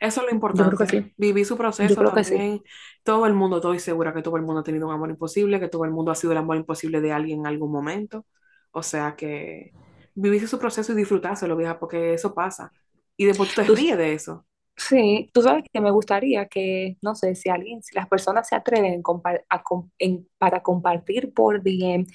Eso 0.00 0.20
es 0.20 0.26
lo 0.26 0.32
importante. 0.32 0.70
Yo 0.72 0.76
creo 0.76 0.88
que 0.88 1.02
sí. 1.02 1.14
Vivir 1.16 1.46
su 1.46 1.54
Yo 1.54 1.58
proceso 1.58 1.94
creo 1.96 2.12
que 2.14 2.24
sí. 2.24 2.30
también. 2.30 2.62
Todo 3.02 3.26
el 3.26 3.34
mundo, 3.34 3.56
estoy 3.56 3.78
segura 3.80 4.14
que 4.14 4.22
todo 4.22 4.36
el 4.36 4.42
mundo 4.42 4.60
ha 4.60 4.64
tenido 4.64 4.86
un 4.88 4.94
amor 4.94 5.10
imposible, 5.10 5.60
que 5.60 5.68
todo 5.68 5.84
el 5.84 5.90
mundo 5.90 6.10
ha 6.12 6.14
sido 6.14 6.32
el 6.32 6.38
amor 6.38 6.56
imposible 6.56 7.00
de 7.00 7.12
alguien 7.12 7.40
en 7.40 7.46
algún 7.46 7.72
momento. 7.72 8.26
O 8.72 8.82
sea 8.82 9.16
que 9.16 9.72
vivir 10.14 10.46
su 10.48 10.58
proceso 10.58 10.92
y 10.92 10.96
disfrutárselo, 10.96 11.56
vieja, 11.56 11.78
porque 11.78 12.14
eso 12.14 12.34
pasa. 12.34 12.72
Y 13.16 13.26
después 13.26 13.50
tú 13.54 13.62
te 13.62 13.66
Tú- 13.66 13.74
ríes 13.74 13.96
de 13.98 14.12
eso. 14.14 14.46
sí, 14.76 15.30
tú 15.32 15.42
sabes 15.42 15.64
que 15.72 15.80
me 15.80 15.90
gustaría 15.90 16.46
que, 16.48 16.96
no 17.02 17.14
sé, 17.14 17.34
si 17.36 17.48
alguien, 17.50 17.82
si 17.82 17.94
las 17.94 18.08
personas 18.08 18.48
se 18.48 18.56
atreven 18.56 19.02
compa- 19.02 19.44
a 19.48 19.62
com- 19.62 19.90
en- 19.98 20.28
para 20.38 20.62
compartir 20.62 21.32
por 21.32 21.62
DM 21.62 22.06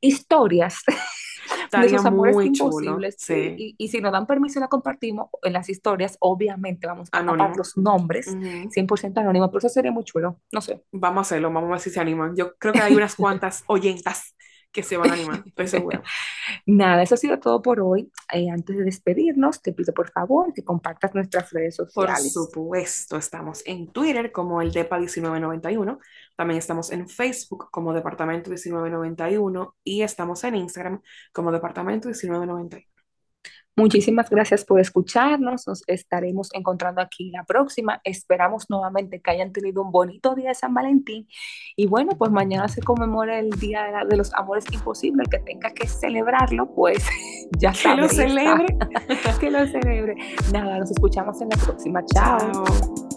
historias 0.00 0.82
de 1.74 1.88
Estaría 1.88 1.88
sus 1.88 2.04
amores 2.06 2.34
muy 2.34 2.52
chulo. 2.52 2.94
imposibles, 2.94 3.16
sí, 3.18 3.34
Sí. 3.34 3.54
y, 3.56 3.74
y 3.78 3.88
si 3.88 4.00
nos 4.00 4.12
dan 4.12 4.26
permiso 4.26 4.58
y 4.58 4.62
la 4.62 4.68
compartimos 4.68 5.28
en 5.42 5.52
las 5.52 5.68
historias, 5.68 6.16
obviamente 6.20 6.86
vamos 6.86 7.08
a 7.12 7.22
tapar 7.24 7.24
Anónimo. 7.34 7.54
los 7.56 7.76
nombres 7.76 8.26
Ujú. 8.28 8.70
100% 8.70 9.20
anónimos, 9.20 9.48
pero 9.50 9.58
eso 9.58 9.68
sería 9.68 9.92
muy 9.92 10.04
chulo, 10.04 10.40
no 10.52 10.60
sé. 10.60 10.82
Vamos 10.92 11.18
a 11.18 11.22
hacerlo, 11.22 11.48
vamos 11.52 11.68
a 11.68 11.72
ver 11.72 11.80
si 11.80 11.90
se 11.90 12.00
animan. 12.00 12.36
Yo 12.36 12.56
creo 12.56 12.74
que 12.74 12.82
hay 12.82 12.94
unas 12.96 13.14
cuantas 13.16 13.64
oyentas 13.66 14.34
que 14.72 14.82
se 14.84 14.96
van 14.96 15.10
a 15.10 15.14
animar, 15.14 15.42
estoy 15.46 15.66
segura. 15.68 16.02
Nada, 16.66 17.02
eso 17.02 17.14
ha 17.14 17.18
sido 17.18 17.38
todo 17.40 17.60
por 17.62 17.80
hoy. 17.80 18.12
Eh, 18.32 18.48
antes 18.50 18.76
de 18.76 18.84
despedirnos, 18.84 19.62
te 19.62 19.72
pido 19.72 19.92
por 19.94 20.10
favor 20.10 20.52
que 20.54 20.64
compartas 20.64 21.14
nuestras 21.14 21.50
redes 21.50 21.76
Por 21.92 22.16
sociales. 22.16 22.32
supuesto, 22.32 23.16
estamos 23.16 23.62
en 23.66 23.92
Twitter 23.92 24.30
como 24.32 24.62
el 24.62 24.72
DEPA 24.72 24.96
1991, 24.98 25.98
también 26.40 26.56
estamos 26.56 26.90
en 26.90 27.06
Facebook 27.06 27.68
como 27.70 27.92
Departamento 27.92 28.48
1991 28.48 29.76
y 29.84 30.00
estamos 30.00 30.42
en 30.44 30.54
Instagram 30.56 31.02
como 31.34 31.52
Departamento 31.52 32.08
1991. 32.08 32.86
Muchísimas 33.76 34.30
gracias 34.30 34.64
por 34.64 34.80
escucharnos. 34.80 35.66
Nos 35.66 35.82
estaremos 35.86 36.48
encontrando 36.54 37.02
aquí 37.02 37.30
la 37.30 37.44
próxima. 37.44 38.00
Esperamos 38.04 38.70
nuevamente 38.70 39.20
que 39.20 39.30
hayan 39.30 39.52
tenido 39.52 39.82
un 39.82 39.92
bonito 39.92 40.34
día 40.34 40.48
de 40.48 40.54
San 40.54 40.72
Valentín. 40.72 41.28
Y 41.76 41.86
bueno, 41.86 42.12
pues 42.16 42.30
mañana 42.30 42.68
se 42.68 42.80
conmemora 42.82 43.38
el 43.38 43.50
Día 43.50 43.84
de, 43.84 43.92
la- 43.92 44.04
de 44.06 44.16
los 44.16 44.32
Amores 44.32 44.64
Imposibles. 44.72 45.26
El 45.26 45.30
que 45.38 45.44
tenga 45.44 45.70
que 45.74 45.86
celebrarlo, 45.86 46.74
pues 46.74 47.04
ya 47.58 47.72
Que 47.72 47.76
sabe. 47.78 47.96
lo 47.96 48.02
ahí 48.04 48.08
está. 48.08 48.22
celebre. 48.22 48.76
que 49.40 49.50
lo 49.50 49.66
celebre. 49.66 50.14
Nada, 50.54 50.78
nos 50.78 50.90
escuchamos 50.90 51.38
en 51.42 51.50
la 51.50 51.56
próxima. 51.58 52.02
Chao. 52.06 52.38
Chao. 52.38 53.09